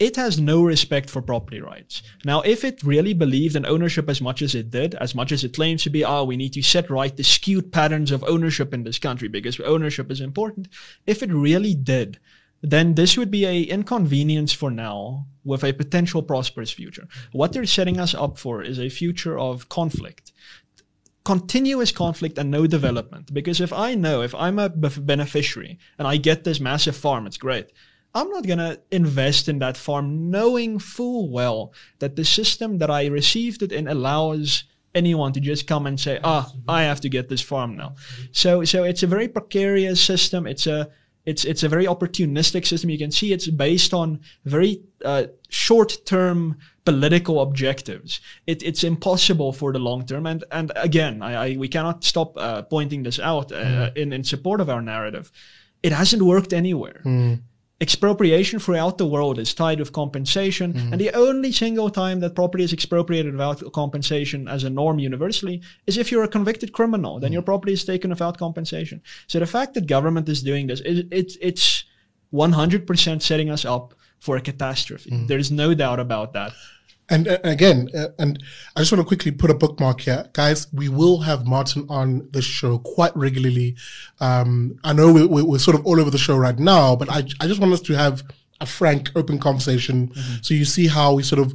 It 0.00 0.16
has 0.16 0.40
no 0.40 0.62
respect 0.62 1.10
for 1.10 1.20
property 1.20 1.60
rights. 1.60 2.02
Now, 2.24 2.40
if 2.40 2.64
it 2.64 2.82
really 2.82 3.12
believed 3.12 3.54
in 3.54 3.66
ownership 3.66 4.08
as 4.08 4.22
much 4.22 4.40
as 4.40 4.54
it 4.54 4.70
did, 4.70 4.94
as 4.94 5.14
much 5.14 5.30
as 5.30 5.44
it 5.44 5.54
claims 5.54 5.82
to 5.82 5.90
be, 5.90 6.04
oh, 6.04 6.24
we 6.24 6.38
need 6.38 6.54
to 6.54 6.62
set 6.62 6.88
right 6.88 7.14
the 7.14 7.22
skewed 7.22 7.70
patterns 7.70 8.10
of 8.10 8.24
ownership 8.24 8.72
in 8.72 8.82
this 8.82 8.98
country 8.98 9.28
because 9.28 9.60
ownership 9.60 10.10
is 10.10 10.22
important. 10.22 10.68
If 11.06 11.22
it 11.22 11.30
really 11.30 11.74
did, 11.74 12.18
then 12.62 12.94
this 12.94 13.18
would 13.18 13.30
be 13.30 13.44
a 13.44 13.62
inconvenience 13.62 14.54
for 14.54 14.70
now 14.70 15.26
with 15.44 15.62
a 15.62 15.74
potential 15.74 16.22
prosperous 16.22 16.70
future. 16.70 17.06
What 17.32 17.52
they're 17.52 17.66
setting 17.66 18.00
us 18.00 18.14
up 18.14 18.38
for 18.38 18.62
is 18.62 18.80
a 18.80 18.88
future 18.88 19.38
of 19.38 19.68
conflict 19.68 20.32
continuous 21.22 21.92
conflict 21.92 22.38
and 22.38 22.50
no 22.50 22.66
development. 22.66 23.32
Because 23.32 23.60
if 23.60 23.72
I 23.74 23.94
know, 23.94 24.22
if 24.22 24.34
I'm 24.34 24.58
a 24.58 24.70
beneficiary 24.70 25.78
and 25.98 26.08
I 26.08 26.16
get 26.16 26.44
this 26.44 26.58
massive 26.60 26.96
farm, 26.96 27.26
it's 27.26 27.36
great. 27.36 27.70
I'm 28.14 28.30
not 28.30 28.46
going 28.46 28.58
to 28.58 28.80
invest 28.90 29.48
in 29.48 29.58
that 29.60 29.76
farm 29.76 30.30
knowing 30.30 30.78
full 30.78 31.30
well 31.30 31.72
that 31.98 32.16
the 32.16 32.24
system 32.24 32.78
that 32.78 32.90
I 32.90 33.06
received 33.06 33.62
it 33.62 33.72
in 33.72 33.88
allows 33.88 34.64
anyone 34.94 35.32
to 35.32 35.40
just 35.40 35.66
come 35.66 35.86
and 35.86 35.98
say, 35.98 36.18
ah, 36.24 36.52
I 36.68 36.82
have 36.82 37.00
to 37.02 37.08
get 37.08 37.28
this 37.28 37.40
farm 37.40 37.76
now. 37.76 37.94
So, 38.32 38.64
so 38.64 38.82
it's 38.82 39.04
a 39.04 39.06
very 39.06 39.28
precarious 39.28 40.00
system. 40.00 40.46
It's 40.46 40.66
a, 40.66 40.90
it's, 41.24 41.44
it's 41.44 41.62
a 41.62 41.68
very 41.68 41.86
opportunistic 41.86 42.66
system. 42.66 42.90
You 42.90 42.98
can 42.98 43.12
see 43.12 43.32
it's 43.32 43.48
based 43.48 43.94
on 43.94 44.20
very 44.44 44.82
uh, 45.04 45.26
short-term 45.48 46.56
political 46.84 47.40
objectives. 47.40 48.20
It, 48.46 48.62
it's 48.62 48.82
impossible 48.82 49.52
for 49.52 49.72
the 49.72 49.78
long 49.78 50.06
term. 50.06 50.26
And 50.26 50.44
and 50.50 50.72
again, 50.74 51.22
I, 51.22 51.34
I 51.34 51.56
we 51.56 51.68
cannot 51.68 52.02
stop 52.04 52.36
uh, 52.36 52.62
pointing 52.62 53.04
this 53.04 53.20
out 53.20 53.52
uh, 53.52 53.90
in 53.94 54.12
in 54.12 54.24
support 54.24 54.60
of 54.60 54.68
our 54.68 54.82
narrative. 54.82 55.30
It 55.82 55.92
hasn't 55.92 56.22
worked 56.22 56.52
anywhere. 56.52 57.00
Expropriation 57.82 58.58
throughout 58.58 58.98
the 58.98 59.06
world 59.06 59.38
is 59.38 59.54
tied 59.54 59.78
with 59.78 59.92
compensation, 59.92 60.72
and 60.72 60.80
mm-hmm. 60.80 60.96
the 60.98 61.10
only 61.12 61.50
single 61.50 61.88
time 61.88 62.20
that 62.20 62.34
property 62.34 62.62
is 62.62 62.74
expropriated 62.74 63.32
without 63.32 63.62
compensation 63.72 64.48
as 64.48 64.64
a 64.64 64.70
norm 64.70 64.98
universally 64.98 65.62
is 65.86 65.96
if 65.96 66.12
you're 66.12 66.24
a 66.24 66.28
convicted 66.28 66.72
criminal. 66.74 67.18
Then 67.18 67.32
your 67.32 67.40
mm-hmm. 67.40 67.46
property 67.46 67.72
is 67.72 67.84
taken 67.84 68.10
without 68.10 68.36
compensation. 68.36 69.00
So 69.28 69.38
the 69.38 69.46
fact 69.46 69.72
that 69.74 69.86
government 69.86 70.28
is 70.28 70.42
doing 70.42 70.66
this, 70.66 70.80
it, 70.80 71.08
it's 71.10 71.38
it's 71.40 71.84
100% 72.34 73.22
setting 73.22 73.50
us 73.50 73.64
up 73.64 73.94
for 74.18 74.36
a 74.36 74.40
catastrophe. 74.40 75.10
Mm-hmm. 75.10 75.26
There's 75.26 75.50
no 75.50 75.72
doubt 75.74 76.00
about 76.00 76.34
that. 76.34 76.52
And 77.10 77.26
uh, 77.26 77.38
again, 77.42 77.88
uh, 77.94 78.08
and 78.18 78.42
I 78.76 78.80
just 78.80 78.92
want 78.92 79.00
to 79.02 79.06
quickly 79.06 79.32
put 79.32 79.50
a 79.50 79.54
bookmark 79.54 80.00
here, 80.02 80.28
guys. 80.32 80.68
We 80.72 80.88
will 80.88 81.20
have 81.22 81.46
Martin 81.46 81.86
on 81.88 82.28
the 82.30 82.40
show 82.40 82.78
quite 82.78 83.14
regularly. 83.16 83.76
Um, 84.20 84.78
I 84.84 84.92
know 84.92 85.12
we, 85.12 85.26
we, 85.26 85.42
we're 85.42 85.58
sort 85.58 85.76
of 85.76 85.84
all 85.84 86.00
over 86.00 86.10
the 86.10 86.18
show 86.18 86.36
right 86.36 86.58
now, 86.58 86.94
but 86.94 87.10
I, 87.10 87.24
I 87.40 87.48
just 87.48 87.60
want 87.60 87.72
us 87.72 87.80
to 87.82 87.94
have 87.94 88.22
a 88.60 88.66
frank, 88.66 89.10
open 89.16 89.38
conversation, 89.38 90.12
so 90.42 90.52
you 90.52 90.66
see 90.66 90.86
how 90.86 91.14
we 91.14 91.22
sort 91.22 91.40
of 91.40 91.54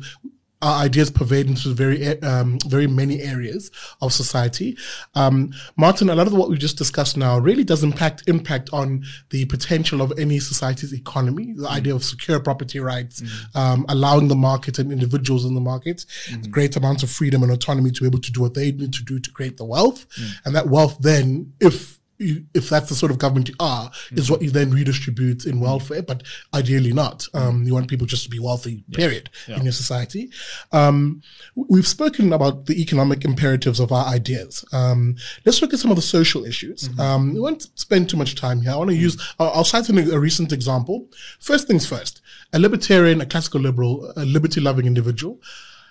our 0.62 0.84
ideas 0.84 1.12
pervade 1.12 1.48
into 1.48 1.74
very 1.74 2.06
um, 2.22 2.58
very 2.68 2.88
many 2.88 3.22
areas 3.22 3.72
of 4.02 4.14
society. 4.14 4.78
Um, 5.14 5.52
Martin, 5.76 6.10
a 6.10 6.16
lot 6.16 6.28
of 6.28 6.34
what 6.34 6.50
we've 6.50 6.60
just 6.60 6.78
discussed 6.78 7.18
now 7.18 7.38
really 7.38 7.64
does 7.64 7.84
impact 7.84 8.24
impact 8.28 8.70
on 8.74 9.04
the 9.30 9.46
potential 9.46 10.02
of 10.02 10.14
any 10.18 10.40
society's 10.40 10.94
economy. 10.94 11.54
The 11.54 11.70
idea 11.70 11.94
of 11.96 12.04
secure 12.04 12.40
property 12.40 12.80
rights, 12.80 13.22
um, 13.54 13.86
allowing 13.90 14.28
the 14.28 14.36
market 14.36 14.80
and 14.80 14.92
individuals 14.92 15.46
in 15.46 15.54
the 15.54 15.62
market 15.62 16.06
great 16.50 16.76
amounts 16.76 17.04
of 17.04 17.10
freedom 17.12 17.44
and 17.44 17.52
autonomy 17.52 17.92
to 17.92 18.02
be 18.02 18.08
able 18.08 18.20
to 18.20 18.32
do 18.32 18.42
what 18.42 18.54
they 18.54 18.72
need 18.72 18.94
to 18.94 19.04
do 19.04 19.20
to 19.20 19.32
create 19.32 19.58
the 19.58 19.66
wealth, 19.66 20.06
and 20.46 20.56
that 20.56 20.68
wealth 20.68 20.98
then, 21.00 21.54
if 21.60 22.00
if 22.20 22.70
that's 22.70 22.90
the 22.90 22.96
sort 22.96 23.12
of 23.12 23.18
government 23.18 23.50
you 23.50 23.56
are, 23.60 23.92
is 24.12 24.32
what 24.32 24.42
you 24.42 24.50
then 24.50 24.72
redistribute 24.72 25.46
in 25.46 25.60
welfare, 25.60 26.02
but 26.02 26.24
ideally 26.54 26.94
not. 26.94 27.26
Um, 27.34 27.64
you 27.64 27.74
want 27.74 27.90
people 27.90 28.08
just 28.08 28.24
to 28.24 28.30
be 28.30 28.40
wealthy, 28.40 28.84
period, 28.92 29.30
in 29.48 29.64
your 29.64 29.74
society. 29.74 30.30
Um, 30.72 31.22
we've 31.56 31.88
spoken 31.88 32.34
about 32.34 32.66
the 32.66 32.82
economic 32.82 33.26
imperatives 33.26 33.80
of 33.80 33.92
our 33.92 34.06
ideas. 34.06 34.64
Um, 34.72 35.16
let's 35.46 35.62
look 35.62 35.74
at 35.74 35.80
some 35.80 35.92
of 35.92 35.98
the 35.98 36.02
social 36.02 36.46
issues. 36.46 36.90
Um, 37.00 37.34
we 37.34 37.40
won't 37.40 37.68
spend 37.78 38.10
too 38.10 38.18
much 38.18 38.36
time 38.36 38.62
here. 38.62 38.72
I 38.72 38.76
want 38.76 38.92
to 38.92 38.96
use, 38.96 39.22
I'll, 39.40 39.50
I'll 39.50 39.64
cite 39.64 39.90
an, 39.90 40.12
a 40.12 40.20
recent 40.20 40.52
example. 40.52 41.08
First 41.40 41.68
things 41.68 41.86
first, 41.86 42.22
a 42.54 42.60
libertarian, 42.60 43.22
a 43.22 43.26
classical 43.26 43.62
liberal, 43.62 44.12
a 44.16 44.26
liberty 44.26 44.62
loving 44.62 44.86
individual 44.86 45.40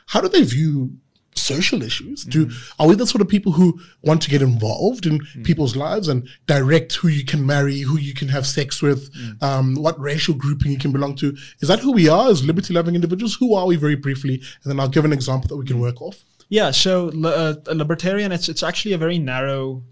how 0.07 0.21
do 0.21 0.29
they 0.29 0.43
view 0.43 0.97
social 1.35 1.83
issues? 1.83 2.25
Do 2.25 2.51
are 2.79 2.89
we 2.89 2.95
the 2.95 3.07
sort 3.07 3.23
of 3.23 3.29
people 3.29 3.53
who 3.53 3.81
want 4.03 4.23
to 4.23 4.31
get 4.31 4.43
involved 4.43 5.07
in 5.07 5.21
people's 5.43 5.77
lives 5.77 6.09
and 6.09 6.29
direct 6.47 6.95
who 6.95 7.09
you 7.09 7.25
can 7.25 7.45
marry, 7.45 7.81
who 7.81 7.99
you 7.99 8.15
can 8.15 8.29
have 8.29 8.47
sex 8.47 8.81
with, 8.81 9.11
um, 9.43 9.75
what 9.75 9.99
racial 9.99 10.35
grouping 10.35 10.73
you 10.73 10.79
can 10.79 10.93
belong 10.93 11.17
to? 11.17 11.37
Is 11.61 11.69
that 11.69 11.81
who 11.81 11.93
we 11.93 12.09
are 12.09 12.31
as 12.31 12.45
liberty-loving 12.45 12.95
individuals? 12.95 13.35
Who 13.35 13.55
are 13.55 13.67
we, 13.67 13.77
very 13.77 13.97
briefly? 13.97 14.35
And 14.35 14.71
then 14.71 14.81
I'll 14.81 14.89
give 14.89 15.05
an 15.05 15.13
example 15.13 15.49
that 15.49 15.57
we 15.57 15.67
can 15.67 15.81
work 15.81 16.01
off. 16.01 16.25
Yeah, 16.49 16.71
so 16.71 17.11
uh, 17.25 17.55
a 17.67 17.75
libertarian, 17.75 18.33
it's 18.33 18.49
it's 18.49 18.63
actually 18.63 18.93
a 18.93 18.99
very 18.99 19.19
narrow 19.19 19.83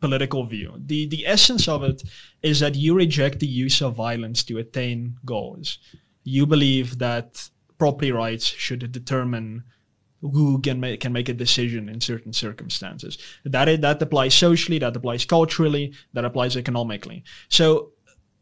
political 0.00 0.46
view. 0.46 0.74
The 0.78 1.06
the 1.06 1.26
essence 1.26 1.68
of 1.68 1.82
it 1.82 2.02
is 2.42 2.60
that 2.60 2.74
you 2.74 2.94
reject 2.94 3.40
the 3.40 3.46
use 3.46 3.82
of 3.82 3.96
violence 3.96 4.44
to 4.44 4.58
attain 4.58 5.16
goals. 5.24 5.78
You 6.24 6.46
believe 6.46 6.98
that 6.98 7.48
property 7.78 8.12
rights 8.12 8.46
should 8.46 8.90
determine 8.90 9.64
who 10.30 10.60
can 10.60 10.80
make 10.80 11.00
can 11.00 11.12
make 11.12 11.28
a 11.28 11.34
decision 11.34 11.88
in 11.88 12.00
certain 12.00 12.32
circumstances. 12.32 13.18
That 13.44 13.68
is, 13.68 13.80
that 13.80 14.02
applies 14.02 14.34
socially, 14.34 14.78
that 14.78 14.96
applies 14.96 15.24
culturally, 15.24 15.94
that 16.12 16.24
applies 16.24 16.56
economically. 16.56 17.24
So 17.48 17.92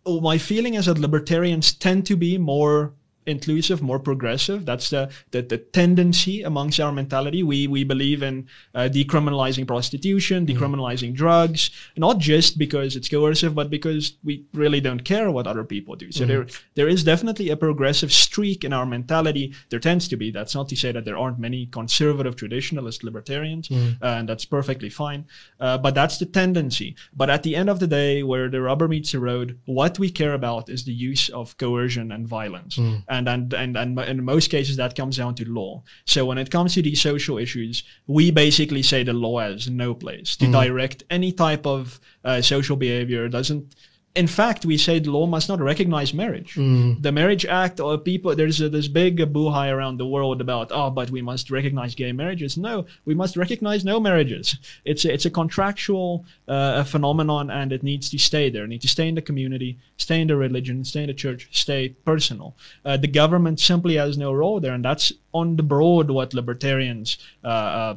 my 0.07 0.39
feeling 0.39 0.75
is 0.75 0.87
that 0.87 0.99
libertarians 0.99 1.73
tend 1.73 2.07
to 2.07 2.17
be 2.17 2.39
more 2.39 2.95
inclusive, 3.27 3.83
more 3.83 3.99
progressive. 3.99 4.67
That's 4.67 4.91
the, 4.91 5.11
the, 5.31 5.43
the 5.43 5.59
tendency 5.59 6.43
amongst 6.43 6.81
our 6.81 6.93
mentality. 6.93 7.43
We 7.43 7.67
we 7.67 7.85
believe 7.85 8.23
in 8.23 8.49
uh, 8.75 8.89
decriminalizing 8.93 9.67
prostitution, 9.67 10.47
decriminalizing 10.47 11.15
drugs, 11.15 11.71
not 11.97 12.19
just 12.19 12.59
because 12.59 12.97
it's 12.97 13.09
coercive, 13.09 13.55
but 13.55 13.71
because 13.71 14.17
we 14.25 14.45
really 14.53 14.81
don't 14.81 15.05
care 15.05 15.31
what 15.31 15.47
other 15.47 15.65
people 15.65 15.97
do. 15.97 16.13
So 16.13 16.25
there 16.27 16.47
there 16.75 16.89
is 16.89 17.05
definitely 17.05 17.51
a 17.51 17.57
progressive 17.57 18.13
streak 18.13 18.65
in 18.65 18.73
our 18.73 18.87
mentality. 18.87 19.55
There 19.71 19.81
tends 19.81 20.09
to 20.09 20.17
be. 20.17 20.31
That's 20.31 20.55
not 20.55 20.69
to 20.69 20.77
say 20.77 20.93
that 20.93 21.05
there 21.05 21.19
aren't 21.19 21.39
many 21.39 21.67
conservative 21.67 22.37
traditionalist 22.37 23.03
libertarians, 23.03 23.71
uh, 24.03 24.19
and 24.19 24.29
that's 24.29 24.45
perfectly 24.45 24.91
fine. 24.91 25.27
Uh, 25.61 25.79
but 25.79 25.95
that's 25.95 26.19
the 26.19 26.27
tendency. 26.27 26.97
But 27.17 27.31
at 27.31 27.43
the 27.43 27.57
end 27.57 27.71
of 27.71 27.81
the 27.81 27.87
day, 27.87 28.23
where 28.23 28.49
the 28.49 28.61
rubber 28.61 28.89
meets 28.89 29.13
the 29.13 29.21
road, 29.21 29.59
what 29.65 29.99
we 29.99 30.11
care 30.11 30.35
about 30.35 30.69
is 30.69 30.85
the 30.85 30.93
use 30.93 31.29
of 31.31 31.57
coercion 31.59 32.13
and 32.13 32.29
violence 32.29 32.79
and 32.79 33.14
and 33.15 33.29
and 33.29 33.53
and 33.55 33.77
and 33.77 33.99
in 33.99 34.25
most 34.25 34.51
cases 34.51 34.77
that 34.77 34.97
comes 34.97 35.17
down 35.17 35.35
to 35.37 35.45
law. 35.49 35.83
So 36.05 36.25
when 36.27 36.39
it 36.39 36.51
comes 36.51 36.75
to 36.75 36.83
these 36.83 37.01
social 37.01 37.39
issues, 37.39 37.85
we 38.07 38.31
basically 38.31 38.83
say 38.83 39.03
the 39.03 39.13
law 39.13 39.41
has 39.41 39.71
no 39.71 39.95
place 39.95 40.37
to 40.37 40.51
direct 40.51 41.05
any 41.11 41.33
type 41.33 41.67
of 41.67 42.01
uh, 42.25 42.43
social 42.43 42.77
behavior. 42.77 43.27
It 43.27 43.31
doesn't. 43.31 43.75
In 44.15 44.29
fact, 44.29 44.65
we 44.65 44.79
say 44.79 45.01
the 45.01 45.11
law 45.11 45.27
must 45.27 45.49
not 45.49 45.61
recognize 45.61 46.15
marriage. 46.15 46.55
The 47.03 47.11
Marriage 47.11 47.45
Act, 47.45 47.81
or 47.81 47.99
people, 47.99 48.37
there's 48.37 48.61
a, 48.61 48.69
this 48.69 48.87
big 48.87 49.33
boo-hi 49.33 49.71
around 49.71 49.97
the 49.97 50.07
world 50.07 50.41
about, 50.41 50.71
oh, 50.71 50.89
but 50.91 51.11
we 51.11 51.21
must 51.21 51.51
recognize 51.51 51.97
gay 51.97 52.13
marriages. 52.13 52.57
No, 52.57 52.87
we 53.07 53.15
must 53.15 53.37
recognize 53.37 53.85
no 53.85 53.99
marriages. 53.99 54.57
It's 54.85 55.05
a, 55.05 55.13
it's 55.13 55.27
a 55.27 55.31
contractual 55.31 56.25
uh, 56.47 56.85
phenomenon, 56.85 57.51
and 57.51 57.73
it 57.73 57.83
needs 57.83 58.09
to 58.11 58.19
stay 58.19 58.51
there. 58.51 58.65
It 58.65 58.69
needs 58.69 58.85
to 58.85 58.89
stay 58.89 59.09
in 59.09 59.17
the 59.17 59.23
community, 59.23 59.79
stay 59.97 60.21
in 60.21 60.29
the 60.29 60.37
religion, 60.37 60.85
stay 60.85 61.03
in 61.03 61.09
the 61.09 61.15
church, 61.15 61.49
stay 61.51 61.89
personal. 62.05 62.55
Uh, 62.85 62.97
the 62.97 63.09
government 63.09 63.59
simply 63.59 63.97
has 63.97 64.17
no 64.17 64.33
role 64.33 64.61
there, 64.61 64.75
and 64.75 64.85
that's 64.85 65.13
on 65.33 65.57
the 65.57 65.65
broad 65.65 66.09
what 66.09 66.35
libertarians 66.35 67.19
uh, 67.43 67.49
uh, 67.49 67.97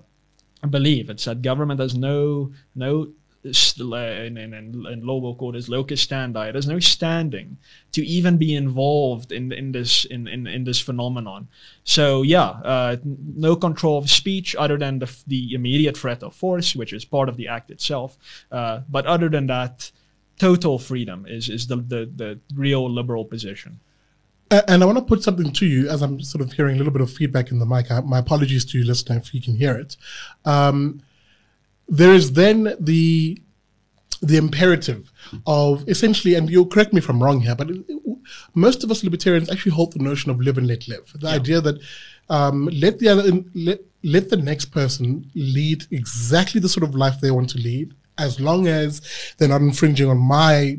believe. 0.67 1.11
It's 1.11 1.25
that 1.25 1.43
government 1.43 1.79
has 1.79 1.93
no 1.93 2.51
no 2.73 3.09
call 5.35 5.51
this 5.51 5.69
locus 5.69 6.05
standi. 6.05 6.51
There's 6.51 6.67
no 6.67 6.79
standing 6.79 7.57
to 7.91 8.05
even 8.05 8.37
be 8.37 8.55
involved 8.55 9.31
in 9.31 9.51
in 9.51 9.71
this 9.71 10.05
in 10.05 10.27
in, 10.27 10.47
in 10.47 10.63
this 10.63 10.79
phenomenon. 10.79 11.47
So 11.83 12.21
yeah, 12.23 12.49
uh, 12.63 12.97
no 13.03 13.55
control 13.55 13.97
of 13.97 14.09
speech 14.09 14.55
other 14.55 14.77
than 14.77 14.99
the 14.99 15.09
the 15.27 15.53
immediate 15.53 15.97
threat 15.97 16.23
of 16.23 16.35
force, 16.35 16.75
which 16.75 16.93
is 16.93 17.05
part 17.05 17.29
of 17.29 17.37
the 17.37 17.47
act 17.47 17.71
itself. 17.71 18.17
Uh, 18.51 18.81
but 18.89 19.05
other 19.05 19.29
than 19.29 19.47
that, 19.47 19.91
total 20.39 20.79
freedom 20.79 21.25
is 21.27 21.49
is 21.49 21.67
the 21.67 21.77
the, 21.77 22.09
the 22.15 22.39
real 22.55 22.89
liberal 22.89 23.25
position. 23.25 23.79
And 24.49 24.81
I 24.81 24.85
want 24.85 24.97
to 24.97 25.03
put 25.03 25.23
something 25.23 25.51
to 25.51 25.65
you 25.65 25.89
as 25.89 26.01
I'm 26.01 26.21
sort 26.21 26.41
of 26.41 26.53
hearing 26.53 26.75
a 26.75 26.77
little 26.77 26.93
bit 26.93 27.01
of 27.01 27.11
feedback 27.11 27.51
in 27.51 27.59
the 27.59 27.65
mic. 27.65 27.89
My 28.05 28.19
apologies 28.19 28.63
to 28.65 28.77
you, 28.77 28.85
listener, 28.85 29.17
if 29.17 29.33
you 29.33 29.41
can 29.41 29.55
hear 29.57 29.75
it. 29.75 29.97
Um, 30.45 31.01
there 31.87 32.13
is 32.13 32.33
then 32.33 32.75
the 32.79 33.41
the 34.21 34.37
imperative 34.37 35.11
of 35.45 35.87
essentially, 35.87 36.33
and 36.33 36.49
you'll 36.49 36.65
correct 36.65 36.91
me 36.91 36.97
if 36.97 37.07
I'm 37.09 37.21
wrong 37.21 37.41
here, 37.41 37.53
but 37.55 37.69
it- 37.69 37.85
it- 37.87 38.01
most 38.55 38.83
of 38.83 38.89
us 38.89 39.03
libertarians 39.03 39.49
actually 39.49 39.73
hold 39.73 39.93
the 39.93 39.99
notion 39.99 40.31
of 40.31 40.39
live 40.39 40.57
and 40.57 40.67
let 40.67 40.87
live. 40.87 41.13
The 41.19 41.27
idea 41.27 41.61
that 41.61 41.79
um, 42.29 42.65
let 42.73 42.99
the 42.99 43.07
other 43.09 43.43
let 43.53 43.81
let 44.03 44.29
the 44.29 44.37
next 44.37 44.65
person 44.65 45.29
lead 45.35 45.85
exactly 45.91 46.59
the 46.59 46.67
sort 46.69 46.83
of 46.83 46.95
life 46.95 47.21
they 47.21 47.31
want 47.31 47.49
to 47.51 47.57
lead, 47.59 47.93
as 48.17 48.39
long 48.39 48.67
as 48.67 49.01
they're 49.37 49.47
not 49.47 49.61
infringing 49.61 50.09
on 50.09 50.17
my 50.17 50.77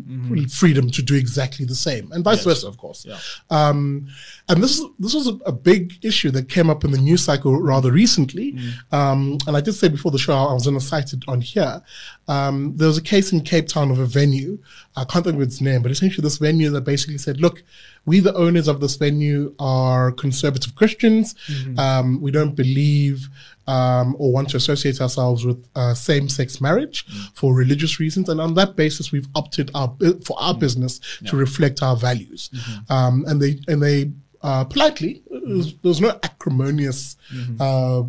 freedom 0.50 0.90
to 0.90 1.02
do 1.02 1.14
exactly 1.14 1.64
the 1.64 1.74
same, 1.74 2.10
and 2.12 2.24
vice 2.24 2.44
versa, 2.44 2.66
of 2.66 2.76
course. 2.78 3.06
Yeah. 3.06 3.18
Um, 3.50 4.08
and 4.48 4.62
this 4.62 4.82
this 4.98 5.14
was 5.14 5.28
a, 5.28 5.34
a 5.46 5.52
big 5.52 6.04
issue 6.04 6.30
that 6.32 6.48
came 6.48 6.70
up 6.70 6.84
in 6.84 6.90
the 6.90 6.98
news 6.98 7.24
cycle 7.24 7.60
rather 7.60 7.92
recently. 7.92 8.58
Um, 8.92 9.38
and 9.46 9.56
I 9.56 9.60
did 9.60 9.74
say 9.74 9.88
before 9.88 10.10
the 10.10 10.18
show 10.18 10.34
I 10.34 10.52
was 10.52 10.64
going 10.64 10.78
to 10.78 10.84
cite 10.84 11.12
it 11.12 11.24
on 11.28 11.40
here. 11.40 11.82
Um, 12.28 12.76
there 12.76 12.88
was 12.88 12.98
a 12.98 13.02
case 13.02 13.32
in 13.32 13.40
Cape 13.40 13.68
Town 13.68 13.90
of 13.90 13.98
a 13.98 14.06
venue. 14.06 14.58
I 14.96 15.04
can't 15.04 15.24
think 15.24 15.36
of 15.36 15.42
its 15.42 15.60
name, 15.60 15.82
but 15.82 15.90
essentially 15.90 16.22
this 16.22 16.38
venue 16.38 16.70
that 16.70 16.82
basically 16.82 17.18
said, 17.18 17.40
"Look, 17.40 17.62
we 18.04 18.20
the 18.20 18.34
owners 18.34 18.68
of 18.68 18.80
this 18.80 18.96
venue 18.96 19.54
are 19.58 20.12
conservative 20.12 20.74
Christians. 20.74 21.34
Um, 21.78 22.20
we 22.20 22.30
don't 22.30 22.54
believe." 22.54 23.28
Um, 23.66 24.16
or 24.18 24.32
want 24.32 24.48
to 24.50 24.56
associate 24.56 24.98
ourselves 24.98 25.44
with 25.44 25.68
uh, 25.76 25.92
same-sex 25.92 26.58
marriage 26.58 27.04
for 27.34 27.54
religious 27.54 28.00
reasons, 28.00 28.30
and 28.30 28.40
on 28.40 28.54
that 28.54 28.76
basis, 28.76 29.12
we've 29.12 29.28
opted 29.34 29.70
our 29.74 29.94
for 30.24 30.40
our 30.40 30.54
business 30.54 31.00
to 31.26 31.36
reflect 31.36 31.82
our 31.82 31.94
values. 31.94 32.48
Um, 32.88 33.26
and 33.28 33.42
they 33.42 33.60
and 33.68 33.82
they 33.82 34.10
uh, 34.42 34.64
politely, 34.64 35.22
there 35.30 35.40
was, 35.56 35.72
there 35.74 35.88
was 35.88 36.00
no 36.00 36.18
acrimonious, 36.22 37.16
uh, 37.60 38.02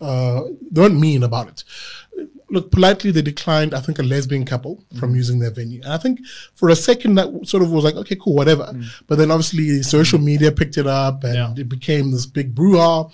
uh, 0.00 0.42
they 0.70 0.80
weren't 0.80 0.98
mean 0.98 1.22
about 1.22 1.48
it. 1.48 1.64
Look, 2.54 2.70
politely, 2.70 3.10
they 3.10 3.22
declined, 3.22 3.74
I 3.74 3.80
think, 3.80 3.98
a 3.98 4.02
lesbian 4.02 4.44
couple 4.52 4.74
from 4.98 5.14
using 5.14 5.38
their 5.40 5.50
venue. 5.50 5.80
And 5.84 5.92
I 5.92 5.98
think 5.98 6.20
for 6.54 6.68
a 6.70 6.76
second 6.76 7.16
that 7.16 7.28
sort 7.46 7.62
of 7.62 7.70
was 7.70 7.84
like, 7.84 7.96
okay, 8.02 8.16
cool, 8.22 8.34
whatever. 8.34 8.66
But 9.08 9.18
then 9.18 9.30
obviously 9.30 9.82
social 9.82 10.18
media 10.30 10.50
picked 10.60 10.76
it 10.82 10.86
up 10.86 11.24
and 11.24 11.34
Yeah. 11.34 11.54
it 11.62 11.68
became 11.68 12.10
this 12.12 12.26
big 12.26 12.54
brouhaha. 12.54 13.10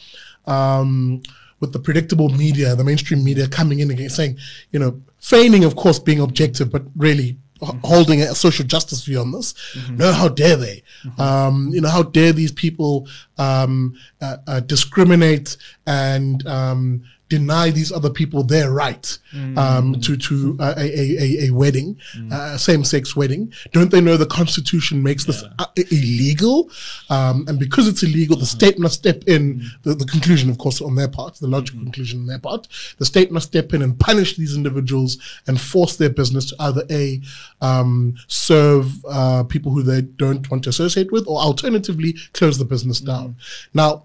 Um, 0.46 1.22
with 1.60 1.72
the 1.72 1.78
predictable 1.78 2.30
media, 2.30 2.74
the 2.74 2.84
mainstream 2.84 3.22
media 3.22 3.46
coming 3.46 3.80
in 3.80 3.90
again 3.90 4.08
saying, 4.08 4.38
you 4.72 4.78
know, 4.80 4.92
feigning, 5.18 5.64
of 5.64 5.76
course, 5.76 5.98
being 5.98 6.18
objective, 6.20 6.72
but 6.72 6.82
really 6.96 7.36
h- 7.62 7.68
holding 7.84 8.22
a 8.22 8.34
social 8.34 8.64
justice 8.64 9.04
view 9.04 9.20
on 9.20 9.30
this. 9.32 9.52
No, 9.90 10.10
how 10.12 10.28
dare 10.28 10.56
they? 10.56 10.82
Um, 11.18 11.68
you 11.74 11.82
know, 11.82 11.90
how 11.90 12.02
dare 12.02 12.32
these 12.32 12.50
people 12.52 13.06
um, 13.36 13.94
uh, 14.22 14.38
uh, 14.46 14.60
discriminate 14.60 15.58
and 15.86 16.46
um, 16.46 17.02
deny 17.30 17.70
these 17.70 17.90
other 17.90 18.10
people 18.10 18.42
their 18.42 18.70
right 18.72 19.18
um, 19.56 19.98
to 20.00 20.16
to 20.16 20.56
uh, 20.60 20.74
a, 20.76 20.82
a, 20.82 21.46
a, 21.46 21.50
wedding, 21.52 21.96
uh, 22.30 22.58
same 22.58 22.84
sex 22.84 23.16
wedding? 23.16 23.52
Don't 23.72 23.90
they 23.90 24.00
know 24.00 24.18
the 24.18 24.26
Constitution 24.26 25.02
makes 25.02 25.24
this 25.24 25.42
uh, 25.58 25.66
illegal? 25.76 26.70
Um, 27.08 27.44
and 27.48 27.58
because 27.58 27.88
it's 27.88 28.02
illegal, 28.02 28.36
the 28.36 28.44
state 28.44 28.78
must 28.78 28.94
step 28.94 29.22
in. 29.26 29.62
The, 29.82 29.94
the 29.94 30.04
conclusion, 30.04 30.50
of 30.50 30.58
course, 30.58 30.82
on 30.82 30.96
their 30.96 31.08
part, 31.08 31.36
the 31.36 31.46
logical 31.46 31.80
conclusion 31.80 32.20
on 32.20 32.26
their 32.26 32.40
part, 32.40 32.68
the 32.98 33.06
state 33.06 33.30
must 33.30 33.46
step 33.46 33.72
in 33.72 33.80
and 33.80 33.98
punish 33.98 34.36
these 34.36 34.56
individuals 34.56 35.16
and 35.46 35.60
force 35.60 35.96
their 35.96 36.10
business 36.10 36.46
to 36.46 36.56
either 36.58 36.82
a 36.90 37.20
um, 37.60 38.16
serve 38.26 38.92
uh, 39.08 39.44
people 39.44 39.70
who 39.72 39.82
they 39.82 40.02
don't 40.02 40.50
want 40.50 40.64
to 40.64 40.70
associate 40.70 41.12
with, 41.12 41.26
or 41.28 41.38
alternatively 41.38 42.14
close 42.32 42.58
the 42.58 42.64
business 42.64 43.00
down. 43.00 43.36
Now, 43.72 44.04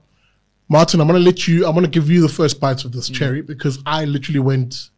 Martin, 0.67 0.99
I'm 0.99 1.07
going 1.07 1.19
to 1.19 1.25
let 1.25 1.47
you. 1.47 1.65
I'm 1.65 1.73
going 1.73 1.85
to 1.85 1.89
give 1.91 2.09
you 2.09 2.21
the 2.21 2.29
first 2.29 2.59
bites 2.59 2.85
of 2.85 2.91
this 2.91 3.09
cherry 3.09 3.41
because 3.41 3.79
I 3.85 4.05
literally 4.05 4.39
went 4.39 4.89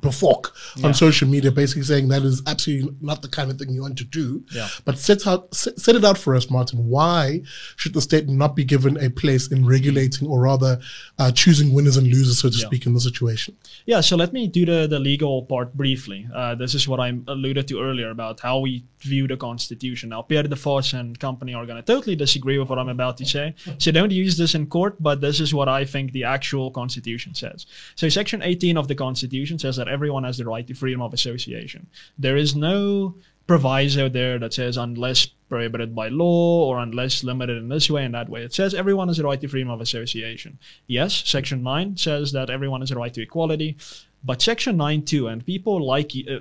before 0.00 0.40
on 0.82 0.94
social 0.94 1.28
media, 1.28 1.50
basically 1.52 1.82
saying 1.82 2.08
that 2.08 2.22
is 2.22 2.40
absolutely 2.46 2.96
not 3.02 3.20
the 3.20 3.28
kind 3.28 3.50
of 3.50 3.58
thing 3.58 3.68
you 3.70 3.82
want 3.82 3.98
to 3.98 4.04
do. 4.04 4.42
Yeah. 4.54 4.68
But 4.86 4.98
set 4.98 5.26
out 5.26 5.52
set, 5.54 5.78
set 5.78 5.94
it 5.94 6.04
out 6.04 6.16
for 6.16 6.34
us, 6.34 6.48
Martin. 6.48 6.86
Why 6.88 7.42
should 7.76 7.92
the 7.92 8.00
state 8.00 8.26
not 8.28 8.56
be 8.56 8.64
given 8.64 8.96
a 8.96 9.10
place 9.10 9.50
in 9.52 9.66
regulating, 9.66 10.26
or 10.26 10.40
rather, 10.40 10.80
uh, 11.18 11.32
choosing 11.32 11.74
winners 11.74 11.98
and 11.98 12.06
losers, 12.06 12.38
so 12.38 12.48
to 12.48 12.56
Yeah. 12.56 12.64
speak, 12.66 12.86
in 12.86 12.94
the 12.94 13.00
situation? 13.00 13.56
Yeah, 13.84 14.00
so 14.00 14.16
let 14.16 14.32
me 14.32 14.46
do 14.48 14.64
the, 14.64 14.86
the 14.86 14.98
legal 14.98 15.42
part 15.42 15.74
briefly. 15.74 16.26
Uh, 16.34 16.54
this 16.54 16.74
is 16.74 16.88
what 16.88 16.98
I 17.00 17.12
alluded 17.28 17.68
to 17.68 17.80
earlier 17.80 18.08
about 18.10 18.40
how 18.40 18.60
we 18.60 18.84
view 19.04 19.28
the 19.28 19.36
Constitution. 19.36 20.08
Now, 20.08 20.22
Pierre 20.22 20.42
de 20.42 20.56
Vos 20.56 20.92
and 20.92 21.18
company 21.18 21.54
are 21.54 21.66
going 21.66 21.76
to 21.76 21.82
totally 21.82 22.16
disagree 22.16 22.58
with 22.58 22.68
what 22.68 22.78
I'm 22.78 22.88
about 22.88 23.16
to 23.18 23.26
say. 23.26 23.54
So 23.78 23.92
don't 23.92 24.10
use 24.10 24.36
this 24.36 24.54
in 24.54 24.66
court, 24.66 25.00
but 25.00 25.20
this 25.20 25.40
is 25.40 25.54
what 25.54 25.68
I 25.68 25.84
think 25.84 26.12
the 26.12 26.24
actual 26.24 26.70
Constitution 26.70 27.34
says. 27.34 27.66
So 27.94 28.08
Section 28.08 28.42
18 28.42 28.76
of 28.76 28.88
the 28.88 28.94
Constitution 28.94 29.58
says 29.58 29.76
that 29.76 29.88
everyone 29.88 30.24
has 30.24 30.38
the 30.38 30.46
right 30.46 30.66
to 30.66 30.74
freedom 30.74 31.02
of 31.02 31.14
association. 31.14 31.86
There 32.18 32.36
is 32.36 32.56
no 32.56 33.14
proviso 33.46 34.08
there 34.08 34.38
that 34.38 34.54
says 34.54 34.76
unless 34.76 35.28
prohibited 35.54 35.94
by 35.94 36.08
law 36.08 36.66
or 36.68 36.80
unless 36.80 37.22
limited 37.22 37.56
in 37.56 37.68
this 37.68 37.88
way 37.88 38.04
and 38.04 38.12
that 38.12 38.28
way. 38.28 38.42
It 38.42 38.52
says 38.52 38.74
everyone 38.74 39.06
has 39.06 39.20
a 39.20 39.22
right 39.22 39.40
to 39.40 39.46
freedom 39.46 39.70
of 39.70 39.80
association. 39.80 40.58
Yes, 40.88 41.22
Section 41.24 41.62
9 41.62 41.96
says 41.96 42.32
that 42.32 42.50
everyone 42.50 42.80
has 42.80 42.90
a 42.90 42.96
right 42.96 43.14
to 43.14 43.22
equality. 43.22 43.76
But 44.24 44.42
Section 44.42 44.76
9 44.76 45.04
too, 45.04 45.28
and 45.28 45.46
people 45.46 45.86
like 45.86 46.10
uh, 46.28 46.40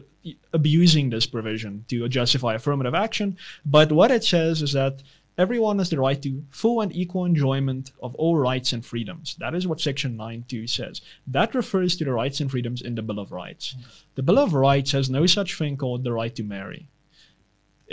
abusing 0.51 1.11
this 1.11 1.27
provision 1.27 1.85
to 1.89 2.09
justify 2.09 2.55
affirmative 2.55 2.95
action. 2.95 3.37
But 3.63 3.91
what 3.91 4.09
it 4.09 4.23
says 4.23 4.63
is 4.63 4.73
that 4.73 5.03
everyone 5.37 5.77
has 5.77 5.91
the 5.91 5.99
right 5.99 6.19
to 6.23 6.43
full 6.49 6.81
and 6.81 6.91
equal 6.95 7.25
enjoyment 7.25 7.91
of 8.01 8.15
all 8.15 8.35
rights 8.35 8.73
and 8.73 8.83
freedoms. 8.83 9.35
That 9.37 9.53
is 9.53 9.67
what 9.67 9.79
Section 9.79 10.17
9.2 10.17 10.67
says. 10.67 11.01
That 11.27 11.53
refers 11.53 11.95
to 11.97 12.05
the 12.05 12.13
rights 12.13 12.39
and 12.39 12.49
freedoms 12.49 12.81
in 12.81 12.95
the 12.95 13.03
Bill 13.03 13.19
of 13.19 13.31
Rights. 13.31 13.75
The 14.15 14.23
Bill 14.23 14.39
of 14.39 14.55
Rights 14.55 14.91
has 14.93 15.07
no 15.07 15.27
such 15.27 15.55
thing 15.55 15.77
called 15.77 16.03
the 16.03 16.13
right 16.13 16.35
to 16.35 16.43
marry. 16.43 16.87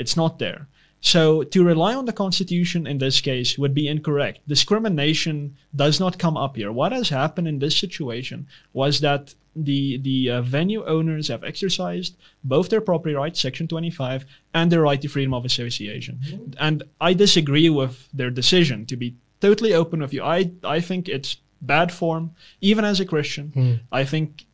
It's 0.01 0.17
not 0.17 0.39
there. 0.39 0.67
So 1.01 1.43
to 1.45 1.65
rely 1.65 1.95
on 1.95 2.05
the 2.05 2.13
Constitution 2.13 2.87
in 2.87 2.99
this 2.99 3.21
case 3.21 3.57
would 3.57 3.75
be 3.75 3.89
incorrect. 3.89 4.41
Discrimination 4.47 5.57
does 5.75 5.99
not 5.99 6.19
come 6.19 6.37
up 6.37 6.57
here. 6.57 6.73
What 6.73 6.93
has 6.93 7.09
happened 7.09 7.49
in 7.49 7.59
this 7.59 7.77
situation 7.77 8.47
was 8.73 9.01
that 9.01 9.35
the 9.57 9.99
the 9.99 10.31
uh, 10.31 10.43
venue 10.43 10.85
owners 10.85 11.29
have 11.29 11.43
exercised 11.43 12.17
both 12.45 12.69
their 12.69 12.81
property 12.81 13.15
rights, 13.15 13.41
Section 13.41 13.67
25, 13.67 14.25
and 14.55 14.71
their 14.71 14.83
right 14.83 15.01
to 15.01 15.09
freedom 15.09 15.35
of 15.35 15.45
association. 15.45 16.21
Mm-hmm. 16.25 16.53
And 16.59 16.83
I 17.01 17.15
disagree 17.15 17.69
with 17.71 18.09
their 18.13 18.31
decision. 18.31 18.87
To 18.87 18.97
be 18.97 19.17
totally 19.41 19.75
open 19.75 20.01
with 20.01 20.13
you, 20.13 20.23
I 20.23 20.53
I 20.63 20.81
think 20.81 21.09
it's 21.09 21.37
bad 21.61 21.93
form, 21.93 22.35
even 22.61 22.85
as 22.85 23.01
a 23.01 23.05
Christian. 23.05 23.53
Mm. 23.55 23.81
I 23.93 24.05
think 24.05 24.47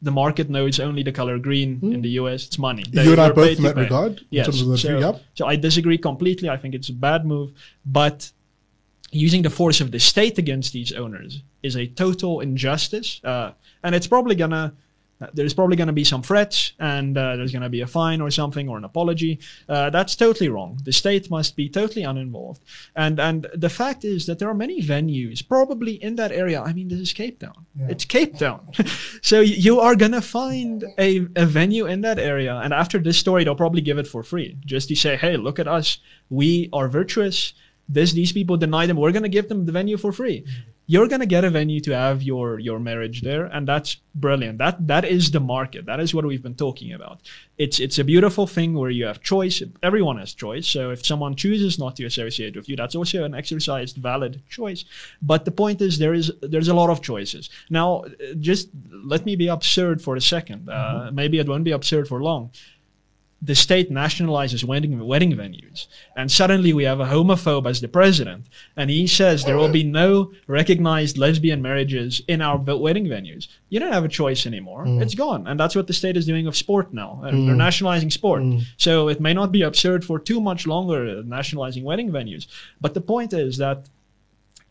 the 0.00 0.10
market 0.10 0.48
knows 0.48 0.78
only 0.78 1.02
the 1.02 1.12
color 1.12 1.38
green 1.38 1.80
mm. 1.80 1.94
in 1.94 2.02
the 2.02 2.10
US. 2.20 2.46
It's 2.46 2.58
money. 2.58 2.84
They, 2.90 3.04
you 3.04 3.12
and 3.12 3.20
I 3.20 3.30
both 3.30 3.56
in 3.56 3.64
that 3.64 3.74
pay. 3.74 3.82
regard. 3.82 4.24
Yes. 4.30 4.46
So, 4.80 4.98
yep. 4.98 5.22
so 5.34 5.46
I 5.46 5.56
disagree 5.56 5.98
completely. 5.98 6.48
I 6.48 6.56
think 6.56 6.74
it's 6.74 6.88
a 6.88 6.92
bad 6.92 7.26
move, 7.26 7.52
but 7.84 8.30
using 9.10 9.42
the 9.42 9.50
force 9.50 9.80
of 9.80 9.90
the 9.90 9.98
state 9.98 10.38
against 10.38 10.72
these 10.72 10.92
owners 10.92 11.42
is 11.62 11.76
a 11.76 11.86
total 11.86 12.40
injustice, 12.40 13.20
uh, 13.24 13.52
and 13.82 13.94
it's 13.94 14.06
probably 14.06 14.34
gonna 14.34 14.74
there's 15.34 15.54
probably 15.54 15.76
going 15.76 15.88
to 15.88 15.92
be 15.92 16.04
some 16.04 16.22
threats 16.22 16.72
and 16.78 17.16
uh, 17.18 17.36
there's 17.36 17.52
going 17.52 17.62
to 17.62 17.68
be 17.68 17.80
a 17.80 17.86
fine 17.86 18.20
or 18.20 18.30
something 18.30 18.68
or 18.68 18.76
an 18.76 18.84
apology. 18.84 19.40
Uh, 19.68 19.90
that's 19.90 20.14
totally 20.14 20.48
wrong. 20.48 20.78
The 20.84 20.92
state 20.92 21.30
must 21.30 21.56
be 21.56 21.68
totally 21.68 22.04
uninvolved. 22.04 22.62
And 22.94 23.18
and 23.18 23.46
the 23.54 23.68
fact 23.68 24.04
is 24.04 24.26
that 24.26 24.38
there 24.38 24.48
are 24.48 24.54
many 24.54 24.80
venues 24.82 25.46
probably 25.46 26.02
in 26.02 26.16
that 26.16 26.32
area. 26.32 26.62
I 26.62 26.72
mean, 26.72 26.88
this 26.88 27.00
is 27.00 27.12
Cape 27.12 27.40
Town. 27.40 27.66
Yeah. 27.74 27.88
It's 27.90 28.04
Cape 28.04 28.38
Town. 28.38 28.68
so 29.22 29.40
you 29.40 29.80
are 29.80 29.96
going 29.96 30.12
to 30.12 30.22
find 30.22 30.84
a, 30.98 31.26
a 31.36 31.46
venue 31.46 31.86
in 31.86 32.02
that 32.02 32.18
area. 32.18 32.56
And 32.56 32.72
after 32.72 32.98
this 32.98 33.18
story, 33.18 33.44
they'll 33.44 33.54
probably 33.54 33.80
give 33.80 33.98
it 33.98 34.06
for 34.06 34.22
free 34.22 34.56
just 34.64 34.88
to 34.88 34.94
say, 34.94 35.16
hey, 35.16 35.36
look 35.36 35.58
at 35.58 35.68
us. 35.68 35.98
We 36.30 36.68
are 36.72 36.88
virtuous. 36.88 37.54
This, 37.88 38.12
these 38.12 38.32
people 38.32 38.56
deny 38.56 38.86
them. 38.86 38.98
We're 38.98 39.12
going 39.12 39.22
to 39.22 39.28
give 39.28 39.48
them 39.48 39.66
the 39.66 39.72
venue 39.72 39.96
for 39.96 40.12
free. 40.12 40.42
Mm-hmm 40.42 40.70
you're 40.90 41.06
going 41.06 41.20
to 41.20 41.26
get 41.26 41.44
a 41.44 41.50
venue 41.50 41.80
to 41.80 41.94
have 41.94 42.22
your 42.22 42.58
your 42.58 42.80
marriage 42.80 43.20
there 43.20 43.44
and 43.44 43.68
that's 43.68 43.98
brilliant. 44.14 44.56
That 44.56 44.86
that 44.88 45.04
is 45.04 45.30
the 45.30 45.38
market. 45.38 45.84
That 45.84 46.00
is 46.00 46.14
what 46.14 46.24
we've 46.24 46.42
been 46.42 46.54
talking 46.54 46.94
about. 46.94 47.20
It's 47.58 47.78
it's 47.78 47.98
a 47.98 48.04
beautiful 48.04 48.46
thing 48.46 48.72
where 48.72 48.90
you 48.90 49.04
have 49.04 49.20
choice. 49.20 49.62
Everyone 49.82 50.18
has 50.18 50.32
choice. 50.32 50.66
So 50.66 50.90
if 50.90 51.04
someone 51.04 51.36
chooses 51.36 51.78
not 51.78 51.94
to 51.96 52.06
associate 52.06 52.56
with 52.56 52.68
you 52.70 52.76
that's 52.76 52.96
also 52.96 53.22
an 53.24 53.34
exercised 53.34 53.96
valid 53.98 54.42
choice. 54.48 54.86
But 55.20 55.44
the 55.44 55.52
point 55.52 55.82
is 55.82 55.98
there 55.98 56.14
is 56.14 56.32
there's 56.40 56.68
a 56.68 56.74
lot 56.74 56.88
of 56.88 57.02
choices. 57.02 57.50
Now 57.68 58.04
just 58.40 58.70
let 58.90 59.26
me 59.26 59.36
be 59.36 59.48
absurd 59.48 60.00
for 60.00 60.16
a 60.16 60.20
2nd 60.20 60.68
uh, 60.68 60.72
mm-hmm. 60.72 61.14
maybe 61.14 61.38
it 61.38 61.48
won't 61.48 61.64
be 61.64 61.72
absurd 61.72 62.08
for 62.08 62.22
long 62.22 62.50
the 63.40 63.54
state 63.54 63.90
nationalizes 63.90 64.64
wedding, 64.64 64.98
wedding 65.06 65.32
venues. 65.32 65.86
And 66.16 66.30
suddenly 66.30 66.72
we 66.72 66.82
have 66.84 66.98
a 66.98 67.06
homophobe 67.06 67.68
as 67.68 67.80
the 67.80 67.86
president. 67.86 68.46
And 68.76 68.90
he 68.90 69.06
says 69.06 69.44
there 69.44 69.56
will 69.56 69.68
be 69.68 69.84
no 69.84 70.32
recognized 70.48 71.18
lesbian 71.18 71.62
marriages 71.62 72.20
in 72.26 72.42
our 72.42 72.58
wedding 72.58 73.06
venues. 73.06 73.46
You 73.68 73.78
don't 73.78 73.92
have 73.92 74.04
a 74.04 74.08
choice 74.08 74.44
anymore. 74.44 74.84
Mm. 74.84 75.02
It's 75.02 75.14
gone. 75.14 75.46
And 75.46 75.58
that's 75.58 75.76
what 75.76 75.86
the 75.86 75.92
state 75.92 76.16
is 76.16 76.26
doing 76.26 76.46
with 76.46 76.56
sport 76.56 76.92
now. 76.92 77.20
Mm. 77.24 77.46
They're 77.46 77.54
nationalizing 77.54 78.10
sport. 78.10 78.42
Mm. 78.42 78.62
So 78.76 79.08
it 79.08 79.20
may 79.20 79.34
not 79.34 79.52
be 79.52 79.62
absurd 79.62 80.04
for 80.04 80.18
too 80.18 80.40
much 80.40 80.66
longer 80.66 81.18
uh, 81.18 81.22
nationalizing 81.24 81.84
wedding 81.84 82.10
venues. 82.10 82.48
But 82.80 82.94
the 82.94 83.00
point 83.00 83.32
is 83.32 83.58
that 83.58 83.88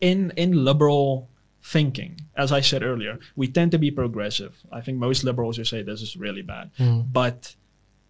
in, 0.02 0.30
in 0.36 0.64
liberal 0.64 1.30
thinking, 1.62 2.20
as 2.36 2.52
I 2.52 2.60
said 2.60 2.82
earlier, 2.82 3.18
we 3.34 3.48
tend 3.48 3.70
to 3.72 3.78
be 3.78 3.90
progressive. 3.90 4.54
I 4.70 4.82
think 4.82 4.98
most 4.98 5.24
liberals 5.24 5.56
will 5.56 5.64
say 5.64 5.80
this 5.80 6.02
is 6.02 6.18
really 6.18 6.42
bad. 6.42 6.70
Mm. 6.78 7.06
But 7.10 7.54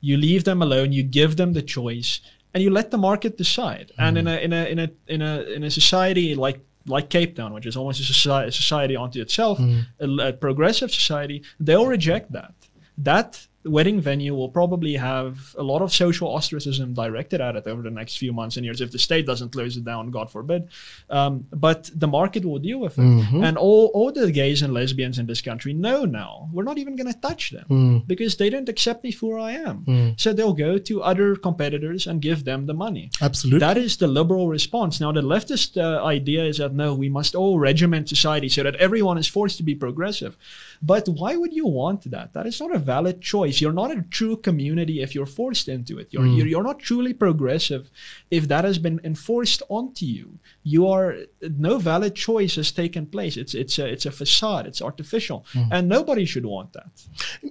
you 0.00 0.16
leave 0.16 0.44
them 0.44 0.62
alone, 0.62 0.92
you 0.92 1.02
give 1.02 1.36
them 1.36 1.52
the 1.52 1.62
choice, 1.62 2.20
and 2.54 2.62
you 2.62 2.70
let 2.70 2.90
the 2.90 2.98
market 2.98 3.36
decide. 3.36 3.92
Mm. 3.98 4.04
And 4.06 4.18
in 4.18 4.26
a 4.28 4.36
in 4.36 4.52
a 4.52 4.64
in 4.66 4.78
a 4.78 4.90
in 5.06 5.22
a 5.22 5.40
in 5.56 5.64
a 5.64 5.70
society 5.70 6.34
like 6.34 6.60
like 6.86 7.10
Cape 7.10 7.36
Town, 7.36 7.52
which 7.52 7.66
is 7.66 7.76
almost 7.76 8.00
a 8.00 8.04
society, 8.04 8.48
a 8.48 8.52
society 8.52 8.96
unto 8.96 9.20
itself, 9.20 9.58
mm. 9.58 9.84
a, 10.00 10.28
a 10.28 10.32
progressive 10.32 10.90
society, 10.90 11.42
they'll 11.60 11.86
reject 11.86 12.32
that. 12.32 12.54
That 12.96 13.46
wedding 13.64 14.00
venue 14.00 14.34
will 14.34 14.48
probably 14.48 14.94
have 14.94 15.54
a 15.58 15.62
lot 15.62 15.82
of 15.82 15.92
social 15.92 16.28
ostracism 16.28 16.94
directed 16.94 17.40
at 17.40 17.56
it 17.56 17.66
over 17.66 17.82
the 17.82 17.90
next 17.90 18.16
few 18.16 18.32
months 18.32 18.56
and 18.56 18.64
years 18.64 18.80
if 18.80 18.92
the 18.92 18.98
state 18.98 19.26
doesn't 19.26 19.50
close 19.50 19.76
it 19.76 19.84
down, 19.84 20.10
God 20.10 20.30
forbid. 20.30 20.68
Um, 21.10 21.46
but 21.52 21.90
the 21.94 22.06
market 22.06 22.44
will 22.44 22.58
deal 22.58 22.78
with 22.78 22.98
it. 22.98 23.02
Mm-hmm. 23.02 23.44
And 23.44 23.58
all, 23.58 23.90
all 23.94 24.12
the 24.12 24.30
gays 24.30 24.62
and 24.62 24.72
lesbians 24.72 25.18
in 25.18 25.26
this 25.26 25.40
country 25.40 25.72
know 25.72 26.04
now 26.04 26.48
we're 26.52 26.62
not 26.64 26.78
even 26.78 26.96
going 26.96 27.12
to 27.12 27.20
touch 27.20 27.50
them 27.50 27.66
mm. 27.68 28.06
because 28.06 28.36
they 28.36 28.50
don't 28.50 28.68
accept 28.68 29.04
me 29.04 29.12
for 29.12 29.36
who 29.36 29.42
I 29.42 29.52
am. 29.52 29.84
Mm. 29.84 30.20
So 30.20 30.32
they'll 30.32 30.52
go 30.52 30.78
to 30.78 31.02
other 31.02 31.36
competitors 31.36 32.06
and 32.06 32.22
give 32.22 32.44
them 32.44 32.66
the 32.66 32.74
money. 32.74 33.10
Absolutely. 33.20 33.60
That 33.60 33.76
is 33.76 33.96
the 33.96 34.06
liberal 34.06 34.48
response. 34.48 35.00
Now, 35.00 35.12
the 35.12 35.22
leftist 35.22 35.76
uh, 35.76 36.04
idea 36.04 36.44
is 36.44 36.58
that 36.58 36.72
no, 36.72 36.94
we 36.94 37.08
must 37.08 37.34
all 37.34 37.58
regiment 37.58 38.08
society 38.08 38.48
so 38.48 38.62
that 38.62 38.76
everyone 38.76 39.18
is 39.18 39.26
forced 39.26 39.56
to 39.58 39.62
be 39.62 39.74
progressive. 39.74 40.36
But 40.82 41.08
why 41.08 41.36
would 41.36 41.52
you 41.52 41.66
want 41.66 42.10
that? 42.10 42.32
That 42.32 42.46
is 42.46 42.60
not 42.60 42.74
a 42.74 42.78
valid 42.78 43.20
choice. 43.20 43.60
You're 43.60 43.72
not 43.72 43.90
a 43.90 44.02
true 44.02 44.36
community 44.36 45.02
if 45.02 45.14
you're 45.14 45.26
forced 45.26 45.68
into 45.68 45.98
it. 45.98 46.08
You're, 46.10 46.22
mm. 46.22 46.36
you're, 46.36 46.46
you're, 46.46 46.62
not 46.62 46.78
truly 46.78 47.12
progressive 47.12 47.90
if 48.30 48.48
that 48.48 48.64
has 48.64 48.78
been 48.78 49.00
enforced 49.04 49.62
onto 49.68 50.04
you. 50.04 50.38
You 50.62 50.88
are 50.88 51.16
no 51.40 51.78
valid 51.78 52.14
choice 52.14 52.56
has 52.56 52.72
taken 52.72 53.06
place. 53.06 53.36
It's 53.36 53.54
it's 53.54 53.78
a 53.78 53.86
it's 53.86 54.06
a 54.06 54.10
facade. 54.10 54.66
It's 54.66 54.82
artificial, 54.82 55.46
mm. 55.52 55.68
and 55.70 55.88
nobody 55.88 56.24
should 56.24 56.46
want 56.46 56.72
that. 56.74 56.90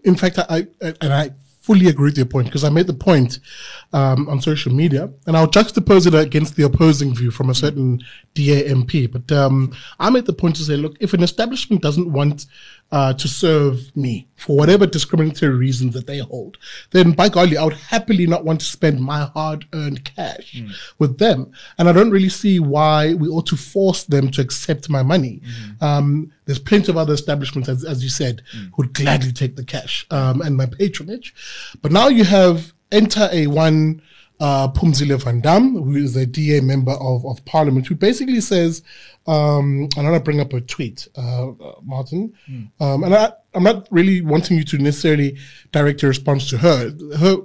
In 0.03 0.15
fact, 0.15 0.39
I, 0.39 0.67
I 0.81 0.93
and 1.01 1.13
I 1.13 1.31
fully 1.67 1.87
agree 1.87 2.05
with 2.05 2.17
your 2.17 2.25
point 2.25 2.47
because 2.47 2.63
I 2.63 2.69
made 2.69 2.87
the 2.87 2.93
point 2.93 3.39
um, 3.91 4.29
on 4.29 4.41
social 4.41 4.73
media, 4.73 5.11
and 5.25 5.35
I'll 5.35 5.51
juxtapose 5.57 6.07
it 6.07 6.15
against 6.15 6.55
the 6.55 6.63
opposing 6.63 7.13
view 7.13 7.29
from 7.29 7.49
a 7.49 7.53
certain 7.53 8.01
DA 8.35 8.69
MP. 8.69 9.11
But 9.11 9.29
um, 9.37 9.73
I 9.99 10.09
made 10.09 10.25
the 10.25 10.39
point 10.41 10.55
to 10.55 10.63
say, 10.63 10.77
look, 10.77 10.95
if 11.01 11.13
an 11.13 11.23
establishment 11.23 11.81
doesn't 11.81 12.09
want 12.09 12.45
uh, 12.91 13.13
to 13.13 13.27
serve 13.27 13.95
me 13.95 14.27
for 14.35 14.55
whatever 14.55 14.85
discriminatory 14.85 15.53
reasons 15.53 15.93
that 15.93 16.07
they 16.07 16.19
hold, 16.19 16.57
then 16.91 17.11
by 17.11 17.27
golly, 17.27 17.57
I 17.57 17.63
would 17.63 17.73
happily 17.73 18.27
not 18.27 18.45
want 18.45 18.61
to 18.61 18.65
spend 18.65 19.01
my 19.01 19.25
hard 19.25 19.65
earned 19.73 20.05
cash 20.05 20.55
mm. 20.55 20.71
with 20.97 21.17
them. 21.17 21.51
And 21.77 21.89
I 21.89 21.91
don't 21.91 22.11
really 22.11 22.29
see 22.29 22.59
why 22.59 23.13
we 23.15 23.27
ought 23.27 23.47
to 23.47 23.57
force 23.57 24.03
them 24.05 24.31
to 24.31 24.41
accept 24.41 24.89
my 24.89 25.03
money. 25.03 25.41
Mm. 25.45 25.83
Um, 25.83 26.31
there's 26.45 26.59
plenty 26.59 26.91
of 26.91 26.97
other 26.97 27.13
establishments, 27.13 27.67
as, 27.67 27.83
as 27.83 28.03
you 28.03 28.09
said, 28.09 28.41
mm. 28.55 28.65
who 28.67 28.73
would 28.77 28.93
gladly 28.93 29.33
take 29.33 29.55
the 29.55 29.65
cash 29.65 30.05
um, 30.11 30.41
and 30.41 30.55
my 30.55 30.65
patronage. 30.65 31.35
But 31.81 31.91
now 31.91 32.07
you 32.07 32.23
have 32.23 32.73
enter 32.91 33.27
a 33.33 33.47
one 33.47 34.01
uh, 34.39 34.67
Phumzile 34.69 35.21
van 35.21 35.41
Damme, 35.41 35.73
who 35.83 35.95
is 35.95 36.15
a 36.15 36.25
DA 36.25 36.61
member 36.61 36.93
of, 36.93 37.25
of 37.25 37.43
parliament, 37.45 37.87
who 37.87 37.95
basically 37.95 38.41
says, 38.41 38.83
um, 39.25 39.89
and 39.95 39.97
I'm 39.97 40.05
going 40.05 40.13
to 40.13 40.23
bring 40.23 40.39
up 40.39 40.53
a 40.53 40.61
tweet, 40.61 41.07
uh, 41.17 41.49
uh, 41.49 41.75
Martin, 41.83 42.33
mm. 42.49 42.69
um, 42.79 43.03
and 43.03 43.15
I, 43.15 43.31
I'm 43.53 43.63
not 43.63 43.87
really 43.91 44.21
wanting 44.21 44.57
you 44.57 44.63
to 44.65 44.77
necessarily 44.77 45.37
direct 45.71 46.01
your 46.01 46.09
response 46.09 46.49
to 46.49 46.57
her. 46.59 46.91
Her 47.17 47.37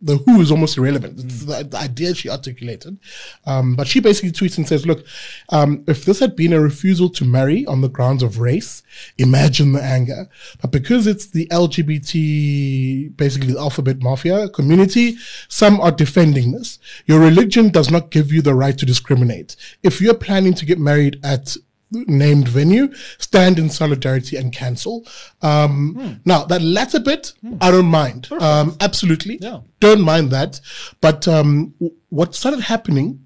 the 0.00 0.16
who 0.18 0.40
is 0.40 0.50
almost 0.50 0.76
irrelevant. 0.78 1.16
Mm. 1.16 1.46
The, 1.46 1.64
the, 1.64 1.76
idea 1.76 2.14
she 2.14 2.30
articulated. 2.30 2.98
Um, 3.46 3.74
but 3.74 3.88
she 3.88 4.00
basically 4.00 4.30
tweets 4.30 4.56
and 4.56 4.66
says, 4.66 4.86
look, 4.86 5.04
um, 5.48 5.84
if 5.86 6.04
this 6.04 6.20
had 6.20 6.36
been 6.36 6.52
a 6.52 6.60
refusal 6.60 7.08
to 7.10 7.24
marry 7.24 7.66
on 7.66 7.80
the 7.80 7.88
grounds 7.88 8.22
of 8.22 8.38
race, 8.38 8.82
imagine 9.16 9.72
the 9.72 9.82
anger. 9.82 10.28
But 10.60 10.70
because 10.70 11.06
it's 11.06 11.26
the 11.26 11.46
LGBT, 11.46 13.16
basically 13.16 13.52
the 13.52 13.60
alphabet 13.60 14.02
mafia 14.02 14.48
community, 14.48 15.16
some 15.48 15.80
are 15.80 15.92
defending 15.92 16.52
this. 16.52 16.78
Your 17.06 17.20
religion 17.20 17.70
does 17.70 17.90
not 17.90 18.10
give 18.10 18.32
you 18.32 18.42
the 18.42 18.54
right 18.54 18.76
to 18.78 18.86
discriminate. 18.86 19.56
If 19.82 20.00
you're 20.00 20.14
planning 20.14 20.54
to 20.54 20.66
get 20.66 20.78
married 20.78 21.18
at 21.24 21.56
named 21.90 22.48
venue, 22.48 22.92
stand 23.18 23.58
in 23.58 23.70
solidarity 23.70 24.36
and 24.36 24.52
cancel. 24.52 25.06
Um, 25.42 25.94
hmm. 25.94 26.12
Now 26.24 26.44
that 26.44 26.62
latter 26.62 27.00
bit, 27.00 27.32
hmm. 27.40 27.56
I 27.60 27.70
don't 27.70 27.86
mind. 27.86 28.30
Um, 28.32 28.76
absolutely, 28.80 29.38
yeah. 29.40 29.60
don't 29.80 30.02
mind 30.02 30.30
that. 30.30 30.60
But 31.00 31.26
um, 31.28 31.74
what 32.10 32.34
started 32.34 32.60
happening? 32.60 33.24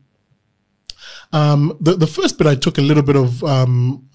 Um, 1.33 1.77
the 1.81 1.97
the 1.97 2.07
first 2.07 2.39
bit 2.39 2.47
I 2.47 2.55
took 2.55 2.79
a 2.79 2.83
little 2.83 3.03
bit 3.03 3.17
of 3.17 3.43
um, 3.45 4.09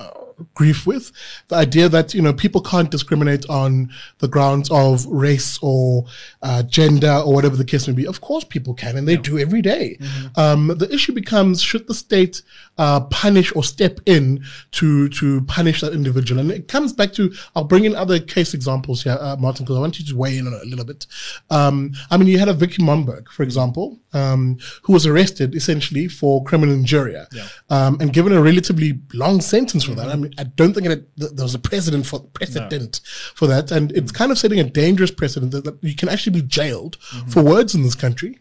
grief 0.54 0.86
with. 0.86 1.12
The 1.48 1.56
idea 1.56 1.90
that, 1.90 2.14
you 2.14 2.22
know, 2.22 2.34
people 2.34 2.62
can't 2.62 2.92
discriminate 2.92 3.46
on 3.50 3.92
the 4.20 4.28
grounds 4.28 4.70
of 4.72 5.06
race 5.06 5.60
or 5.62 6.06
uh, 6.42 6.64
gender 6.64 7.22
or 7.26 7.34
whatever 7.34 7.56
the 7.56 7.66
case 7.66 7.88
may 7.88 7.94
be. 7.94 8.08
Of 8.08 8.22
course, 8.22 8.44
people 8.44 8.74
can, 8.74 8.98
and 8.98 9.08
they 9.08 9.14
yeah. 9.14 9.22
do 9.22 9.40
every 9.40 9.62
day. 9.62 9.98
Mm-hmm. 10.00 10.40
Um, 10.40 10.68
the 10.78 10.92
issue 10.94 11.14
becomes 11.14 11.62
should 11.62 11.88
the 11.88 11.94
state 11.94 12.42
uh, 12.78 13.02
punish 13.02 13.56
or 13.56 13.64
step 13.64 14.00
in 14.06 14.44
to 14.72 15.10
to 15.10 15.42
punish 15.42 15.82
that 15.82 15.94
individual? 15.94 16.40
And 16.42 16.52
it 16.52 16.68
comes 16.68 16.94
back 16.94 17.14
to 17.14 17.34
I'll 17.56 17.64
bring 17.64 17.86
in 17.86 17.96
other 17.96 18.20
case 18.20 18.54
examples 18.54 19.04
here, 19.04 19.18
uh, 19.20 19.36
Martin, 19.38 19.66
because 19.66 19.78
I 19.78 19.82
want 19.82 20.00
you 20.00 20.06
to 20.06 20.16
weigh 20.16 20.38
in 20.38 20.48
on 20.48 20.54
it 20.54 20.64
a 20.64 20.70
little 20.70 20.86
bit. 20.86 21.06
Um, 21.50 21.92
I 22.12 22.18
mean, 22.18 22.28
you 22.28 22.40
had 22.40 22.50
a 22.50 22.54
Vicki 22.54 22.82
Momberg, 22.82 23.28
for 23.30 23.44
example, 23.44 24.00
um, 24.14 24.58
who 24.84 24.94
was 24.94 25.06
arrested 25.06 25.56
essentially 25.56 26.08
for 26.08 26.44
criminal 26.44 26.74
injuria 26.76 27.28
yeah. 27.34 27.48
Um, 27.70 27.98
and 28.00 28.14
given 28.14 28.34
a 28.34 28.42
relatively 28.42 29.00
long 29.14 29.42
sentence 29.42 29.84
for 29.84 29.94
that. 29.96 30.10
I 30.10 30.16
mean, 30.16 30.34
I 30.38 30.44
don't 30.44 30.74
think 30.74 30.88
it, 30.88 31.08
there 31.18 31.44
was 31.44 31.56
a 31.56 31.60
precedent 31.60 32.06
for 32.06 32.20
precedent 32.20 33.02
no. 33.04 33.10
for 33.36 33.48
that, 33.48 33.72
and 33.72 33.92
it's 33.92 34.12
kind 34.12 34.32
of 34.32 34.38
setting 34.38 34.60
a 34.60 34.64
dangerous 34.64 35.12
precedent 35.12 35.52
that, 35.52 35.64
that 35.66 35.84
you 35.84 35.96
can 35.96 36.10
actually 36.10 36.40
be 36.40 36.48
jailed 36.48 36.98
mm-hmm. 37.00 37.30
for 37.30 37.44
words 37.44 37.76
in 37.76 37.84
this 37.84 37.96
country. 37.96 38.40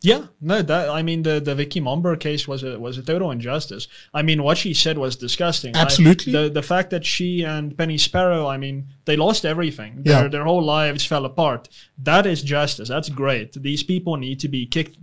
Yeah, 0.00 0.26
no, 0.40 0.62
that 0.62 0.88
I 0.90 1.02
mean 1.02 1.22
the 1.22 1.40
the 1.40 1.54
Vicki 1.54 1.80
Momberg 1.80 2.20
case 2.20 2.46
was 2.46 2.62
a 2.62 2.78
was 2.78 2.98
a 2.98 3.02
total 3.02 3.30
injustice. 3.30 3.88
I 4.14 4.22
mean 4.22 4.42
what 4.42 4.56
she 4.56 4.72
said 4.72 4.96
was 4.96 5.16
disgusting. 5.16 5.74
Absolutely. 5.74 6.36
I, 6.36 6.42
the 6.42 6.50
the 6.50 6.62
fact 6.62 6.90
that 6.90 7.04
she 7.04 7.42
and 7.42 7.76
Penny 7.76 7.98
Sparrow, 7.98 8.46
I 8.46 8.58
mean, 8.58 8.86
they 9.06 9.16
lost 9.16 9.44
everything. 9.44 10.02
Their 10.02 10.22
yeah. 10.22 10.28
their 10.28 10.44
whole 10.44 10.62
lives 10.62 11.04
fell 11.04 11.24
apart. 11.24 11.68
That 11.98 12.26
is 12.26 12.42
justice. 12.42 12.88
That's 12.88 13.08
great. 13.08 13.60
These 13.60 13.82
people 13.82 14.16
need 14.16 14.38
to 14.40 14.48
be 14.48 14.66
kicked 14.66 14.96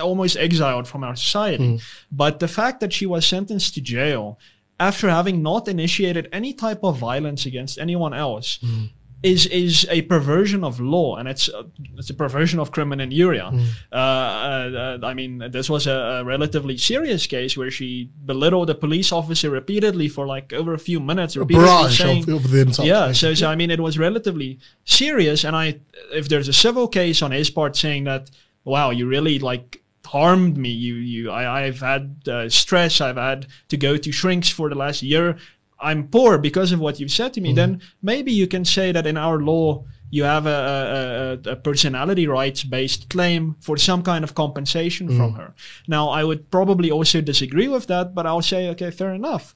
almost 0.00 0.36
exiled 0.36 0.88
from 0.88 1.04
our 1.04 1.16
society. 1.16 1.76
Mm. 1.76 1.82
But 2.10 2.40
the 2.40 2.48
fact 2.48 2.80
that 2.80 2.92
she 2.92 3.06
was 3.06 3.26
sentenced 3.26 3.74
to 3.74 3.80
jail 3.80 4.38
after 4.78 5.10
having 5.10 5.42
not 5.42 5.68
initiated 5.68 6.28
any 6.32 6.54
type 6.54 6.80
of 6.82 6.96
violence 6.96 7.44
against 7.46 7.78
anyone 7.78 8.14
else 8.14 8.58
mm 8.58 8.90
is 9.22 9.46
is 9.46 9.86
a 9.90 10.02
perversion 10.02 10.64
of 10.64 10.80
law, 10.80 11.16
and 11.16 11.28
it's 11.28 11.48
a, 11.48 11.66
it's 11.96 12.08
a 12.08 12.14
perversion 12.14 12.58
of 12.58 12.72
criminal 12.72 13.04
injuria. 13.04 13.50
Mm. 13.52 13.66
Uh, 13.92 13.96
uh, 13.96 14.98
I 15.02 15.12
mean, 15.14 15.38
this 15.50 15.68
was 15.68 15.86
a, 15.86 15.92
a, 15.92 16.24
relatively 16.24 16.78
serious 16.78 17.26
case 17.26 17.56
where 17.56 17.70
she 17.70 18.10
belittled 18.24 18.70
a 18.70 18.74
police 18.74 19.12
officer 19.12 19.50
repeatedly 19.50 20.08
for 20.08 20.26
like 20.26 20.52
over 20.52 20.72
a 20.72 20.78
few 20.78 21.00
minutes, 21.00 21.36
repeatedly 21.36 21.90
saying, 21.90 22.30
of, 22.30 22.44
of 22.44 22.84
"Yeah." 22.84 23.12
So, 23.12 23.34
so 23.34 23.48
I 23.48 23.56
mean, 23.56 23.70
it 23.70 23.80
was 23.80 23.98
relatively 23.98 24.58
serious, 24.84 25.44
and 25.44 25.54
I, 25.54 25.80
if 26.12 26.28
there's 26.28 26.48
a 26.48 26.54
civil 26.54 26.88
case 26.88 27.20
on 27.20 27.30
his 27.30 27.50
part 27.50 27.76
saying 27.76 28.04
that, 28.04 28.30
"Wow, 28.64 28.90
you 28.90 29.06
really 29.06 29.38
like." 29.38 29.76
harmed 30.06 30.56
me 30.56 30.70
you 30.70 30.94
you 30.94 31.30
I, 31.30 31.66
i've 31.66 31.78
had 31.78 32.16
uh, 32.26 32.48
stress 32.48 33.00
i've 33.00 33.16
had 33.16 33.46
to 33.68 33.76
go 33.76 33.96
to 33.96 34.10
shrinks 34.10 34.48
for 34.48 34.68
the 34.68 34.74
last 34.74 35.04
year 35.04 35.38
I'm 35.80 36.08
poor 36.08 36.38
because 36.38 36.72
of 36.72 36.80
what 36.80 37.00
you've 37.00 37.10
said 37.10 37.32
to 37.34 37.40
me, 37.40 37.52
mm. 37.52 37.56
then 37.56 37.80
maybe 38.02 38.32
you 38.32 38.46
can 38.46 38.64
say 38.64 38.92
that 38.92 39.06
in 39.06 39.16
our 39.16 39.40
law 39.40 39.84
you 40.12 40.24
have 40.24 40.46
a, 40.46 41.38
a, 41.46 41.50
a 41.52 41.56
personality 41.56 42.26
rights 42.26 42.64
based 42.64 43.08
claim 43.08 43.56
for 43.60 43.76
some 43.76 44.02
kind 44.02 44.24
of 44.24 44.34
compensation 44.34 45.08
mm. 45.08 45.16
from 45.16 45.34
her. 45.34 45.54
Now, 45.86 46.08
I 46.08 46.24
would 46.24 46.50
probably 46.50 46.90
also 46.90 47.20
disagree 47.20 47.68
with 47.68 47.86
that, 47.86 48.14
but 48.14 48.26
I'll 48.26 48.42
say, 48.42 48.68
okay, 48.70 48.90
fair 48.90 49.14
enough 49.14 49.54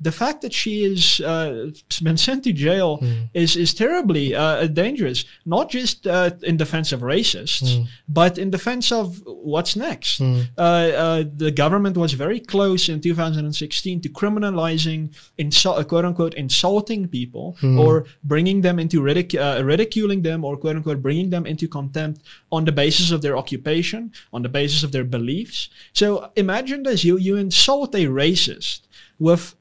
the 0.00 0.12
fact 0.12 0.42
that 0.42 0.52
she 0.52 0.84
is 0.84 1.20
uh, 1.20 1.70
been 2.02 2.16
sent 2.16 2.44
to 2.44 2.52
jail 2.52 2.98
mm. 2.98 3.28
is 3.34 3.56
is 3.56 3.74
terribly 3.74 4.34
uh, 4.34 4.66
dangerous. 4.66 5.24
Not 5.44 5.70
just 5.70 6.06
uh, 6.06 6.30
in 6.42 6.56
defense 6.56 6.92
of 6.92 7.00
racists, 7.00 7.62
mm. 7.62 7.86
but 8.08 8.38
in 8.38 8.50
defense 8.50 8.92
of 8.92 9.22
what's 9.26 9.76
next. 9.76 10.20
Mm. 10.20 11.38
the 11.38 11.50
government 11.50 11.96
was 11.96 12.12
very 12.12 12.40
close 12.40 12.88
in 12.88 13.00
2016 13.00 14.00
to 14.00 14.08
criminalizing 14.08 15.14
insu- 15.38 15.78
uh, 15.78 15.84
quote 15.84 16.04
unquote 16.04 16.34
insulting 16.34 17.08
people 17.08 17.56
hmm. 17.60 17.78
or 17.78 18.06
bringing 18.24 18.60
them 18.60 18.78
into 18.78 19.00
ridic- 19.00 19.38
uh, 19.38 19.64
ridiculing 19.64 20.22
them 20.22 20.44
or 20.44 20.56
quote 20.56 20.76
unquote 20.76 21.02
bringing 21.02 21.30
them 21.30 21.46
into 21.46 21.68
contempt 21.68 22.22
on 22.52 22.64
the 22.64 22.72
basis 22.72 23.10
of 23.10 23.22
their 23.22 23.36
occupation, 23.36 24.12
on 24.32 24.42
the 24.42 24.48
basis 24.48 24.82
of 24.82 24.92
their 24.92 25.04
beliefs. 25.04 25.68
So 25.92 26.30
imagine 26.36 26.82
this: 26.82 27.04
you 27.04 27.16
you 27.18 27.36
insult 27.36 27.94
a 27.94 28.06
racist 28.06 28.80
with 29.18 29.54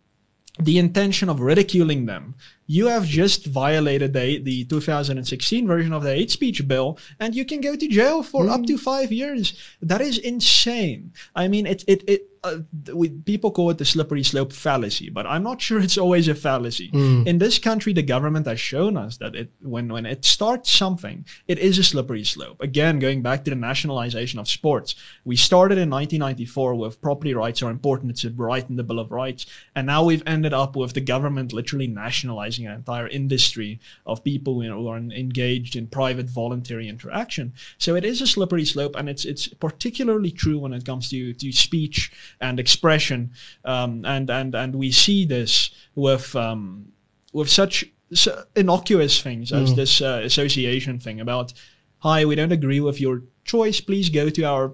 the 0.59 0.77
intention 0.77 1.29
of 1.29 1.41
ridiculing 1.41 2.05
them. 2.05 2.35
You 2.67 2.87
have 2.87 3.05
just 3.05 3.45
violated 3.45 4.13
the, 4.13 4.39
the 4.39 4.65
2016 4.65 5.67
version 5.67 5.93
of 5.93 6.03
the 6.03 6.13
hate 6.13 6.31
speech 6.31 6.67
bill, 6.67 6.97
and 7.19 7.35
you 7.35 7.45
can 7.45 7.61
go 7.61 7.75
to 7.75 7.87
jail 7.87 8.23
for 8.23 8.45
mm. 8.45 8.51
up 8.51 8.65
to 8.65 8.77
five 8.77 9.11
years. 9.11 9.59
That 9.81 10.01
is 10.01 10.17
insane. 10.17 11.13
I 11.35 11.47
mean, 11.47 11.67
it, 11.67 11.83
it, 11.87 12.03
it 12.07 12.34
uh, 12.45 12.93
we, 12.93 13.09
people 13.09 13.51
call 13.51 13.69
it 13.71 13.77
the 13.77 13.85
slippery 13.85 14.23
slope 14.23 14.53
fallacy, 14.53 15.09
but 15.09 15.25
I'm 15.25 15.43
not 15.43 15.61
sure 15.65 15.79
it's 15.79 15.97
always 15.97 16.27
a 16.27 16.35
fallacy. 16.35 16.91
Mm. 16.91 17.25
In 17.25 17.37
this 17.39 17.57
country, 17.57 17.93
the 17.93 18.03
government 18.03 18.47
has 18.47 18.59
shown 18.59 18.97
us 18.97 19.17
that 19.17 19.35
it, 19.35 19.51
when, 19.61 19.91
when 19.91 20.05
it 20.05 20.23
starts 20.23 20.69
something, 20.69 21.25
it 21.47 21.57
is 21.57 21.77
a 21.77 21.83
slippery 21.83 22.23
slope. 22.23 22.61
Again, 22.61 22.99
going 22.99 23.21
back 23.21 23.43
to 23.43 23.49
the 23.49 23.55
nationalization 23.55 24.39
of 24.39 24.47
sports, 24.47 24.95
we 25.23 25.35
started 25.35 25.77
in 25.77 25.89
1994 25.89 26.75
with 26.75 27.01
property 27.01 27.33
rights 27.33 27.63
are 27.63 27.71
important. 27.71 28.11
It's 28.11 28.23
a 28.23 28.29
right 28.29 28.67
in 28.69 28.75
the 28.75 28.83
Bill 28.83 28.99
of 28.99 29.11
Rights. 29.11 29.45
And 29.75 29.87
now 29.87 30.03
we've 30.03 30.23
ended 30.27 30.53
up 30.53 30.75
with 30.75 30.93
the 30.93 31.01
government 31.01 31.53
literally 31.53 31.87
nationalizing 31.87 32.67
an 32.67 32.73
entire 32.73 33.07
industry 33.07 33.79
of 34.05 34.23
people 34.23 34.63
you 34.63 34.69
know, 34.69 34.77
who 34.77 34.87
are 34.87 34.97
engaged 34.97 35.75
in 35.75 35.87
private 35.87 36.29
voluntary 36.29 36.87
interaction. 36.87 37.53
So 37.77 37.95
it 37.95 38.05
is 38.05 38.21
a 38.21 38.27
slippery 38.27 38.65
slope, 38.65 38.95
and 38.95 39.09
it's, 39.09 39.25
it's 39.25 39.47
particularly 39.47 40.31
true 40.31 40.59
when 40.59 40.73
it 40.73 40.85
comes 40.85 41.09
to, 41.09 41.33
to 41.33 41.51
speech 41.51 42.11
and 42.41 42.59
expression. 42.59 43.31
Um, 43.63 44.05
and, 44.05 44.29
and, 44.29 44.55
and 44.55 44.75
we 44.75 44.91
see 44.91 45.25
this 45.25 45.71
with, 45.95 46.35
um, 46.35 46.91
with 47.33 47.49
such 47.49 47.85
innocuous 48.55 49.21
things 49.21 49.51
as 49.51 49.73
mm. 49.73 49.75
this 49.75 50.01
uh, 50.01 50.21
association 50.23 50.99
thing 50.99 51.19
about, 51.19 51.53
hi, 51.99 52.25
we 52.25 52.35
don't 52.35 52.51
agree 52.51 52.79
with 52.79 53.01
your 53.01 53.23
choice. 53.43 53.81
Please 53.81 54.09
go 54.09 54.29
to 54.29 54.43
our 54.43 54.73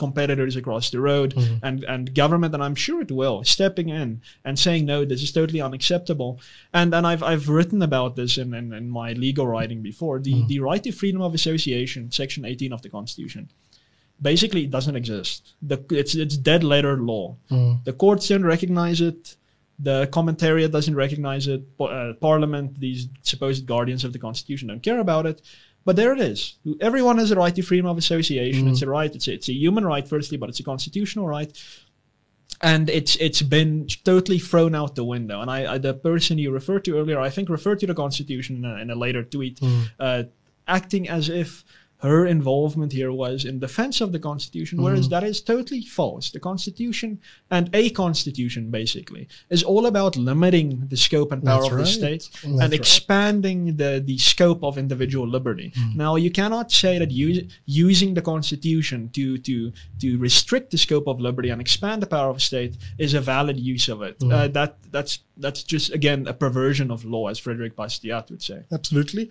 competitors 0.00 0.56
across 0.56 0.90
the 0.90 0.98
road 0.98 1.34
mm-hmm. 1.34 1.64
and, 1.64 1.84
and 1.84 2.14
government, 2.14 2.54
and 2.54 2.62
I'm 2.64 2.74
sure 2.74 3.02
it 3.02 3.12
will, 3.12 3.44
stepping 3.44 3.90
in 3.90 4.22
and 4.46 4.58
saying, 4.58 4.86
no, 4.86 5.04
this 5.04 5.22
is 5.22 5.30
totally 5.30 5.60
unacceptable. 5.60 6.40
And 6.72 6.94
and 6.94 7.06
I've, 7.06 7.22
I've 7.22 7.50
written 7.50 7.82
about 7.82 8.16
this 8.16 8.38
in, 8.38 8.54
in, 8.54 8.72
in 8.72 8.88
my 8.88 9.12
legal 9.12 9.46
writing 9.46 9.82
before. 9.82 10.18
The, 10.18 10.32
mm-hmm. 10.32 10.46
the 10.46 10.60
right 10.60 10.82
to 10.82 10.90
freedom 10.90 11.20
of 11.20 11.34
association, 11.34 12.10
Section 12.10 12.46
18 12.46 12.72
of 12.72 12.80
the 12.80 12.88
Constitution, 12.88 13.50
basically 14.20 14.64
it 14.64 14.70
doesn't 14.70 14.96
exist. 14.96 15.54
The, 15.62 15.84
it's 15.90 16.14
it's 16.14 16.36
dead 16.36 16.62
letter 16.64 16.96
law. 16.96 17.36
Mm. 17.50 17.84
The 17.84 17.92
courts 17.92 18.28
don't 18.28 18.44
recognize 18.44 19.00
it. 19.00 19.36
The 19.78 20.08
commentariat 20.12 20.70
doesn't 20.72 20.94
recognize 20.94 21.48
it. 21.48 21.62
Uh, 21.78 22.12
Parliament, 22.20 22.78
these 22.78 23.08
supposed 23.22 23.66
guardians 23.66 24.04
of 24.04 24.12
the 24.12 24.18
Constitution, 24.18 24.68
don't 24.68 24.82
care 24.82 25.00
about 25.00 25.26
it. 25.26 25.40
But 25.84 25.96
there 25.96 26.12
it 26.12 26.20
is. 26.20 26.58
Everyone 26.80 27.16
has 27.16 27.30
a 27.30 27.36
right 27.36 27.54
to 27.54 27.62
freedom 27.62 27.86
of 27.86 27.96
association. 27.96 28.66
Mm. 28.66 28.72
It's 28.72 28.82
a 28.82 28.88
right. 28.88 29.14
It's 29.14 29.28
a, 29.28 29.32
it's 29.32 29.48
a 29.48 29.54
human 29.54 29.86
right, 29.86 30.06
firstly, 30.06 30.36
but 30.36 30.50
it's 30.50 30.60
a 30.60 30.62
constitutional 30.62 31.26
right. 31.26 31.50
And 32.60 32.90
it's 32.90 33.16
it's 33.16 33.40
been 33.40 33.86
totally 34.04 34.38
thrown 34.38 34.74
out 34.74 34.94
the 34.94 35.04
window. 35.04 35.40
And 35.40 35.50
I, 35.50 35.74
I 35.74 35.78
the 35.78 35.94
person 35.94 36.36
you 36.36 36.50
referred 36.50 36.84
to 36.84 36.98
earlier, 36.98 37.18
I 37.18 37.30
think, 37.30 37.48
referred 37.48 37.80
to 37.80 37.86
the 37.86 37.94
Constitution 37.94 38.56
in 38.56 38.64
a, 38.66 38.74
in 38.76 38.90
a 38.90 38.94
later 38.94 39.22
tweet, 39.24 39.60
mm. 39.60 39.88
uh, 39.98 40.24
acting 40.68 41.08
as 41.08 41.30
if 41.30 41.64
her 42.02 42.26
involvement 42.26 42.92
here 42.92 43.12
was 43.12 43.44
in 43.44 43.58
defense 43.58 44.00
of 44.00 44.12
the 44.12 44.18
Constitution, 44.18 44.78
mm-hmm. 44.78 44.86
whereas 44.86 45.08
that 45.08 45.24
is 45.24 45.40
totally 45.40 45.82
false. 45.82 46.30
The 46.30 46.40
Constitution 46.40 47.20
and 47.50 47.68
a 47.74 47.90
Constitution, 47.90 48.70
basically, 48.70 49.28
is 49.50 49.62
all 49.62 49.86
about 49.86 50.16
limiting 50.16 50.86
the 50.88 50.96
scope 50.96 51.32
and 51.32 51.42
power 51.42 51.62
That's 51.62 51.72
of 51.72 51.78
right. 51.78 51.84
the 51.84 51.90
state 51.90 52.30
That's 52.32 52.44
and 52.44 52.58
right. 52.60 52.72
expanding 52.72 53.76
the, 53.76 54.02
the 54.04 54.18
scope 54.18 54.64
of 54.64 54.78
individual 54.78 55.28
liberty. 55.28 55.72
Mm-hmm. 55.76 55.98
Now, 55.98 56.16
you 56.16 56.30
cannot 56.30 56.72
say 56.72 56.98
that 56.98 57.10
use, 57.10 57.52
using 57.66 58.14
the 58.14 58.22
Constitution 58.22 59.10
to, 59.10 59.36
to, 59.38 59.72
to 60.00 60.18
restrict 60.18 60.70
the 60.70 60.78
scope 60.78 61.06
of 61.06 61.20
liberty 61.20 61.50
and 61.50 61.60
expand 61.60 62.02
the 62.02 62.06
power 62.06 62.30
of 62.30 62.36
the 62.36 62.40
state 62.40 62.76
is 62.98 63.14
a 63.14 63.20
valid 63.20 63.58
use 63.60 63.88
of 63.88 64.02
it. 64.02 64.18
Mm-hmm. 64.20 64.32
Uh, 64.32 64.48
that 64.48 64.76
that's 64.90 65.20
that's 65.36 65.62
just 65.62 65.92
again 65.92 66.26
a 66.26 66.34
perversion 66.34 66.90
of 66.90 67.04
law, 67.04 67.28
as 67.28 67.38
Frederick 67.38 67.76
Bastiat 67.76 68.30
would 68.30 68.42
say. 68.42 68.64
Absolutely. 68.72 69.30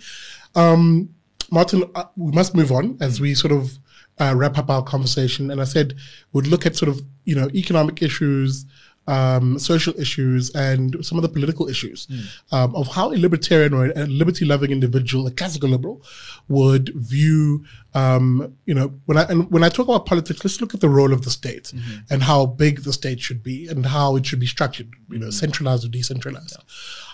Um, 0.55 1.09
Martin, 1.52 1.84
uh, 1.95 2.06
we 2.16 2.32
must 2.32 2.56
move 2.56 2.72
on 2.72 2.97
as 3.02 3.20
we 3.20 3.34
sort 3.34 3.52
of 3.52 3.80
uh, 4.20 4.34
wrap 4.36 4.58
up 4.58 4.70
our 4.70 4.84
conversation. 4.84 5.50
And 5.52 5.62
I 5.62 5.64
said 5.64 5.95
we'd 6.34 6.47
look 6.47 6.66
at 6.66 6.76
sort 6.76 6.89
of 6.89 7.02
you 7.26 7.36
know 7.36 7.50
economic 7.54 8.02
issues, 8.02 8.66
um, 9.10 9.57
social 9.57 9.93
issues, 9.99 10.51
and 10.51 11.03
some 11.03 11.18
of 11.18 11.24
the 11.24 11.30
political 11.30 11.68
issues 11.68 12.07
mm. 12.07 12.26
um, 12.51 12.76
of 12.76 12.88
how 12.88 13.12
a 13.12 13.18
libertarian 13.18 13.74
or 13.74 13.88
a 13.88 14.05
liberty-loving 14.05 14.72
individual, 14.72 15.28
a 15.28 15.32
classical 15.32 15.70
liberal, 15.70 16.01
would 16.47 16.89
view. 16.95 17.66
Um, 17.95 18.55
you 18.66 18.76
know, 18.76 18.93
when 19.07 19.18
I 19.18 19.24
and 19.24 19.49
when 19.51 19.64
I 19.64 19.70
talk 19.70 19.88
about 19.88 20.05
politics, 20.05 20.45
let's 20.45 20.62
look 20.62 20.74
at 20.74 20.80
the 20.80 20.89
role 20.89 21.12
of 21.12 21.24
the 21.24 21.32
state 21.32 21.72
mm-hmm. 21.76 22.14
and 22.14 22.24
how 22.24 22.45
big 22.45 22.84
the 22.84 22.93
state 22.93 23.20
should 23.20 23.41
be 23.41 23.68
and 23.68 23.86
how 23.86 24.16
it 24.16 24.26
should 24.26 24.39
be 24.39 24.45
structured. 24.45 24.93
You 25.10 25.20
know, 25.20 25.28
mm-hmm. 25.28 25.32
centralized 25.32 25.86
or 25.86 25.89
decentralized. 25.89 26.57
Yeah 26.57 26.64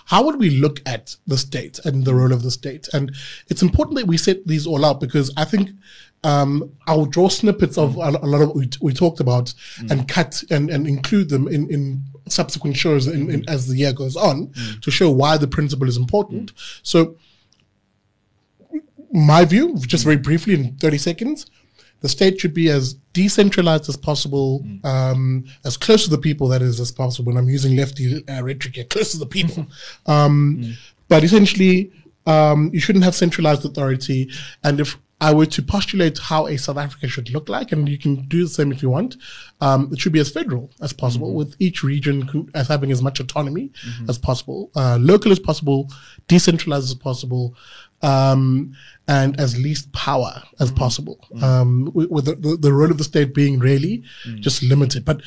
how 0.06 0.24
would 0.24 0.38
we 0.38 0.50
look 0.50 0.80
at 0.86 1.16
the 1.26 1.36
state 1.36 1.80
and 1.84 2.04
the 2.04 2.14
role 2.14 2.32
of 2.32 2.42
the 2.42 2.50
state? 2.50 2.88
And 2.92 3.14
it's 3.48 3.62
important 3.62 3.98
that 3.98 4.06
we 4.06 4.16
set 4.16 4.46
these 4.46 4.66
all 4.66 4.84
out 4.84 5.00
because 5.00 5.32
I 5.36 5.44
think 5.44 5.70
um, 6.26 6.72
I'll 6.88 7.06
draw 7.06 7.28
snippets 7.28 7.78
of 7.78 7.94
a, 7.94 8.10
lot 8.10 8.42
of 8.42 8.48
what 8.48 8.56
we, 8.56 8.68
we 8.80 8.92
talked 8.92 9.20
about 9.20 9.54
mm. 9.76 9.92
and 9.92 10.08
cut 10.08 10.42
and, 10.50 10.70
and 10.70 10.84
include 10.84 11.28
them 11.28 11.46
in, 11.46 11.70
in 11.70 12.02
subsequent 12.28 12.76
shows 12.76 13.06
in, 13.06 13.30
in, 13.30 13.48
as 13.48 13.68
the 13.68 13.76
year 13.76 13.92
goes 13.92 14.16
on 14.16 14.48
mm. 14.48 14.80
to 14.82 14.90
show 14.90 15.08
why 15.08 15.36
the 15.36 15.46
principle 15.46 15.88
is 15.88 15.96
important. 15.96 16.52
Mm. 16.52 16.80
So, 16.82 17.16
my 19.12 19.44
view, 19.44 19.78
just 19.78 20.02
very 20.02 20.16
briefly 20.16 20.54
in 20.54 20.76
30 20.78 20.98
seconds, 20.98 21.46
the 22.00 22.08
state 22.08 22.40
should 22.40 22.52
be 22.52 22.70
as 22.70 22.94
decentralized 23.12 23.88
as 23.88 23.96
possible, 23.96 24.64
mm. 24.64 24.84
um, 24.84 25.44
as 25.64 25.76
close 25.76 26.02
to 26.04 26.10
the 26.10 26.18
people 26.18 26.48
that 26.48 26.60
is 26.60 26.80
as 26.80 26.90
possible. 26.90 27.30
And 27.30 27.38
I'm 27.38 27.48
using 27.48 27.76
lefty 27.76 28.24
uh, 28.28 28.42
rhetoric 28.42 28.74
here, 28.74 28.84
close 28.84 29.12
to 29.12 29.18
the 29.18 29.26
people. 29.26 29.68
um, 30.06 30.58
mm. 30.60 30.74
But 31.06 31.22
essentially, 31.22 31.92
um, 32.26 32.70
you 32.72 32.80
shouldn't 32.80 33.04
have 33.04 33.14
centralized 33.14 33.64
authority. 33.64 34.28
And 34.64 34.80
if 34.80 34.98
I 35.20 35.32
were 35.32 35.46
to 35.46 35.62
postulate 35.62 36.18
how 36.18 36.46
a 36.46 36.58
South 36.58 36.76
Africa 36.76 37.08
should 37.08 37.30
look 37.30 37.48
like, 37.48 37.72
and 37.72 37.88
you 37.88 37.96
can 37.96 38.26
do 38.28 38.44
the 38.44 38.50
same 38.50 38.70
if 38.70 38.82
you 38.82 38.90
want. 38.90 39.16
Um, 39.62 39.88
it 39.90 39.98
should 39.98 40.12
be 40.12 40.20
as 40.20 40.30
federal 40.30 40.70
as 40.82 40.92
possible, 40.92 41.28
mm-hmm. 41.28 41.38
with 41.38 41.56
each 41.58 41.82
region 41.82 42.50
as 42.54 42.68
having 42.68 42.92
as 42.92 43.00
much 43.00 43.18
autonomy 43.18 43.72
mm-hmm. 43.86 44.10
as 44.10 44.18
possible, 44.18 44.70
uh, 44.76 44.98
local 45.00 45.32
as 45.32 45.38
possible, 45.38 45.88
decentralized 46.28 46.84
as 46.84 46.94
possible, 46.94 47.54
um, 48.02 48.74
and 49.08 49.40
as 49.40 49.58
least 49.58 49.90
power 49.92 50.42
as 50.60 50.68
mm-hmm. 50.68 50.78
possible, 50.78 51.18
mm-hmm. 51.32 51.44
um, 51.44 51.90
with, 51.94 52.26
the, 52.26 52.58
the, 52.60 52.72
role 52.72 52.90
of 52.90 52.98
the 52.98 53.04
state 53.04 53.34
being 53.34 53.58
really 53.58 54.04
mm. 54.26 54.38
just 54.40 54.62
limited. 54.62 55.02
But 55.06 55.22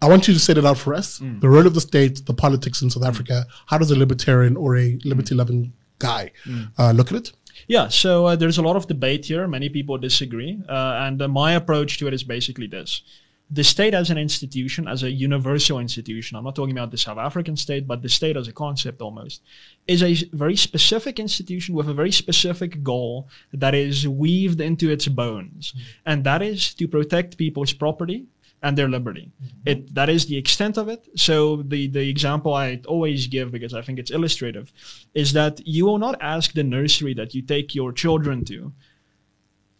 I 0.00 0.08
want 0.08 0.26
you 0.26 0.32
to 0.32 0.40
set 0.40 0.56
it 0.56 0.64
out 0.64 0.78
for 0.78 0.94
us: 0.94 1.18
mm. 1.18 1.38
the 1.42 1.50
role 1.50 1.66
of 1.66 1.74
the 1.74 1.82
state, 1.82 2.24
the 2.24 2.32
politics 2.32 2.80
in 2.80 2.88
South 2.88 3.02
mm. 3.02 3.08
Africa. 3.08 3.46
How 3.66 3.76
does 3.76 3.90
a 3.90 3.98
libertarian 3.98 4.56
or 4.56 4.78
a 4.78 4.98
liberty-loving 5.04 5.74
guy 5.98 6.32
uh, 6.78 6.92
look 6.92 7.12
at 7.12 7.18
it? 7.18 7.32
Yeah, 7.66 7.88
so 7.88 8.26
uh, 8.26 8.36
there's 8.36 8.58
a 8.58 8.62
lot 8.62 8.76
of 8.76 8.86
debate 8.86 9.24
here. 9.26 9.46
Many 9.48 9.68
people 9.68 9.98
disagree. 9.98 10.60
Uh, 10.68 10.98
and 11.00 11.20
uh, 11.22 11.28
my 11.28 11.52
approach 11.52 11.98
to 11.98 12.06
it 12.06 12.14
is 12.14 12.22
basically 12.22 12.66
this 12.66 13.02
the 13.50 13.64
state 13.64 13.94
as 13.94 14.10
an 14.10 14.18
institution, 14.18 14.88
as 14.88 15.02
a 15.02 15.10
universal 15.10 15.78
institution, 15.78 16.36
I'm 16.36 16.44
not 16.44 16.56
talking 16.56 16.76
about 16.76 16.90
the 16.90 16.98
South 16.98 17.18
African 17.18 17.56
state, 17.56 17.86
but 17.86 18.02
the 18.02 18.08
state 18.08 18.36
as 18.36 18.48
a 18.48 18.52
concept 18.52 19.02
almost, 19.02 19.42
is 19.86 20.02
a 20.02 20.14
very 20.32 20.56
specific 20.56 21.20
institution 21.20 21.74
with 21.74 21.88
a 21.88 21.94
very 21.94 22.10
specific 22.10 22.82
goal 22.82 23.28
that 23.52 23.74
is 23.74 24.08
weaved 24.08 24.60
into 24.60 24.90
its 24.90 25.08
bones. 25.08 25.72
Mm-hmm. 25.72 25.82
And 26.06 26.24
that 26.24 26.42
is 26.42 26.74
to 26.74 26.88
protect 26.88 27.36
people's 27.36 27.72
property 27.72 28.26
and 28.64 28.78
their 28.78 28.88
liberty. 28.88 29.30
Mm-hmm. 29.30 29.68
It 29.70 29.94
that 29.94 30.08
is 30.08 30.26
the 30.26 30.38
extent 30.38 30.76
of 30.78 30.88
it. 30.88 31.06
So 31.16 31.56
the 31.56 31.86
the 31.86 32.08
example 32.08 32.54
I 32.54 32.80
always 32.86 33.26
give 33.28 33.52
because 33.52 33.74
I 33.74 33.82
think 33.82 33.98
it's 33.98 34.10
illustrative 34.10 34.72
is 35.12 35.32
that 35.34 35.54
you 35.66 35.84
will 35.86 35.98
not 35.98 36.16
ask 36.20 36.52
the 36.54 36.64
nursery 36.64 37.14
that 37.14 37.34
you 37.34 37.42
take 37.42 37.74
your 37.74 37.92
children 37.92 38.44
to 38.46 38.72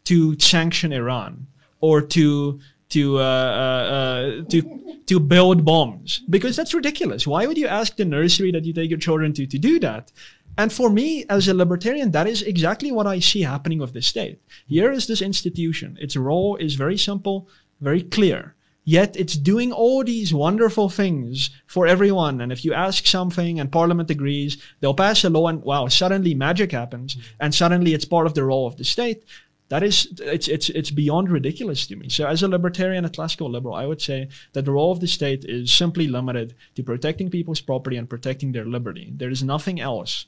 to 0.04 0.38
sanction 0.38 0.92
Iran 0.92 1.46
or 1.80 2.02
to 2.02 2.60
to 2.90 3.18
uh, 3.18 3.22
uh, 3.64 3.84
uh, 3.96 4.44
to 4.52 4.58
to 5.06 5.18
build 5.18 5.64
bombs 5.64 6.20
because 6.28 6.54
that's 6.54 6.74
ridiculous. 6.74 7.26
Why 7.26 7.46
would 7.46 7.58
you 7.58 7.66
ask 7.66 7.96
the 7.96 8.04
nursery 8.04 8.52
that 8.52 8.64
you 8.66 8.74
take 8.74 8.90
your 8.90 9.00
children 9.08 9.32
to 9.32 9.46
to 9.46 9.58
do 9.58 9.80
that? 9.80 10.12
And 10.56 10.72
for 10.72 10.88
me, 10.88 11.24
as 11.28 11.48
a 11.48 11.54
libertarian, 11.54 12.12
that 12.12 12.28
is 12.28 12.42
exactly 12.42 12.92
what 12.92 13.08
I 13.08 13.18
see 13.18 13.42
happening 13.42 13.80
with 13.80 13.92
the 13.92 14.02
state. 14.02 14.38
Here 14.66 14.92
is 14.92 15.06
this 15.06 15.22
institution. 15.22 15.98
Its 16.00 16.16
role 16.16 16.54
is 16.56 16.74
very 16.76 16.96
simple, 16.96 17.48
very 17.80 18.02
clear. 18.02 18.54
Yet 18.84 19.16
it's 19.16 19.36
doing 19.36 19.72
all 19.72 20.04
these 20.04 20.34
wonderful 20.34 20.90
things 20.90 21.50
for 21.66 21.86
everyone. 21.86 22.40
And 22.40 22.52
if 22.52 22.64
you 22.64 22.74
ask 22.74 23.06
something 23.06 23.58
and 23.58 23.72
parliament 23.72 24.10
agrees, 24.10 24.58
they'll 24.80 24.94
pass 24.94 25.24
a 25.24 25.30
law 25.30 25.48
and 25.48 25.62
wow, 25.62 25.88
suddenly 25.88 26.34
magic 26.34 26.72
happens 26.72 27.14
mm-hmm. 27.14 27.36
and 27.40 27.54
suddenly 27.54 27.94
it's 27.94 28.04
part 28.04 28.26
of 28.26 28.34
the 28.34 28.44
role 28.44 28.66
of 28.66 28.76
the 28.76 28.84
state. 28.84 29.24
That 29.70 29.82
is, 29.82 30.08
it's, 30.20 30.46
it's, 30.46 30.68
it's 30.68 30.90
beyond 30.90 31.30
ridiculous 31.30 31.86
to 31.86 31.96
me. 31.96 32.10
So 32.10 32.26
as 32.26 32.42
a 32.42 32.48
libertarian, 32.48 33.06
a 33.06 33.10
classical 33.10 33.50
liberal, 33.50 33.74
I 33.74 33.86
would 33.86 34.02
say 34.02 34.28
that 34.52 34.66
the 34.66 34.72
role 34.72 34.92
of 34.92 35.00
the 35.00 35.08
state 35.08 35.46
is 35.46 35.72
simply 35.72 36.06
limited 36.06 36.54
to 36.74 36.82
protecting 36.82 37.30
people's 37.30 37.62
property 37.62 37.96
and 37.96 38.08
protecting 38.08 38.52
their 38.52 38.66
liberty. 38.66 39.10
There 39.16 39.30
is 39.30 39.42
nothing 39.42 39.80
else. 39.80 40.26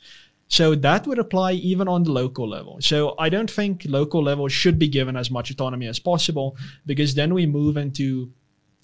So 0.49 0.75
that 0.77 1.07
would 1.07 1.19
apply 1.19 1.53
even 1.53 1.87
on 1.87 2.05
the 2.05 2.13
local 2.13 2.49
level. 2.49 2.79
So 2.81 3.15
I 3.19 3.29
don't 3.29 3.51
think 3.51 3.85
local 3.87 4.23
level 4.23 4.49
should 4.49 4.79
be 4.79 4.89
given 4.89 5.17
as 5.17 5.31
much 5.31 5.51
autonomy 5.51 5.87
as 5.87 5.99
possible 5.99 6.53
mm-hmm. 6.53 6.67
because 6.87 7.15
then 7.15 7.35
we 7.35 7.45
move 7.47 7.77
into 7.77 8.33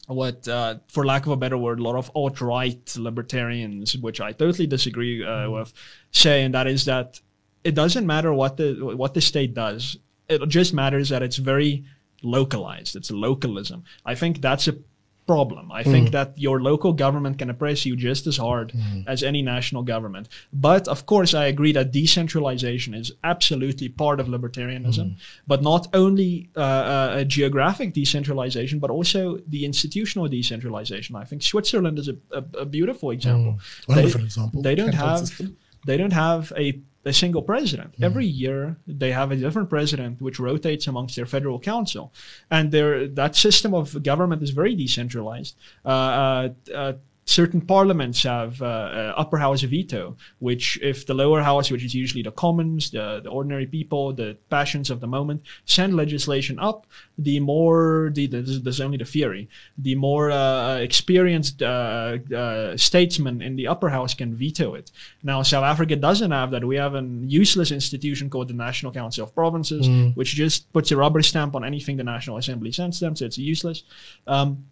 what, 0.07 0.47
uh, 0.49 0.77
for 0.89 1.07
lack 1.07 1.27
of 1.27 1.33
a 1.33 1.37
better 1.37 1.57
word, 1.57 1.81
a 1.81 1.83
lot 1.83 1.97
of 1.97 2.11
alt-right 2.15 2.95
libertarians, 2.97 3.97
which 3.97 4.21
I 4.21 4.33
totally 4.33 4.67
disagree 4.67 5.23
uh, 5.23 5.27
mm-hmm. 5.27 5.53
with, 5.53 5.73
say, 6.11 6.43
and 6.43 6.55
that 6.55 6.67
is 6.67 6.85
that 6.87 7.21
it 7.65 7.75
doesn't 7.75 8.07
matter 8.07 8.33
what 8.35 8.57
the 8.57 8.75
what 8.97 9.15
the 9.15 9.21
state 9.21 9.55
does. 9.55 9.97
It 10.29 10.47
just 10.49 10.75
matters 10.75 11.09
that 11.11 11.23
it's 11.23 11.37
very 11.37 11.85
localized. 12.23 12.97
It's 12.97 13.11
localism. 13.11 13.85
I 14.05 14.15
think 14.15 14.41
that's 14.41 14.69
a 14.69 14.77
problem. 15.33 15.65
I 15.81 15.83
mm. 15.83 15.91
think 15.93 16.07
that 16.17 16.29
your 16.47 16.57
local 16.71 16.93
government 17.05 17.35
can 17.41 17.49
oppress 17.55 17.81
you 17.87 17.95
just 18.09 18.27
as 18.27 18.37
hard 18.47 18.69
mm. 18.73 19.05
as 19.13 19.19
any 19.31 19.43
national 19.55 19.83
government. 19.95 20.27
But 20.69 20.85
of 20.95 21.01
course, 21.13 21.33
I 21.43 21.45
agree 21.55 21.73
that 21.79 21.87
decentralization 22.03 22.93
is 23.03 23.09
absolutely 23.33 23.89
part 24.03 24.19
of 24.21 24.27
libertarianism, 24.37 25.07
mm. 25.09 25.17
but 25.53 25.61
not 25.63 25.83
only 26.03 26.31
uh, 26.57 26.85
uh, 26.95 27.21
a 27.21 27.25
geographic 27.39 27.89
decentralization, 28.01 28.77
but 28.85 28.91
also 28.91 29.21
the 29.55 29.63
institutional 29.71 30.27
decentralization. 30.39 31.13
I 31.23 31.25
think 31.29 31.41
Switzerland 31.43 31.97
is 32.03 32.09
a, 32.09 32.17
a, 32.41 32.43
a 32.65 32.67
beautiful 32.77 33.09
example. 33.11 33.53
Wonderful 33.89 34.21
they, 34.21 34.25
example. 34.25 34.63
They 34.67 34.77
don't 34.81 34.95
have. 35.07 35.21
System. 35.21 35.57
They 35.85 35.97
don't 35.97 36.13
have 36.13 36.53
a 36.57 36.67
a 37.05 37.13
single 37.13 37.43
president. 37.43 37.99
Mm. 37.99 38.05
Every 38.05 38.27
year 38.27 38.77
they 38.87 39.13
have 39.13 39.33
a 39.33 39.37
different 39.37 39.69
president 39.69 40.21
which 40.21 40.39
rotates 40.39 40.87
amongst 40.87 41.17
their 41.17 41.27
federal 41.27 41.59
council. 41.59 42.13
And 42.51 42.71
their, 42.71 43.09
that 43.09 43.37
system 43.37 43.75
of 43.75 44.03
government 44.03 44.43
is 44.43 44.51
very 44.51 44.75
decentralized. 44.75 45.57
Uh, 45.85 45.89
uh, 45.89 46.49
uh 46.75 46.93
certain 47.33 47.61
parliaments 47.61 48.23
have 48.25 48.61
uh, 48.61 48.67
uh, 48.67 49.15
upper 49.17 49.39
house 49.39 49.63
veto, 49.63 50.17
which 50.39 50.79
if 50.83 51.07
the 51.07 51.15
lower 51.15 51.41
house, 51.43 51.71
which 51.71 51.85
is 51.85 51.95
usually 51.95 52.23
the 52.23 52.31
commons, 52.33 52.91
the, 52.91 53.21
the 53.25 53.31
ordinary 53.31 53.67
people, 53.67 54.13
the 54.13 54.37
passions 54.51 54.91
of 54.91 55.01
the 55.01 55.07
moment, 55.07 55.41
send 55.65 55.97
legislation 55.97 56.59
up, 56.59 56.87
the 57.17 57.41
more 57.41 58.11
the, 58.15 58.27
the 58.27 58.43
there's 58.43 58.81
only 58.81 58.99
the 58.99 59.05
theory, 59.05 59.49
the 59.79 59.95
more 59.95 60.31
uh, 60.31 60.77
experienced 60.77 61.63
uh, 61.63 62.19
uh, 62.37 62.77
statesmen 62.77 63.41
in 63.41 63.57
the 63.57 63.67
upper 63.67 63.89
house 63.89 64.13
can 64.15 64.35
veto 64.35 64.75
it. 64.75 64.91
Now 65.23 65.43
South 65.43 65.65
Africa 65.65 65.97
doesn't 65.97 66.31
have 66.31 66.51
that. 66.51 66.65
We 66.65 66.77
have 66.77 66.95
an 66.95 67.31
useless 67.31 67.71
institution 67.71 68.29
called 68.29 68.49
the 68.49 68.55
National 68.55 68.93
Council 68.93 69.25
of 69.25 69.35
Provinces, 69.35 69.89
mm. 69.89 70.15
which 70.17 70.35
just 70.35 70.71
puts 70.73 70.91
a 70.91 70.97
rubber 70.97 71.23
stamp 71.23 71.57
on 71.57 71.65
anything 71.65 71.97
the 71.97 72.05
National 72.05 72.37
Assembly 72.37 72.73
sends 72.73 73.01
them, 73.01 73.17
so 73.17 73.25
it's 73.25 73.39
useless. 73.39 73.85
Um, 74.27 74.67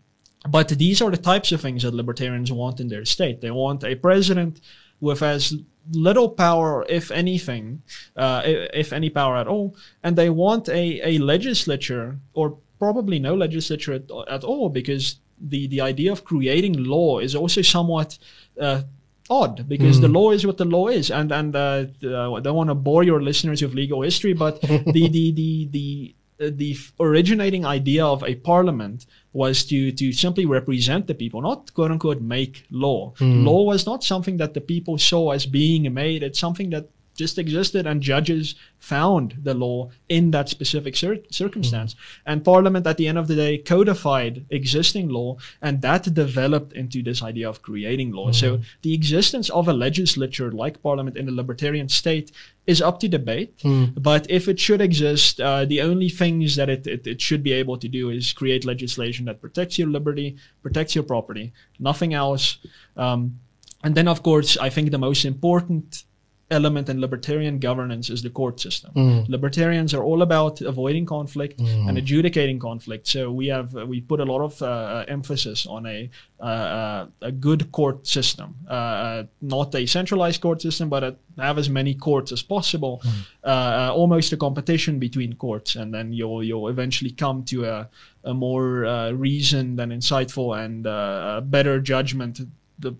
but 0.49 0.69
these 0.69 1.03
are 1.03 1.11
the 1.11 1.17
types 1.17 1.53
of 1.53 1.61
things 1.61 1.83
that 1.83 1.95
libertarians 1.95 2.51
want 2.51 2.81
in 2.81 2.89
their 2.89 3.05
state. 3.05 3.41
They 3.41 3.51
want 3.51 3.85
a 3.85 3.95
president 3.95 4.61
with 5.01 5.23
as 5.23 5.55
little 5.93 6.29
power, 6.29 6.85
if 6.89 7.11
anything, 7.11 7.83
uh, 8.17 8.43
if 8.45 8.93
any 8.93 9.11
power 9.11 9.37
at 9.37 9.49
all, 9.49 9.77
and 10.03 10.17
they 10.17 10.31
want 10.31 10.69
a, 10.69 11.01
a 11.07 11.19
legislature 11.19 12.19
or 12.35 12.59
probably 12.79 13.19
no 13.19 13.35
legislature 13.35 13.93
at, 13.93 14.11
at 14.29 14.45
all 14.45 14.69
because 14.69 15.17
the, 15.41 15.67
the 15.69 15.81
idea 15.81 16.13
of 16.13 16.25
creating 16.25 16.85
law 16.85 17.19
is 17.19 17.35
also 17.35 17.63
somewhat 17.63 18.19
uh, 18.61 18.83
odd 19.29 19.69
because 19.69 19.99
mm. 19.99 20.03
the 20.03 20.09
law 20.09 20.33
is 20.33 20.47
what 20.47 20.59
the 20.59 20.65
law 20.65 20.89
is 20.89 21.11
and 21.11 21.31
and 21.31 21.55
uh, 21.55 21.85
uh 22.03 22.35
I 22.35 22.41
don't 22.41 22.57
want 22.57 22.69
to 22.69 22.75
bore 22.75 23.05
your 23.05 23.23
listeners 23.23 23.63
with 23.63 23.75
legal 23.75 24.03
history 24.03 24.33
but 24.33 24.61
the 24.61 25.09
the 25.09 25.33
the 25.33 25.69
the 25.71 26.15
the 26.41 26.77
originating 26.99 27.67
idea 27.67 28.05
of 28.05 28.25
a 28.25 28.35
parliament 28.37 29.07
was 29.33 29.65
to 29.67 29.93
to 29.93 30.13
simply 30.13 30.47
represent 30.47 31.07
the 31.07 31.15
people, 31.15 31.43
not 31.43 31.73
quote 31.75 31.91
unquote 31.91 32.21
make 32.21 32.65
law. 32.71 33.13
Mm. 33.19 33.45
Law 33.45 33.65
was 33.65 33.87
not 33.87 34.03
something 34.03 34.39
that 34.39 34.55
the 34.55 34.61
people 34.61 34.97
saw 34.99 35.33
as 35.33 35.47
being 35.47 35.93
made. 35.93 36.23
It's 36.23 36.39
something 36.39 36.71
that 36.71 36.89
just 37.21 37.39
existed 37.39 37.87
and 37.87 38.01
judges 38.01 38.55
found 38.79 39.37
the 39.43 39.53
law 39.53 39.91
in 40.09 40.31
that 40.31 40.49
specific 40.49 40.97
cir- 40.97 41.23
circumstance. 41.31 41.93
Mm-hmm. 41.93 42.31
And 42.31 42.45
Parliament, 42.53 42.87
at 42.87 42.97
the 42.97 43.09
end 43.11 43.19
of 43.19 43.29
the 43.29 43.37
day, 43.45 43.59
codified 43.59 44.47
existing 44.49 45.07
law, 45.11 45.37
and 45.61 45.83
that 45.83 46.03
developed 46.15 46.73
into 46.73 47.03
this 47.03 47.23
idea 47.23 47.47
of 47.49 47.61
creating 47.61 48.11
law. 48.13 48.29
Mm-hmm. 48.29 48.45
So 48.45 48.61
the 48.81 48.95
existence 48.95 49.51
of 49.51 49.69
a 49.69 49.75
legislature 49.87 50.51
like 50.51 50.83
Parliament 50.83 51.19
in 51.19 51.29
a 51.29 51.37
libertarian 51.41 51.89
state 51.91 52.33
is 52.67 52.81
up 52.81 52.97
to 53.01 53.09
debate. 53.09 53.59
Mm. 53.59 54.03
But 54.11 54.23
if 54.31 54.49
it 54.49 54.59
should 54.59 54.81
exist, 54.81 55.41
uh, 55.41 55.65
the 55.67 55.81
only 55.83 56.09
things 56.09 56.57
that 56.57 56.69
it, 56.71 56.87
it, 56.87 57.07
it, 57.07 57.21
should 57.21 57.43
be 57.43 57.53
able 57.53 57.77
to 57.79 57.89
do 57.89 58.11
is 58.11 58.33
create 58.33 58.65
legislation 58.65 59.27
that 59.27 59.41
protects 59.41 59.79
your 59.79 59.89
liberty, 59.89 60.37
protects 60.63 60.95
your 60.95 61.05
property, 61.05 61.53
nothing 61.79 62.15
else. 62.15 62.59
Um, 62.97 63.41
and 63.83 63.95
then, 63.95 64.09
of 64.09 64.23
course, 64.23 64.57
I 64.57 64.71
think 64.71 64.91
the 64.91 65.05
most 65.09 65.25
important 65.25 66.05
element 66.51 66.89
in 66.89 67.01
libertarian 67.01 67.59
governance 67.59 68.11
is 68.11 68.23
the 68.23 68.31
court 68.31 68.61
system. 68.61 68.93
Mm. 68.95 69.29
Libertarians 69.29 69.95
are 69.95 70.03
all 70.03 70.23
about 70.23 70.61
avoiding 70.61 71.07
conflict 71.07 71.59
mm. 71.59 71.89
and 71.89 71.97
adjudicating 71.97 72.59
conflict. 72.59 73.07
So 73.07 73.31
we 73.31 73.47
have 73.49 73.73
we 73.73 74.01
put 74.01 74.21
a 74.21 74.25
lot 74.25 74.43
of 74.43 74.61
uh, 74.63 75.05
emphasis 75.09 75.67
on 75.67 75.87
a 75.87 76.11
uh, 76.41 77.07
a 77.23 77.33
good 77.33 77.71
court 77.71 78.07
system, 78.07 78.57
uh, 78.69 79.25
not 79.41 79.75
a 79.75 79.87
centralized 79.87 80.41
court 80.41 80.63
system, 80.63 80.89
but 80.89 81.05
a, 81.05 81.17
have 81.39 81.59
as 81.59 81.69
many 81.71 81.95
courts 81.95 82.33
as 82.33 82.43
possible. 82.43 83.03
Mm. 83.45 83.91
almost 83.91 84.33
a 84.33 84.37
competition 84.37 84.99
between 84.99 85.35
courts, 85.35 85.77
and 85.77 85.95
then 85.95 86.13
you'll 86.13 86.43
you'll 86.43 86.69
eventually 86.69 87.11
come 87.11 87.45
to 87.45 87.65
a 87.65 87.89
a 88.25 88.35
more 88.35 88.85
uh, 88.85 89.11
reasoned 89.13 89.81
and 89.81 89.93
insightful 89.93 90.59
and 90.59 90.87
uh, 90.87 91.41
better 91.45 91.81
judgment 91.81 92.41
the 92.79 92.95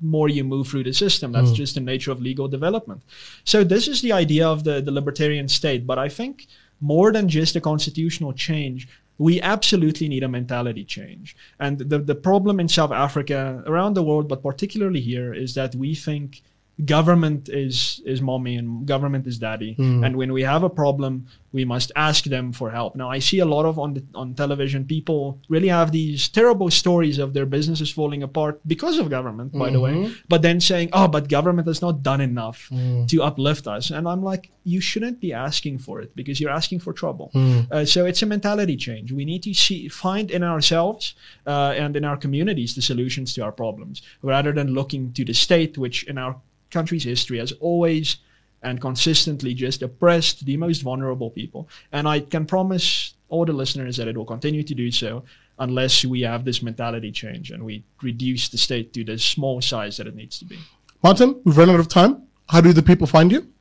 more 0.00 0.28
you 0.28 0.44
move 0.44 0.68
through 0.68 0.84
the 0.84 0.92
system. 0.92 1.32
That's 1.32 1.50
mm. 1.50 1.54
just 1.54 1.74
the 1.74 1.80
nature 1.80 2.12
of 2.12 2.20
legal 2.20 2.48
development. 2.48 3.02
So 3.44 3.64
this 3.64 3.88
is 3.88 4.00
the 4.02 4.12
idea 4.12 4.46
of 4.46 4.64
the, 4.64 4.80
the 4.80 4.92
libertarian 4.92 5.48
state. 5.48 5.86
But 5.86 5.98
I 5.98 6.08
think 6.08 6.46
more 6.80 7.12
than 7.12 7.28
just 7.28 7.56
a 7.56 7.60
constitutional 7.60 8.32
change, 8.32 8.88
we 9.18 9.40
absolutely 9.40 10.08
need 10.08 10.22
a 10.22 10.28
mentality 10.28 10.84
change. 10.84 11.36
And 11.60 11.78
the, 11.78 11.98
the 11.98 12.14
problem 12.14 12.58
in 12.58 12.68
South 12.68 12.90
Africa, 12.90 13.62
around 13.66 13.94
the 13.94 14.02
world, 14.02 14.28
but 14.28 14.42
particularly 14.42 15.00
here, 15.00 15.32
is 15.32 15.54
that 15.54 15.74
we 15.74 15.94
think 15.94 16.42
government 16.84 17.48
is 17.48 18.02
is 18.04 18.20
mommy 18.20 18.56
and 18.56 18.84
government 18.84 19.26
is 19.28 19.38
daddy 19.38 19.76
mm. 19.78 20.04
and 20.04 20.16
when 20.16 20.32
we 20.32 20.42
have 20.42 20.64
a 20.64 20.68
problem 20.68 21.24
we 21.52 21.64
must 21.64 21.92
ask 21.94 22.24
them 22.24 22.52
for 22.52 22.68
help 22.68 22.96
now 22.96 23.08
i 23.08 23.20
see 23.20 23.38
a 23.38 23.44
lot 23.44 23.64
of 23.64 23.78
on 23.78 23.94
the, 23.94 24.04
on 24.16 24.34
television 24.34 24.84
people 24.84 25.38
really 25.48 25.68
have 25.68 25.92
these 25.92 26.28
terrible 26.28 26.68
stories 26.68 27.20
of 27.20 27.32
their 27.32 27.46
businesses 27.46 27.92
falling 27.92 28.24
apart 28.24 28.60
because 28.66 28.98
of 28.98 29.08
government 29.08 29.52
by 29.52 29.66
mm-hmm. 29.66 29.72
the 29.72 29.80
way 29.80 29.92
mm-hmm. 29.92 30.12
but 30.28 30.42
then 30.42 30.60
saying 30.60 30.88
oh 30.92 31.06
but 31.06 31.28
government 31.28 31.68
has 31.68 31.80
not 31.80 32.02
done 32.02 32.20
enough 32.20 32.68
mm. 32.72 33.06
to 33.06 33.22
uplift 33.22 33.68
us 33.68 33.90
and 33.90 34.08
i'm 34.08 34.24
like 34.24 34.50
you 34.64 34.80
shouldn't 34.80 35.20
be 35.20 35.32
asking 35.32 35.78
for 35.78 36.00
it 36.00 36.14
because 36.16 36.40
you're 36.40 36.50
asking 36.50 36.80
for 36.80 36.92
trouble 36.92 37.30
mm. 37.36 37.70
uh, 37.70 37.84
so 37.84 38.04
it's 38.04 38.22
a 38.22 38.26
mentality 38.26 38.76
change 38.76 39.12
we 39.12 39.24
need 39.24 39.44
to 39.44 39.54
see 39.54 39.88
find 39.88 40.32
in 40.32 40.42
ourselves 40.42 41.14
uh, 41.46 41.72
and 41.76 41.94
in 41.94 42.04
our 42.04 42.16
communities 42.16 42.74
the 42.74 42.82
solutions 42.82 43.32
to 43.32 43.42
our 43.42 43.52
problems 43.52 44.02
rather 44.22 44.50
than 44.50 44.74
looking 44.74 45.12
to 45.12 45.24
the 45.24 45.34
state 45.34 45.78
which 45.78 46.02
in 46.08 46.18
our 46.18 46.34
country's 46.74 47.04
history 47.04 47.38
has 47.38 47.52
always 47.52 48.18
and 48.62 48.80
consistently 48.80 49.54
just 49.54 49.82
oppressed 49.82 50.44
the 50.44 50.56
most 50.56 50.82
vulnerable 50.82 51.30
people. 51.30 51.68
And 51.92 52.08
I 52.08 52.20
can 52.20 52.46
promise 52.46 53.14
all 53.28 53.44
the 53.44 53.52
listeners 53.52 53.96
that 53.96 54.08
it 54.08 54.16
will 54.16 54.24
continue 54.24 54.62
to 54.62 54.74
do 54.74 54.90
so 54.90 55.24
unless 55.58 56.04
we 56.04 56.22
have 56.22 56.44
this 56.44 56.62
mentality 56.62 57.12
change 57.12 57.50
and 57.50 57.62
we 57.64 57.84
reduce 58.02 58.48
the 58.48 58.58
state 58.58 58.92
to 58.94 59.04
the 59.04 59.18
small 59.18 59.60
size 59.60 59.96
that 59.98 60.06
it 60.06 60.16
needs 60.16 60.38
to 60.38 60.44
be. 60.44 60.58
Martin, 61.02 61.40
we've 61.44 61.56
run 61.56 61.70
out 61.70 61.80
of 61.80 61.88
time. 61.88 62.22
How 62.48 62.60
do 62.60 62.72
the 62.72 62.82
people 62.82 63.06
find 63.06 63.30
you? 63.30 63.53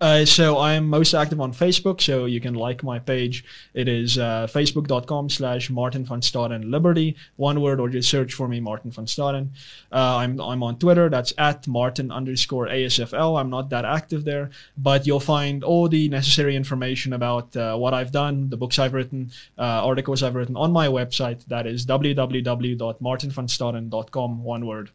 Uh, 0.00 0.24
so 0.24 0.56
I 0.56 0.74
am 0.74 0.88
most 0.88 1.14
active 1.14 1.40
on 1.40 1.52
Facebook, 1.52 2.00
so 2.00 2.24
you 2.24 2.40
can 2.40 2.54
like 2.54 2.82
my 2.82 2.98
page. 2.98 3.44
It 3.74 3.88
is 3.88 4.18
uh, 4.18 4.48
facebook.com 4.50 5.30
slash 5.30 5.70
Martin 5.70 6.04
van 6.04 6.20
Staden 6.20 6.70
Liberty, 6.70 7.16
one 7.36 7.60
word, 7.60 7.78
or 7.80 7.88
just 7.88 8.10
search 8.10 8.32
for 8.32 8.48
me, 8.48 8.60
Martin 8.60 8.90
van 8.90 9.06
Staden. 9.06 9.50
Uh, 9.92 10.16
I'm, 10.16 10.40
I'm 10.40 10.62
on 10.62 10.78
Twitter, 10.78 11.08
that's 11.08 11.32
at 11.38 11.66
Martin 11.68 12.10
underscore 12.10 12.68
ASFL. 12.68 13.38
I'm 13.38 13.50
not 13.50 13.70
that 13.70 13.84
active 13.84 14.24
there, 14.24 14.50
but 14.78 15.06
you'll 15.06 15.20
find 15.20 15.62
all 15.62 15.88
the 15.88 16.08
necessary 16.08 16.56
information 16.56 17.12
about 17.12 17.54
uh, 17.56 17.76
what 17.76 17.94
I've 17.94 18.12
done, 18.12 18.48
the 18.48 18.56
books 18.56 18.78
I've 18.78 18.94
written, 18.94 19.30
uh, 19.58 19.84
articles 19.84 20.22
I've 20.22 20.34
written 20.34 20.56
on 20.56 20.72
my 20.72 20.88
website. 20.88 21.44
That 21.46 21.66
is 21.66 21.84
www.martinvanstaden.com, 21.86 24.44
one 24.44 24.66
word. 24.66 24.90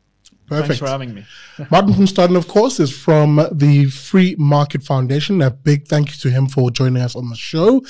Perfect. 0.48 0.68
Thanks 0.68 0.80
for 0.80 0.88
having 0.88 1.14
me. 1.16 1.26
Martin 1.72 1.94
van 1.94 2.06
Staden, 2.06 2.38
of 2.38 2.48
course, 2.48 2.80
is 2.80 2.96
from 2.96 3.48
the 3.52 3.86
Free 3.86 4.36
Market 4.38 4.84
Foundation. 4.84 5.42
A 5.42 5.50
big 5.50 5.88
thank 5.88 6.10
you 6.10 6.18
to 6.18 6.30
him 6.30 6.48
for 6.48 6.70
joining 6.70 7.02
us 7.02 7.16
on 7.16 7.30
the 7.30 7.36
show. 7.36 7.84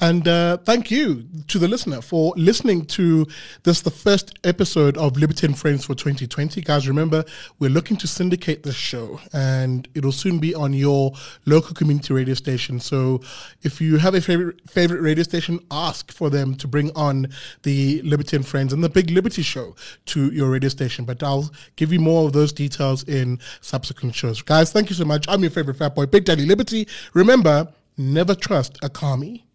And 0.00 0.26
uh, 0.26 0.56
thank 0.58 0.90
you 0.90 1.24
to 1.48 1.58
the 1.58 1.68
listener 1.68 2.00
for 2.00 2.32
listening 2.36 2.86
to 2.86 3.26
this, 3.64 3.82
the 3.82 3.90
first 3.90 4.38
episode 4.44 4.96
of 4.96 5.18
Liberty 5.18 5.46
and 5.46 5.58
Friends 5.58 5.84
for 5.84 5.94
2020. 5.94 6.62
Guys, 6.62 6.88
remember, 6.88 7.24
we're 7.58 7.70
looking 7.70 7.98
to 7.98 8.06
syndicate 8.06 8.62
this 8.62 8.74
show 8.74 9.20
and 9.34 9.86
it'll 9.94 10.12
soon 10.12 10.38
be 10.38 10.54
on 10.54 10.72
your 10.72 11.12
local 11.44 11.74
community 11.74 12.14
radio 12.14 12.34
station. 12.34 12.80
So 12.80 13.20
if 13.62 13.82
you 13.82 13.98
have 13.98 14.14
a 14.14 14.22
favorite, 14.22 14.68
favorite 14.70 15.02
radio 15.02 15.24
station, 15.24 15.60
ask 15.70 16.10
for 16.10 16.30
them 16.30 16.54
to 16.54 16.66
bring 16.68 16.90
on 16.96 17.26
the 17.64 18.00
Liberty 18.02 18.36
and 18.36 18.46
Friends 18.46 18.72
and 18.72 18.82
the 18.82 18.88
Big 18.88 19.10
Liberty 19.10 19.42
Show 19.42 19.76
to 20.06 20.32
your 20.32 20.50
radio 20.50 20.70
station. 20.70 21.04
But 21.04 21.22
I'll 21.22 21.50
give 21.76 21.92
you 21.92 21.97
more 21.98 22.26
of 22.26 22.32
those 22.32 22.52
details 22.52 23.02
in 23.04 23.38
subsequent 23.60 24.14
shows. 24.14 24.42
Guys, 24.42 24.72
thank 24.72 24.90
you 24.90 24.96
so 24.96 25.04
much. 25.04 25.26
I'm 25.28 25.42
your 25.42 25.50
favorite 25.50 25.76
fat 25.76 25.94
boy, 25.94 26.06
Big 26.06 26.24
Daddy 26.24 26.46
Liberty. 26.46 26.86
Remember, 27.14 27.72
never 27.96 28.34
trust 28.34 28.78
a 28.82 28.88
commie. 28.88 29.47